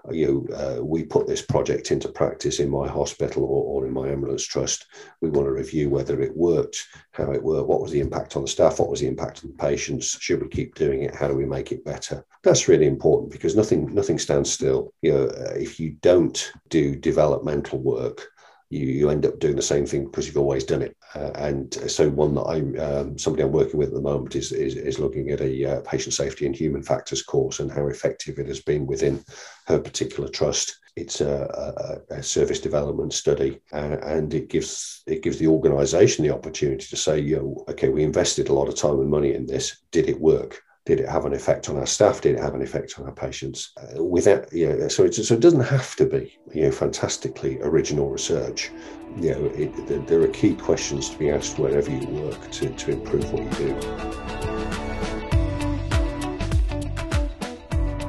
you 0.10 0.48
know, 0.50 0.56
uh, 0.56 0.86
we 0.86 1.04
put 1.04 1.28
this 1.28 1.42
project 1.42 1.92
into 1.92 2.08
practice 2.08 2.62
in 2.62 2.70
my 2.70 2.88
hospital 2.88 3.44
or, 3.44 3.64
or 3.66 3.86
in 3.86 3.94
my 3.94 4.08
ambulance 4.08 4.46
trust. 4.46 4.86
We 5.20 5.30
want 5.30 5.48
to 5.48 5.52
review 5.52 5.90
whether 5.90 6.22
it 6.22 6.36
worked, 6.36 6.88
how 7.12 7.32
it 7.32 7.44
worked, 7.44 7.68
what 7.68 7.82
was 7.82 7.92
the 7.92 8.00
impact 8.00 8.38
on 8.38 8.44
the 8.44 8.48
staff, 8.48 8.80
what 8.80 8.90
was 8.90 9.02
the 9.02 9.08
impact 9.08 9.44
on 9.44 9.52
the 9.52 9.58
patients, 9.58 10.18
should 10.22 10.42
we 10.42 10.48
keep 10.48 10.76
doing 10.76 11.04
it, 11.04 11.14
how 11.14 11.28
do 11.28 11.36
we 11.36 11.46
make 11.46 11.74
it 11.74 11.84
better? 11.84 12.26
That's 12.44 12.70
really 12.70 12.88
important 12.88 13.34
because 13.34 13.56
nothing 13.56 13.94
nothing 13.94 14.18
stands 14.18 14.50
still. 14.50 14.94
You 15.02 15.12
know, 15.12 15.24
if 15.56 15.78
you 15.78 15.98
don't 16.02 16.52
do 16.70 16.96
developmental 16.96 17.80
work, 17.80 18.30
you, 18.70 18.86
you 18.86 19.10
end 19.10 19.26
up 19.26 19.40
doing 19.40 19.56
the 19.56 19.62
same 19.62 19.86
thing 19.86 20.06
because 20.06 20.28
you've 20.28 20.38
always 20.38 20.64
done 20.64 20.82
it. 20.82 20.96
Uh, 21.16 21.32
and 21.36 21.74
so 21.90 22.08
one 22.10 22.36
that 22.36 22.44
I'm 22.44 22.80
um, 22.80 23.18
somebody 23.18 23.44
I'm 23.44 23.52
working 23.52 23.80
with 23.80 23.90
at 23.90 23.96
the 23.96 24.02
moment 24.02 24.36
is 24.36 24.52
is, 24.52 24.76
is 24.76 25.00
looking 25.00 25.32
at 25.32 25.42
a 25.42 25.66
uh, 25.66 25.82
patient 25.82 26.14
safety 26.14 26.46
and 26.46 26.56
human 26.56 26.84
factors 26.84 27.24
course 27.24 27.60
and 27.60 27.72
how 27.72 27.88
effective 27.88 28.38
it 28.38 28.48
has 28.48 28.62
been 28.62 28.86
within 28.86 29.24
her 29.66 29.80
particular 29.80 30.30
trust. 30.30 30.78
It's 30.96 31.22
a, 31.22 32.02
a, 32.12 32.16
a 32.16 32.24
service 32.24 32.60
development 32.60 33.14
study, 33.14 33.60
uh, 33.74 33.98
and 34.04 34.34
it 34.34 34.50
gives 34.50 35.02
it 35.08 35.24
gives 35.24 35.40
the 35.40 35.48
organisation 35.48 36.24
the 36.24 36.34
opportunity 36.34 36.86
to 36.88 36.96
say, 36.96 37.20
you 37.20 37.38
know, 37.38 37.66
okay, 37.70 37.90
we 37.90 38.04
invested 38.04 38.50
a 38.50 38.54
lot 38.54 38.68
of 38.68 38.76
time 38.76 39.00
and 39.00 39.10
money 39.10 39.34
in 39.34 39.48
this. 39.48 39.82
Did 39.92 40.10
it 40.10 40.20
work? 40.20 40.62
Did 40.90 41.02
it 41.02 41.08
have 41.08 41.26
an 41.26 41.34
effect 41.34 41.70
on 41.70 41.78
our 41.78 41.86
staff? 41.86 42.22
Did 42.22 42.38
it 42.38 42.42
have 42.42 42.56
an 42.56 42.64
effect 42.64 42.98
on 42.98 43.06
our 43.06 43.12
patients? 43.12 43.74
Uh, 43.78 44.04
without, 44.04 44.52
you 44.52 44.76
know, 44.76 44.88
so, 44.88 45.08
so 45.12 45.36
it 45.36 45.40
doesn't 45.40 45.60
have 45.60 45.96
to 45.98 46.06
be, 46.08 46.36
you 46.52 46.64
know, 46.64 46.72
fantastically 46.72 47.62
original 47.62 48.10
research. 48.10 48.72
You 49.16 49.36
know, 49.36 49.46
it, 49.54 50.08
there 50.08 50.20
are 50.20 50.28
key 50.30 50.56
questions 50.56 51.12
to 51.12 51.18
be 51.20 51.30
asked 51.30 51.60
wherever 51.60 51.92
you 51.92 52.08
work 52.08 52.50
to, 52.50 52.72
to 52.72 52.92
improve 52.92 53.32
what 53.32 53.44
you 53.44 53.52
do. 53.68 53.76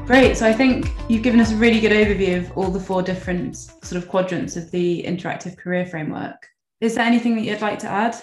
Great. 0.06 0.38
So 0.38 0.46
I 0.46 0.54
think 0.54 0.86
you've 1.06 1.22
given 1.22 1.40
us 1.40 1.52
a 1.52 1.56
really 1.56 1.80
good 1.80 1.92
overview 1.92 2.38
of 2.38 2.56
all 2.56 2.70
the 2.70 2.80
four 2.80 3.02
different 3.02 3.56
sort 3.56 4.02
of 4.02 4.08
quadrants 4.08 4.56
of 4.56 4.70
the 4.70 5.02
interactive 5.02 5.58
career 5.58 5.84
framework. 5.84 6.48
Is 6.80 6.94
there 6.94 7.04
anything 7.04 7.36
that 7.36 7.42
you'd 7.42 7.60
like 7.60 7.78
to 7.80 7.88
add? 7.88 8.16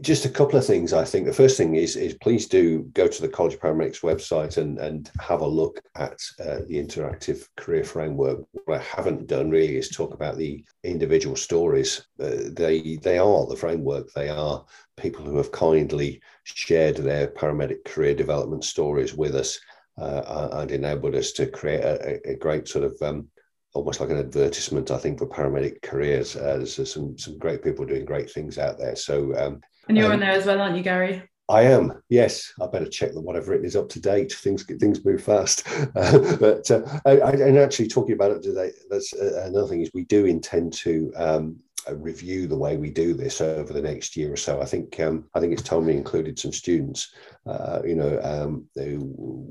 Just 0.00 0.24
a 0.24 0.30
couple 0.30 0.58
of 0.58 0.66
things. 0.66 0.92
I 0.92 1.04
think 1.04 1.26
the 1.26 1.32
first 1.32 1.56
thing 1.56 1.74
is 1.74 1.96
is 1.96 2.14
please 2.14 2.46
do 2.46 2.82
go 2.92 3.06
to 3.06 3.22
the 3.22 3.28
College 3.28 3.58
Paramedics 3.58 4.00
website 4.02 4.56
and 4.56 4.78
and 4.78 5.10
have 5.20 5.40
a 5.40 5.46
look 5.46 5.80
at 5.96 6.18
uh, 6.40 6.60
the 6.66 6.82
interactive 6.82 7.46
career 7.56 7.84
framework. 7.84 8.40
What 8.64 8.80
I 8.80 8.82
haven't 8.82 9.26
done 9.26 9.50
really 9.50 9.76
is 9.76 9.88
talk 9.88 10.14
about 10.14 10.36
the 10.36 10.64
individual 10.84 11.36
stories. 11.36 12.06
Uh, 12.22 12.50
they 12.52 12.98
they 13.02 13.18
are 13.18 13.46
the 13.46 13.56
framework. 13.56 14.12
They 14.12 14.28
are 14.28 14.64
people 14.96 15.24
who 15.24 15.36
have 15.36 15.52
kindly 15.52 16.20
shared 16.44 16.96
their 16.96 17.28
paramedic 17.28 17.84
career 17.84 18.14
development 18.14 18.64
stories 18.64 19.14
with 19.14 19.34
us. 19.34 19.58
Uh, 19.98 20.48
and 20.52 20.70
enabled 20.70 21.14
us 21.14 21.30
to 21.30 21.46
create 21.46 21.82
a, 21.82 22.30
a 22.30 22.34
great 22.36 22.66
sort 22.66 22.84
of 22.84 22.96
um, 23.02 23.28
almost 23.74 24.00
like 24.00 24.10
an 24.10 24.18
advertisement, 24.18 24.90
I 24.90 24.98
think, 24.98 25.18
for 25.18 25.26
paramedic 25.26 25.82
careers. 25.82 26.36
Uh, 26.36 26.56
there's 26.56 26.92
some 26.92 27.16
some 27.18 27.38
great 27.38 27.62
people 27.62 27.84
doing 27.84 28.04
great 28.04 28.30
things 28.30 28.58
out 28.58 28.78
there. 28.78 28.96
So, 28.96 29.34
um, 29.36 29.60
and 29.90 29.98
you're 29.98 30.06
um, 30.06 30.14
in 30.14 30.20
there 30.20 30.30
as 30.30 30.46
well, 30.46 30.60
aren't 30.60 30.76
you, 30.76 30.84
Gary? 30.84 31.20
I 31.48 31.62
am. 31.62 32.00
Yes, 32.08 32.52
I 32.60 32.68
better 32.68 32.88
check 32.88 33.12
that 33.12 33.20
what 33.20 33.34
I've 33.34 33.48
written 33.48 33.66
is 33.66 33.74
up 33.74 33.88
to 33.88 34.00
date. 34.00 34.32
Things 34.32 34.62
things 34.64 35.04
move 35.04 35.20
fast, 35.20 35.66
uh, 35.96 36.36
but 36.40 36.70
uh, 36.70 36.82
I, 37.04 37.18
I, 37.18 37.30
and 37.32 37.58
actually 37.58 37.88
talking 37.88 38.14
about 38.14 38.30
it 38.30 38.40
today, 38.40 38.70
that's 38.88 39.12
uh, 39.12 39.46
another 39.46 39.66
thing 39.66 39.80
is 39.80 39.90
we 39.92 40.04
do 40.04 40.26
intend 40.26 40.72
to 40.74 41.12
um, 41.16 41.56
review 41.90 42.46
the 42.46 42.56
way 42.56 42.76
we 42.76 42.90
do 42.90 43.14
this 43.14 43.40
over 43.40 43.72
the 43.72 43.82
next 43.82 44.16
year 44.16 44.32
or 44.32 44.36
so. 44.36 44.62
I 44.62 44.64
think 44.64 45.00
um, 45.00 45.24
I 45.34 45.40
think 45.40 45.52
it's 45.52 45.62
time 45.62 45.86
we 45.86 45.94
included 45.94 46.38
some 46.38 46.52
students. 46.52 47.12
Uh, 47.44 47.80
you 47.84 47.96
know, 47.96 48.20
um, 48.22 48.68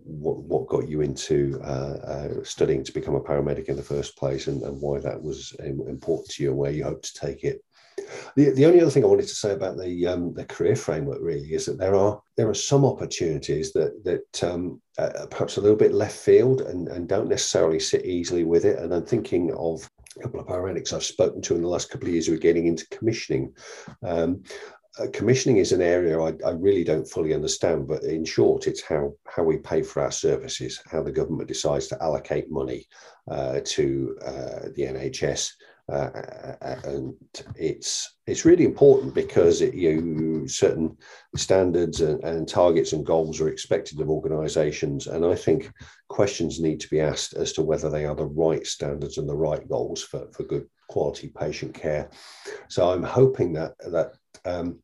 what 0.06 0.38
what 0.38 0.68
got 0.70 0.88
you 0.88 1.02
into 1.02 1.60
uh, 1.66 1.98
uh, 2.08 2.44
studying 2.46 2.86
to 2.86 2.94
become 2.94 3.16
a 3.16 3.22
paramedic 3.22 3.66
in 3.66 3.76
the 3.76 3.84
first 3.84 4.16
place, 4.18 4.48
and, 4.48 4.62
and 4.64 4.80
why 4.80 5.00
that 5.00 5.22
was 5.22 5.54
important 5.60 6.30
to 6.30 6.44
you, 6.44 6.52
and 6.52 6.58
where 6.58 6.72
you 6.72 6.86
hope 6.86 7.02
to 7.02 7.14
take 7.14 7.44
it. 7.44 7.62
The, 8.36 8.52
the 8.52 8.66
only 8.66 8.82
other 8.82 8.92
thing 8.92 9.04
I 9.04 9.08
wanted 9.08 9.28
to 9.28 9.36
say 9.36 9.54
about 9.54 9.78
the 9.78 10.08
um, 10.08 10.34
the 10.34 10.46
career 10.46 10.76
framework 10.76 11.20
really 11.22 11.54
is 11.54 11.66
that 11.66 11.78
there 11.78 11.96
are 11.96 12.22
there 12.38 12.50
are 12.50 12.54
some 12.54 12.86
opportunities 12.86 13.72
that 13.74 14.04
that 14.04 14.44
um, 14.44 14.82
uh, 14.98 15.26
perhaps 15.30 15.58
a 15.58 15.62
little 15.62 15.78
bit 15.78 15.94
left 15.94 16.18
field 16.18 16.62
and, 16.62 16.88
and 16.88 17.08
don't 17.08 17.30
necessarily 17.30 17.80
sit 17.80 18.06
easily 18.06 18.44
with 18.44 18.66
it. 18.66 18.80
And 18.80 18.94
I'm 18.94 19.06
thinking 19.06 19.54
of 19.54 19.90
a 20.18 20.24
couple 20.24 20.40
of 20.40 20.48
paramedics 20.48 20.94
I've 20.94 21.04
spoken 21.04 21.42
to 21.44 21.56
in 21.56 21.62
the 21.62 21.68
last 21.68 21.90
couple 21.90 22.08
of 22.08 22.14
years 22.14 22.28
who 22.28 22.34
are 22.34 22.38
getting 22.38 22.68
into 22.68 22.88
commissioning. 22.90 23.54
Um, 24.04 24.44
uh, 25.00 25.08
commissioning 25.14 25.58
is 25.58 25.72
an 25.72 25.82
area 25.82 26.20
I, 26.20 26.34
I, 26.46 26.52
really 26.52 26.84
don't 26.84 27.08
fully 27.08 27.34
understand, 27.34 27.88
but 27.88 28.04
in 28.04 28.26
short, 28.26 28.68
it's 28.68 28.82
how 28.82 29.14
how 29.28 29.44
we 29.44 29.58
pay 29.58 29.82
for 29.84 30.02
our 30.02 30.12
services, 30.12 30.82
how 30.92 31.04
the 31.04 31.12
government 31.12 31.48
decides 31.48 31.88
to 31.88 32.04
allocate 32.04 32.52
money 32.52 32.88
uh, 33.30 33.60
to 33.64 34.18
uh, 34.26 34.60
the 34.76 34.84
NHS 34.84 35.52
uh, 35.92 36.56
and 36.84 37.14
it's 37.56 38.16
it's 38.28 38.46
really 38.46 38.66
important 38.66 39.14
because 39.14 39.62
it, 39.62 39.74
you 39.74 40.48
certain 40.48 40.96
standards 41.36 42.02
and, 42.02 42.24
and, 42.24 42.48
targets 42.48 42.94
and 42.94 43.06
goals 43.06 43.42
are 43.42 43.50
expected 43.50 44.00
of 44.00 44.10
organisations, 44.10 45.08
and 45.08 45.26
I 45.26 45.36
think 45.36 45.72
questions 46.08 46.60
need 46.60 46.80
to 46.82 46.90
be 46.90 47.00
asked 47.00 47.34
as 47.34 47.54
to 47.54 47.64
whether 47.64 47.90
they 47.90 48.06
are 48.06 48.16
the 48.16 48.26
right 48.26 48.66
standards 48.66 49.18
and 49.18 49.28
the 49.28 49.36
right 49.36 49.68
goals 49.68 50.04
for, 50.04 50.28
for 50.32 50.44
good 50.44 50.68
quality 50.90 51.32
patient 51.38 51.74
care. 51.74 52.10
So 52.68 52.92
I'm 52.92 53.04
hoping 53.04 53.54
that 53.54 53.74
that 53.92 54.14
um, 54.46 54.80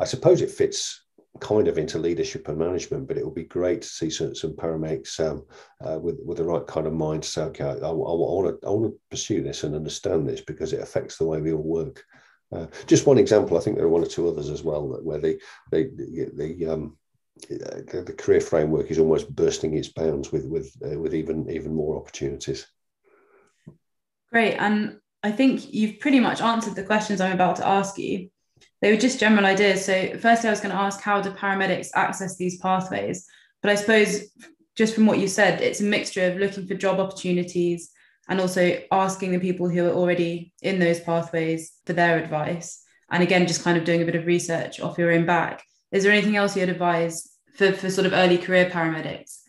I 0.00 0.04
suppose 0.04 0.40
it 0.40 0.50
fits 0.50 1.04
kind 1.38 1.68
of 1.68 1.78
into 1.78 1.98
leadership 1.98 2.48
and 2.48 2.58
management, 2.58 3.06
but 3.06 3.16
it 3.16 3.24
would 3.24 3.34
be 3.34 3.44
great 3.44 3.82
to 3.82 3.88
see 3.88 4.10
some, 4.10 4.34
some 4.34 4.52
paramedics 4.52 5.20
um, 5.20 5.44
uh, 5.84 5.98
with, 5.98 6.18
with 6.24 6.38
the 6.38 6.44
right 6.44 6.66
kind 6.66 6.86
of 6.86 6.92
mind 6.92 7.22
to 7.22 7.28
say, 7.28 7.42
okay, 7.42 7.64
I, 7.64 7.74
I, 7.74 7.88
I 7.88 7.92
want 7.92 8.60
to 8.60 8.66
I 8.66 8.70
want 8.70 8.92
to 8.92 8.98
pursue 9.10 9.42
this 9.42 9.62
and 9.62 9.74
understand 9.74 10.28
this 10.28 10.40
because 10.40 10.72
it 10.72 10.82
affects 10.82 11.16
the 11.16 11.26
way 11.26 11.40
we 11.40 11.52
all 11.52 11.62
work. 11.62 12.04
Uh, 12.52 12.66
just 12.86 13.06
one 13.06 13.18
example, 13.18 13.56
I 13.56 13.60
think 13.60 13.76
there 13.76 13.86
are 13.86 13.90
one 13.90 14.02
or 14.02 14.08
two 14.08 14.28
others 14.28 14.50
as 14.50 14.64
well 14.64 14.88
that 14.90 15.04
where 15.04 15.18
they 15.18 15.38
the, 15.70 16.30
the 16.34 16.66
um, 16.66 16.98
the, 17.48 18.02
the 18.06 18.12
career 18.12 18.40
framework 18.40 18.90
is 18.90 18.98
almost 18.98 19.34
bursting 19.34 19.76
its 19.76 19.88
bounds 19.88 20.32
with 20.32 20.46
with 20.46 20.74
uh, 20.84 20.98
with 20.98 21.14
even 21.14 21.48
even 21.50 21.74
more 21.74 21.96
opportunities. 21.96 22.66
Great, 24.32 24.56
and 24.56 24.98
I 25.22 25.32
think 25.32 25.72
you've 25.72 26.00
pretty 26.00 26.20
much 26.20 26.40
answered 26.40 26.74
the 26.74 26.84
questions 26.84 27.20
I'm 27.20 27.32
about 27.32 27.56
to 27.56 27.66
ask 27.66 27.98
you. 27.98 28.30
They 28.80 28.90
were 28.90 28.98
just 28.98 29.20
general 29.20 29.46
ideas. 29.46 29.84
So, 29.84 30.18
firstly, 30.18 30.48
I 30.48 30.52
was 30.52 30.60
going 30.60 30.74
to 30.74 30.80
ask 30.80 31.00
how 31.00 31.20
do 31.20 31.30
paramedics 31.30 31.88
access 31.94 32.36
these 32.36 32.58
pathways? 32.58 33.26
But 33.62 33.70
I 33.70 33.74
suppose, 33.74 34.22
just 34.76 34.94
from 34.94 35.06
what 35.06 35.18
you 35.18 35.28
said, 35.28 35.60
it's 35.60 35.80
a 35.80 35.84
mixture 35.84 36.30
of 36.30 36.38
looking 36.38 36.66
for 36.66 36.74
job 36.74 36.98
opportunities 36.98 37.90
and 38.28 38.40
also 38.40 38.80
asking 38.90 39.32
the 39.32 39.40
people 39.40 39.68
who 39.68 39.86
are 39.86 39.92
already 39.92 40.54
in 40.62 40.78
those 40.78 41.00
pathways 41.00 41.72
for 41.84 41.92
their 41.92 42.18
advice. 42.18 42.82
And 43.10 43.22
again, 43.22 43.46
just 43.46 43.64
kind 43.64 43.76
of 43.76 43.84
doing 43.84 44.02
a 44.02 44.06
bit 44.06 44.14
of 44.14 44.26
research 44.26 44.80
off 44.80 44.98
your 44.98 45.12
own 45.12 45.26
back. 45.26 45.64
Is 45.90 46.04
there 46.04 46.12
anything 46.12 46.36
else 46.36 46.56
you'd 46.56 46.68
advise 46.68 47.28
for, 47.56 47.72
for 47.72 47.90
sort 47.90 48.06
of 48.06 48.12
early 48.12 48.38
career 48.38 48.70
paramedics? 48.70 49.39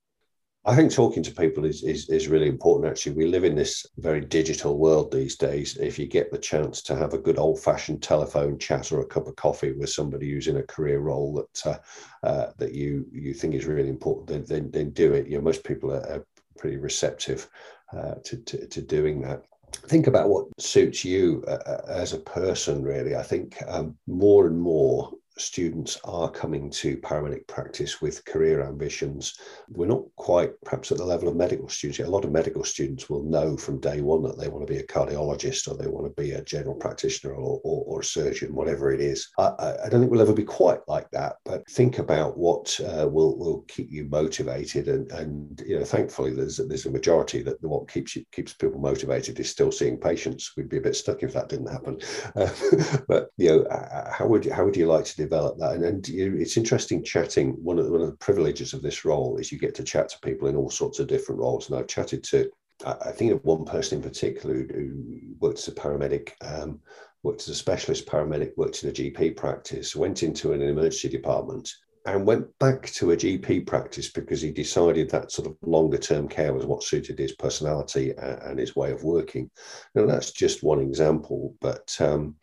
I 0.64 0.76
think 0.76 0.92
talking 0.92 1.24
to 1.24 1.32
people 1.32 1.66
is, 1.66 1.82
is, 1.84 2.08
is 2.10 2.28
really 2.28 2.48
important. 2.48 2.92
Actually, 2.92 3.14
we 3.14 3.26
live 3.26 3.44
in 3.44 3.56
this 3.56 3.84
very 3.98 4.22
digital 4.22 4.78
world 4.78 5.12
these 5.12 5.36
days. 5.36 5.76
If 5.78 5.98
you 5.98 6.06
get 6.06 6.32
the 6.32 6.38
chance 6.38 6.84
to 6.84 6.96
have 6.96 7.14
a 7.14 7.18
good 7.18 7.40
old 7.40 7.60
fashioned 7.60 8.04
telephone 8.04 8.60
chat 8.60 8.92
or 8.92 9.00
a 9.00 9.06
cup 9.06 9.28
of 9.28 9.36
coffee 9.36 9.72
with 9.72 9.90
somebody 9.90 10.30
who's 10.30 10.48
in 10.48 10.58
a 10.58 10.64
career 10.64 11.00
role 11.00 11.34
that 11.34 11.66
uh, 11.66 12.28
uh, 12.28 12.52
that 12.58 12.74
you 12.74 13.08
you 13.12 13.34
think 13.34 13.56
is 13.56 13.66
really 13.66 13.90
important, 13.90 14.28
then 14.28 14.46
then, 14.46 14.70
then 14.70 14.92
do 14.92 15.14
it. 15.14 15.28
You 15.28 15.38
know, 15.38 15.44
most 15.44 15.64
people 15.64 15.92
are, 15.92 16.08
are 16.08 16.26
pretty 16.60 16.78
receptive 16.78 17.50
uh, 17.92 18.16
to, 18.24 18.38
to, 18.38 18.68
to 18.68 18.82
doing 18.82 19.22
that 19.22 19.44
think 19.88 20.08
about 20.08 20.30
what 20.30 20.48
suits 20.60 21.04
you 21.06 21.44
uh, 21.48 21.52
uh, 21.66 21.82
as 21.88 22.12
a 22.12 22.20
person 22.20 22.84
really 22.84 23.16
i 23.16 23.24
think 23.24 23.58
um, 23.68 23.96
more 24.06 24.48
and 24.48 24.60
more 24.60 25.12
students 25.42 26.00
are 26.04 26.30
coming 26.30 26.70
to 26.70 26.98
paramedic 26.98 27.48
practice 27.48 28.02
with 28.02 28.24
career 28.26 28.64
ambitions. 28.64 29.40
We're 29.70 29.88
not 29.88 30.04
quite 30.16 30.52
perhaps 30.64 30.92
at 30.92 30.98
the 30.98 31.06
level 31.06 31.28
of 31.28 31.36
medical 31.36 31.70
students. 31.70 32.00
A 32.00 32.10
lot 32.10 32.26
of 32.26 32.32
medical 32.32 32.64
students 32.64 33.10
will 33.10 33.24
know 33.24 33.58
from 33.58 33.80
day 33.80 34.02
one 34.02 34.24
that 34.24 34.38
they 34.38 34.48
want 34.48 34.66
to 34.66 34.74
be 34.74 34.80
a 34.80 34.88
cardiologist 34.88 35.68
or 35.68 35.76
they 35.76 35.88
want 35.88 36.06
to 36.08 36.22
be 36.22 36.32
a 36.32 36.44
general 36.44 36.76
practitioner 36.76 37.34
or, 37.34 37.60
or, 37.64 37.84
or 37.86 38.00
a 38.02 38.04
surgeon, 38.04 38.54
whatever 38.54 38.92
it 38.92 39.02
is. 39.02 39.30
I, 39.38 39.52
I, 39.86 39.90
don't 39.90 40.02
think 40.02 40.12
we'll 40.12 40.22
ever 40.22 40.34
be 40.34 40.44
quite 40.44 40.80
like 40.88 41.10
that, 41.12 41.38
but 41.46 41.68
think 41.70 42.00
about 42.00 42.38
what 42.38 42.80
uh, 42.82 43.08
will, 43.08 43.38
will 43.38 43.62
keep 43.68 43.92
you 43.92 44.06
motivated. 44.06 44.88
And, 44.88 45.12
and 45.12 45.64
you 45.66 45.80
know, 45.80 45.86
thankfully, 45.86 46.34
there's, 46.34 46.58
there's 46.58 46.86
a 46.86 46.92
majority 46.92 47.42
that 47.44 47.62
what 47.64 47.90
keeps 47.90 48.16
you, 48.16 48.24
keeps 48.32 48.54
people 48.54 48.80
motivated 48.80 49.40
is 49.40 49.50
still 49.50 49.72
seeing 49.72 49.98
patients. 49.98 50.52
We'd 50.56 50.70
be 50.70 50.78
a 50.78 50.82
bit 50.82 50.96
stuck 50.96 51.24
if 51.24 51.34
that 51.34 51.50
didn't 51.50 51.72
happen. 51.72 52.00
Uh, 52.36 52.50
but 53.08 53.30
you 53.38 53.50
know, 53.50 53.68
how 54.12 54.28
would 54.28 54.46
how 54.46 54.66
would 54.66 54.78
you 54.78 54.88
like 54.88 55.06
to 55.06 55.18
develop 55.32 55.58
that. 55.58 55.76
And, 55.76 55.84
and 55.86 56.10
it's 56.10 56.58
interesting 56.58 57.04
chatting. 57.04 57.52
One 57.64 57.80
of, 57.80 57.86
the, 57.86 57.92
one 57.92 58.02
of 58.02 58.08
the 58.08 58.18
privileges 58.18 58.74
of 58.74 58.82
this 58.82 59.06
role 59.06 59.38
is 59.38 59.52
you 59.52 59.58
get 59.58 59.74
to 59.76 59.84
chat 59.84 60.10
to 60.10 60.20
people 60.20 60.48
in 60.48 60.56
all 60.56 60.70
sorts 60.70 61.00
of 61.00 61.08
different 61.08 61.40
roles. 61.40 61.70
And 61.70 61.80
I've 61.80 61.88
chatted 61.88 62.24
to, 62.26 62.52
I 62.86 63.12
think 63.12 63.32
of 63.32 63.44
one 63.46 63.64
person 63.64 63.98
in 63.98 64.04
particular 64.04 64.56
who, 64.56 64.68
who 64.74 65.36
worked 65.40 65.60
as 65.60 65.68
a 65.70 65.72
paramedic, 65.72 66.32
um, 66.42 66.80
worked 67.24 67.42
as 67.42 67.50
a 67.50 67.56
specialist 67.56 68.08
paramedic, 68.08 68.52
worked 68.58 68.84
in 68.84 68.90
a 68.90 68.94
GP 68.94 69.38
practice, 69.38 69.96
went 69.96 70.24
into 70.24 70.52
an 70.52 70.62
emergency 70.62 71.08
department 71.08 71.72
and 72.08 72.26
went 72.26 72.48
back 72.58 72.88
to 72.88 73.12
a 73.12 73.16
GP 73.16 73.68
practice 73.68 74.10
because 74.10 74.42
he 74.42 74.52
decided 74.52 75.08
that 75.12 75.32
sort 75.32 75.48
of 75.48 75.56
longer 75.62 76.00
term 76.00 76.28
care 76.28 76.52
was 76.52 76.66
what 76.66 76.84
suited 76.84 77.20
his 77.20 77.34
personality 77.34 78.12
and, 78.18 78.58
his 78.58 78.76
way 78.76 78.92
of 78.92 79.04
working. 79.04 79.52
Now 79.94 80.08
that's 80.08 80.32
just 80.32 80.64
one 80.64 80.80
example, 80.80 81.56
but 81.62 81.96
um, 82.00 82.36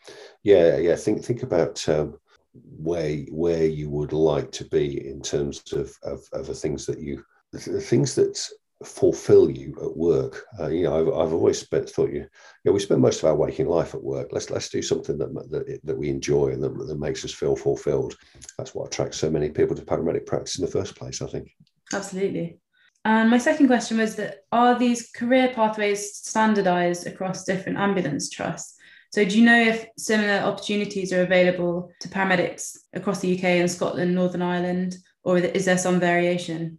yeah, 0.45 0.77
yeah. 0.77 0.95
Think 0.95 1.25
think 1.25 1.43
about 1.43 1.87
um, 1.89 2.19
where 2.65 3.17
where 3.31 3.67
you 3.67 3.91
would 3.91 4.13
like 4.13 4.51
to 4.53 4.65
be 4.67 5.09
in 5.09 5.21
terms 5.21 5.63
of 5.73 5.93
of, 6.03 6.21
of 6.33 6.47
the 6.47 6.55
things 6.55 6.87
that 6.87 7.01
you 7.01 7.25
the 7.53 7.81
things 7.81 8.15
that 8.15 8.39
fulfill 8.85 9.51
you 9.51 9.77
at 9.83 9.97
work. 9.97 10.45
Uh, 10.61 10.69
you 10.69 10.85
know, 10.85 11.01
I've, 11.01 11.09
I've 11.09 11.33
always 11.33 11.59
spent, 11.59 11.91
thought 11.91 12.13
you, 12.13 12.21
you 12.21 12.29
know, 12.65 12.73
we 12.73 12.79
spend 12.79 13.01
most 13.01 13.19
of 13.19 13.25
our 13.25 13.35
waking 13.35 13.67
life 13.67 13.95
at 13.95 14.03
work. 14.03 14.29
Let's 14.31 14.51
let's 14.51 14.69
do 14.69 14.83
something 14.83 15.19
that 15.19 15.35
that, 15.51 15.81
that 15.83 15.99
we 15.99 16.11
enjoy 16.11 16.49
and 16.49 16.63
that, 16.63 16.87
that 16.87 16.99
makes 16.99 17.25
us 17.25 17.33
feel 17.33 17.57
fulfilled. 17.57 18.17
That's 18.57 18.75
what 18.75 18.87
attracts 18.87 19.19
so 19.19 19.31
many 19.31 19.51
people 19.51 19.75
to 19.77 19.83
paramedic 19.83 20.27
practice 20.27 20.59
in 20.59 20.65
the 20.65 20.71
first 20.71 20.95
place. 20.95 21.23
I 21.23 21.27
think. 21.27 21.51
Absolutely. 21.93 22.61
And 23.05 23.31
my 23.31 23.39
second 23.39 23.69
question 23.69 23.99
was 23.99 24.17
that 24.17 24.41
are 24.53 24.79
these 24.79 25.11
career 25.11 25.53
pathways 25.55 26.15
standardized 26.15 27.07
across 27.07 27.45
different 27.45 27.79
ambulance 27.79 28.29
trusts? 28.29 28.78
So, 29.11 29.25
do 29.25 29.39
you 29.39 29.45
know 29.45 29.61
if 29.61 29.87
similar 29.97 30.41
opportunities 30.41 31.13
are 31.13 31.23
available 31.23 31.91
to 32.01 32.09
paramedics 32.09 32.77
across 32.93 33.21
the 33.21 33.37
UK 33.37 33.45
and 33.45 33.71
Scotland, 33.71 34.15
Northern 34.15 34.43
Ireland, 34.43 34.97
or 35.23 35.39
is 35.39 35.65
there 35.65 35.79
some 35.79 35.99
variation? 35.99 36.79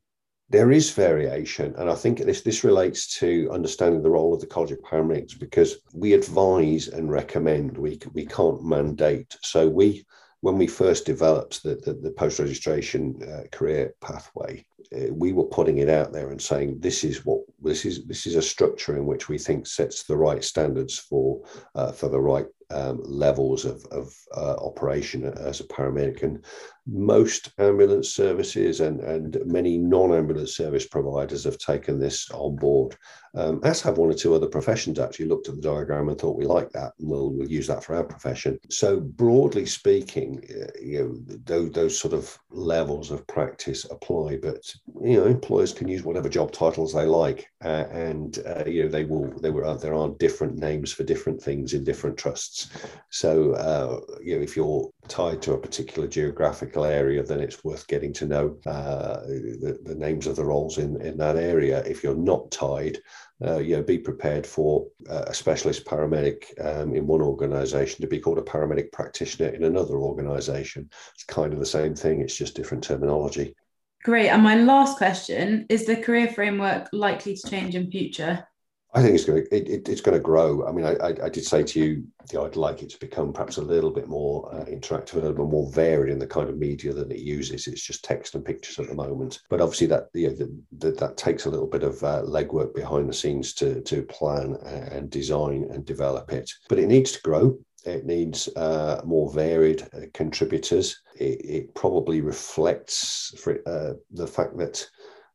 There 0.52 0.72
is 0.72 0.92
variation, 0.92 1.76
and 1.78 1.90
I 1.90 1.96
think 1.96 2.20
this 2.20 2.42
this 2.42 2.64
relates 2.64 3.20
to 3.20 3.50
understanding 3.52 4.02
the 4.02 4.10
role 4.10 4.34
of 4.34 4.42
the 4.42 4.48
College 4.48 4.72
of 4.72 4.82
Paramedics 4.82 5.40
because 5.40 5.78
we 5.94 6.14
advise 6.14 6.88
and 6.88 7.12
recommend. 7.12 7.78
We 7.78 8.00
we 8.14 8.26
can't 8.26 8.64
mandate. 8.64 9.36
So 9.44 9.68
we 9.68 10.06
when 10.42 10.58
we 10.58 10.68
first 10.68 11.06
developed 11.06 11.64
the, 11.64 11.76
the, 11.76 11.94
the 11.94 12.12
post 12.12 12.40
registration 12.40 13.20
uh, 13.24 13.44
career 13.52 13.94
pathway, 14.02 14.66
uh, 14.96 15.14
we 15.14 15.34
were 15.34 15.44
putting 15.46 15.80
it 15.80 15.90
out 15.90 16.12
there 16.12 16.32
and 16.32 16.42
saying 16.42 16.80
this 16.80 17.04
is 17.04 17.26
what 17.26 17.42
this 17.62 17.86
is 17.86 18.06
this 18.06 18.26
is 18.26 18.36
a 18.36 18.42
structure 18.42 18.96
in 18.96 19.06
which 19.06 19.30
we 19.30 19.38
think 19.38 19.68
sets 19.68 20.04
the 20.04 20.18
right 20.18 20.44
standards 20.44 20.98
for 20.98 21.42
uh, 21.76 21.92
for 21.92 22.10
the 22.10 22.20
right 22.20 22.48
um, 22.72 23.02
levels 23.04 23.66
of, 23.66 23.86
of 23.92 24.14
uh, 24.36 24.56
operation 24.56 25.26
as 25.26 25.60
a 25.60 25.64
paramedic. 25.66 26.24
And 26.24 26.44
most 26.92 27.52
ambulance 27.60 28.10
services 28.10 28.80
and, 28.80 29.00
and 29.02 29.38
many 29.46 29.78
non 29.78 30.14
ambulance 30.14 30.56
service 30.56 30.88
providers 30.88 31.44
have 31.44 31.58
taken 31.58 32.00
this 32.00 32.30
on 32.32 32.56
board, 32.56 32.96
um, 33.36 33.60
as 33.64 33.82
have 33.82 33.98
one 33.98 34.10
or 34.10 34.14
two 34.14 34.34
other 34.34 34.48
professions 34.48 35.00
actually 35.00 35.28
looked 35.28 35.50
at 35.50 35.56
the 35.56 35.62
diagram 35.62 36.10
and 36.10 36.20
thought 36.20 36.38
we 36.38 36.46
like 36.46 36.72
that 36.72 36.94
and 37.00 37.10
we'll, 37.10 37.32
we'll 37.32 37.48
use 37.48 37.68
that 37.68 37.84
for 37.84 37.96
our 37.96 38.04
profession. 38.04 38.60
So, 38.70 39.00
broadly 39.00 39.66
speaking, 39.66 40.44
uh, 40.50 40.72
you 40.82 41.00
know, 41.00 41.38
those, 41.46 41.72
those 41.72 42.00
sort 42.00 42.14
of 42.14 42.38
levels 42.50 43.12
of 43.12 43.26
practice 43.28 43.86
apply, 43.86 44.38
but 44.42 44.74
you 45.02 45.18
know, 45.18 45.26
employers 45.26 45.74
can 45.74 45.88
use 45.88 46.04
whatever 46.04 46.30
job 46.30 46.52
titles 46.52 46.94
they 46.94 47.06
like, 47.06 47.50
uh, 47.64 47.86
and 47.92 48.40
uh, 48.46 48.64
you 48.66 48.84
know, 48.84 48.90
they 48.90 49.06
will. 49.06 49.30
They 49.40 49.50
were 49.50 49.78
there 49.78 49.94
are 49.94 50.10
different 50.10 50.58
names 50.58 50.92
for 50.92 51.04
different 51.04 51.42
things 51.42 51.74
in 51.74 51.84
different 51.84 52.18
trusts. 52.18 52.70
So, 53.10 53.54
uh, 53.54 54.00
you 54.22 54.36
know, 54.36 54.42
if 54.42 54.56
you're 54.56 54.90
tied 55.08 55.42
to 55.44 55.54
a 55.54 55.58
particular 55.58 56.08
geographical 56.08 56.79
area, 56.84 57.24
then 57.24 57.40
it's 57.40 57.64
worth 57.64 57.88
getting 57.88 58.14
to 58.14 58.26
know 58.26 58.58
uh, 58.66 59.22
the, 59.22 59.80
the, 59.84 59.96
names 59.96 60.28
of 60.28 60.36
the 60.36 60.44
roles 60.44 60.78
in, 60.78 61.02
in 61.02 61.18
that 61.18 61.36
area. 61.36 61.84
If 61.84 62.04
you're 62.04 62.16
not 62.16 62.52
tied, 62.52 63.00
uh, 63.46 63.58
you 63.58 63.76
know, 63.78 63.84
be 63.84 63.98
prepared 63.98 64.46
for 64.46 64.88
uh, 65.10 65.26
a 65.28 65.34
specialist 65.34 65.86
paramedic 65.86 66.44
um, 66.64 66.94
in 66.94 67.08
one 67.08 67.22
organisation 67.22 68.02
to 68.02 68.08
be 68.08 68.20
called 68.20 68.38
a 68.38 68.42
paramedic 68.42 68.92
practitioner 68.92 69.50
in 69.50 69.64
another 69.64 69.96
organisation. 69.96 70.90
It's 71.14 71.24
kind 71.24 71.54
of 71.54 71.60
the 71.60 71.66
same 71.66 71.96
thing. 71.96 72.22
It's 72.22 72.38
just 72.38 72.56
different 72.56 72.84
terminology. 72.84 73.56
Great. 74.04 74.30
And 74.30 74.44
my 74.44 74.56
last 74.56 74.98
question 74.98 75.66
is: 75.70 75.86
the 75.86 75.98
career 75.98 76.30
framework 76.30 76.90
likely 76.94 77.36
to 77.36 77.50
change 77.50 77.76
in 77.76 77.92
future? 77.92 78.48
I 78.94 79.04
think 79.04 79.14
it's 79.14 79.26
going 79.26 79.46
to 79.46 79.56
it, 79.56 79.70
it, 79.70 79.90
it's 79.90 80.02
going 80.02 80.18
to 80.18 80.24
grow. 80.24 80.68
I 80.68 80.72
mean, 80.72 80.86
I, 80.86 80.94
I, 80.96 81.26
I, 81.26 81.30
did 81.30 81.46
say 81.46 81.62
to 81.62 81.80
you, 81.80 81.86
you 81.86 82.04
know, 82.34 82.46
I'd 82.46 82.56
like 82.56 82.82
it 82.82 82.90
to 82.90 83.00
become 83.00 83.32
perhaps 83.32 83.58
a 83.58 83.62
little 83.62 83.92
bit 83.92 84.08
more 84.08 84.52
uh, 84.54 84.66
interactive, 84.66 85.14
a 85.14 85.28
little 85.28 85.48
more 85.48 85.70
varied 85.72 86.12
in 86.12 86.18
the 86.18 86.26
kind 86.26 86.50
of 86.50 86.58
media 86.58 86.92
that 86.94 87.12
it 87.12 87.20
uses. 87.20 87.68
It's 87.68 87.86
just 87.86 88.04
text 88.04 88.34
and 88.34 88.44
pictures 88.44 88.80
at 88.80 88.88
the 88.88 88.96
moment, 88.96 89.42
but 89.50 89.62
obviously 89.62 89.86
that 89.88 90.08
you 90.16 90.30
know, 90.30 90.48
the, 90.80 90.92
that 90.92 91.18
takes 91.18 91.46
a 91.46 91.52
little 91.52 91.68
bit 91.68 91.84
of 91.84 92.04
uh, 92.04 92.24
legwork 92.24 92.74
behind 92.74 93.08
the 93.08 93.14
scenes 93.14 93.54
to 93.56 93.82
to 93.82 94.02
plan 94.04 94.56
and 94.64 95.12
design 95.12 95.68
and 95.72 95.86
develop 95.86 96.32
it. 96.34 96.52
But 96.68 96.80
it 96.80 96.88
needs 96.88 97.12
to 97.12 97.22
grow. 97.22 97.60
It 97.86 98.06
needs 98.06 98.50
uh, 98.56 99.02
more 99.06 99.32
varied 99.32 99.84
uh, 99.94 100.08
contributors. 100.14 101.00
It, 101.16 101.46
it, 101.46 101.76
probably 101.76 102.22
reflects 102.22 103.34
for, 103.42 103.60
uh, 103.66 103.94
the 104.12 104.28
fact 104.28 104.58
that 104.58 104.86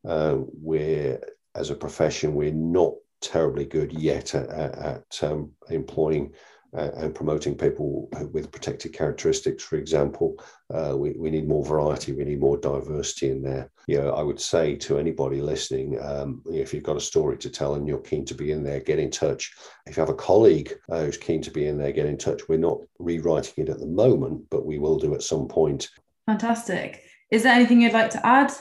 uh, 0.06 0.38
we're 0.60 1.20
as 1.54 1.70
a 1.70 1.74
profession 1.74 2.34
we're 2.34 2.52
not 2.52 2.92
terribly 3.20 3.64
good 3.64 3.92
yet 3.92 4.34
at, 4.34 4.48
at 4.50 5.18
um, 5.22 5.50
employing 5.70 6.32
uh, 6.76 6.90
and 6.96 7.14
promoting 7.14 7.56
people 7.56 8.08
with 8.32 8.50
protected 8.50 8.92
characteristics, 8.92 9.62
for 9.62 9.76
example. 9.76 10.36
Uh, 10.72 10.94
we, 10.96 11.12
we 11.12 11.30
need 11.30 11.46
more 11.46 11.64
variety, 11.64 12.12
we 12.12 12.24
need 12.24 12.40
more 12.40 12.56
diversity 12.56 13.30
in 13.30 13.42
there. 13.42 13.70
You 13.86 14.00
know, 14.00 14.10
I 14.10 14.22
would 14.22 14.40
say 14.40 14.74
to 14.76 14.98
anybody 14.98 15.40
listening, 15.40 16.02
um, 16.02 16.42
if 16.46 16.74
you've 16.74 16.82
got 16.82 16.96
a 16.96 17.00
story 17.00 17.38
to 17.38 17.50
tell 17.50 17.74
and 17.74 17.86
you're 17.86 17.98
keen 17.98 18.24
to 18.24 18.34
be 18.34 18.50
in 18.50 18.64
there, 18.64 18.80
get 18.80 18.98
in 18.98 19.10
touch. 19.10 19.52
If 19.86 19.96
you 19.96 20.00
have 20.00 20.10
a 20.10 20.14
colleague 20.14 20.74
uh, 20.90 21.04
who's 21.04 21.16
keen 21.16 21.42
to 21.42 21.50
be 21.50 21.68
in 21.68 21.78
there, 21.78 21.92
get 21.92 22.06
in 22.06 22.18
touch. 22.18 22.42
We're 22.48 22.58
not 22.58 22.78
rewriting 22.98 23.64
it 23.64 23.70
at 23.70 23.78
the 23.78 23.86
moment, 23.86 24.42
but 24.50 24.66
we 24.66 24.78
will 24.78 24.98
do 24.98 25.14
at 25.14 25.22
some 25.22 25.46
point. 25.46 25.88
Fantastic. 26.26 27.04
Is 27.30 27.42
there 27.42 27.54
anything 27.54 27.82
you'd 27.82 27.92
like 27.92 28.10
to 28.10 28.26
add? 28.26 28.52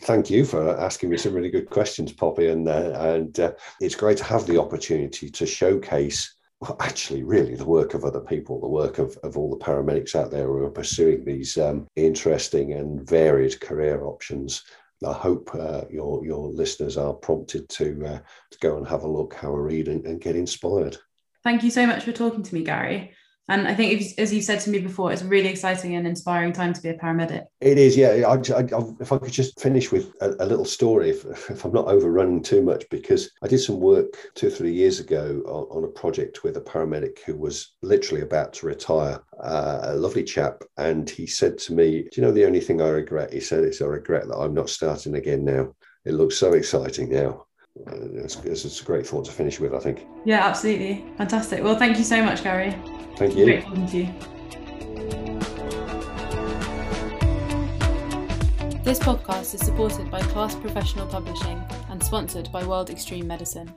Thank 0.00 0.30
you 0.30 0.44
for 0.44 0.78
asking 0.78 1.10
me 1.10 1.16
some 1.16 1.34
really 1.34 1.50
good 1.50 1.70
questions, 1.70 2.12
Poppy. 2.12 2.48
And 2.48 2.68
uh, 2.68 2.92
and 2.94 3.38
uh, 3.40 3.52
it's 3.80 3.94
great 3.94 4.18
to 4.18 4.24
have 4.24 4.46
the 4.46 4.60
opportunity 4.60 5.30
to 5.30 5.46
showcase. 5.46 6.34
Well, 6.60 6.76
actually, 6.80 7.22
really, 7.22 7.54
the 7.54 7.64
work 7.64 7.94
of 7.94 8.04
other 8.04 8.20
people, 8.20 8.60
the 8.60 8.68
work 8.68 8.98
of, 8.98 9.16
of 9.22 9.38
all 9.38 9.48
the 9.48 9.64
paramedics 9.64 10.14
out 10.14 10.30
there 10.30 10.46
who 10.46 10.64
are 10.64 10.70
pursuing 10.70 11.24
these 11.24 11.56
um, 11.56 11.86
interesting 11.96 12.74
and 12.74 13.08
varied 13.08 13.58
career 13.60 14.04
options. 14.04 14.62
I 15.06 15.14
hope 15.14 15.50
uh, 15.54 15.82
your 15.90 16.24
your 16.24 16.48
listeners 16.48 16.98
are 16.98 17.14
prompted 17.14 17.68
to 17.70 18.06
uh, 18.06 18.18
to 18.50 18.58
go 18.60 18.76
and 18.76 18.86
have 18.86 19.04
a 19.04 19.08
look, 19.08 19.34
have 19.34 19.52
a 19.52 19.60
read, 19.60 19.88
and, 19.88 20.04
and 20.06 20.20
get 20.20 20.36
inspired. 20.36 20.98
Thank 21.42 21.62
you 21.62 21.70
so 21.70 21.86
much 21.86 22.04
for 22.04 22.12
talking 22.12 22.42
to 22.42 22.54
me, 22.54 22.62
Gary. 22.62 23.12
And 23.50 23.66
I 23.66 23.74
think, 23.74 24.00
if, 24.00 24.16
as 24.16 24.32
you 24.32 24.42
said 24.42 24.60
to 24.60 24.70
me 24.70 24.78
before, 24.78 25.12
it's 25.12 25.22
a 25.22 25.26
really 25.26 25.48
exciting 25.48 25.96
and 25.96 26.06
inspiring 26.06 26.52
time 26.52 26.72
to 26.72 26.80
be 26.80 26.88
a 26.88 26.94
paramedic. 26.94 27.46
It 27.60 27.78
is, 27.78 27.96
yeah. 27.96 28.10
I, 28.28 28.34
I, 28.34 28.64
if 29.00 29.10
I 29.10 29.18
could 29.18 29.32
just 29.32 29.60
finish 29.60 29.90
with 29.90 30.14
a, 30.20 30.36
a 30.38 30.46
little 30.46 30.64
story, 30.64 31.10
if, 31.10 31.24
if, 31.50 31.64
I'm 31.64 31.72
not 31.72 31.88
overrunning 31.88 32.44
too 32.44 32.62
much, 32.62 32.88
because 32.90 33.32
I 33.42 33.48
did 33.48 33.58
some 33.58 33.80
work 33.80 34.16
two 34.36 34.46
or 34.46 34.50
three 34.50 34.72
years 34.72 35.00
ago 35.00 35.42
on, 35.46 35.78
on 35.78 35.84
a 35.84 35.88
project 35.88 36.44
with 36.44 36.58
a 36.58 36.60
paramedic 36.60 37.18
who 37.26 37.34
was 37.34 37.72
literally 37.82 38.22
about 38.22 38.52
to 38.54 38.66
retire, 38.66 39.20
uh, 39.42 39.80
a 39.82 39.96
lovely 39.96 40.22
chap. 40.22 40.62
And 40.76 41.10
he 41.10 41.26
said 41.26 41.58
to 41.58 41.74
me, 41.74 42.02
Do 42.02 42.20
you 42.20 42.22
know 42.22 42.32
the 42.32 42.46
only 42.46 42.60
thing 42.60 42.80
I 42.80 42.88
regret? 42.90 43.32
He 43.32 43.40
said, 43.40 43.64
It's 43.64 43.82
I 43.82 43.86
regret 43.86 44.28
that 44.28 44.38
I'm 44.38 44.54
not 44.54 44.70
starting 44.70 45.16
again 45.16 45.44
now. 45.44 45.74
It 46.04 46.14
looks 46.14 46.38
so 46.38 46.52
exciting 46.52 47.10
now. 47.10 47.46
Uh, 47.84 47.96
it's, 48.14 48.36
it's, 48.44 48.80
a 48.80 48.84
great 48.84 49.08
thought 49.08 49.24
to 49.24 49.32
finish 49.32 49.58
with, 49.58 49.74
I 49.74 49.80
think. 49.80 50.06
Yeah, 50.24 50.46
absolutely. 50.46 51.04
Fantastic. 51.18 51.64
Well, 51.64 51.76
thank 51.76 51.98
you 51.98 52.04
so 52.04 52.22
much, 52.22 52.44
Gary. 52.44 52.76
Thank 53.20 53.36
you. 53.36 53.44
Great 53.44 53.64
talking 53.64 53.86
to 53.86 53.96
you. 53.98 54.06
This 58.82 58.98
podcast 58.98 59.52
is 59.54 59.60
supported 59.60 60.10
by 60.10 60.22
Class 60.22 60.54
Professional 60.54 61.06
Publishing 61.06 61.62
and 61.90 62.02
sponsored 62.02 62.50
by 62.50 62.64
World 62.64 62.88
Extreme 62.88 63.26
Medicine. 63.26 63.70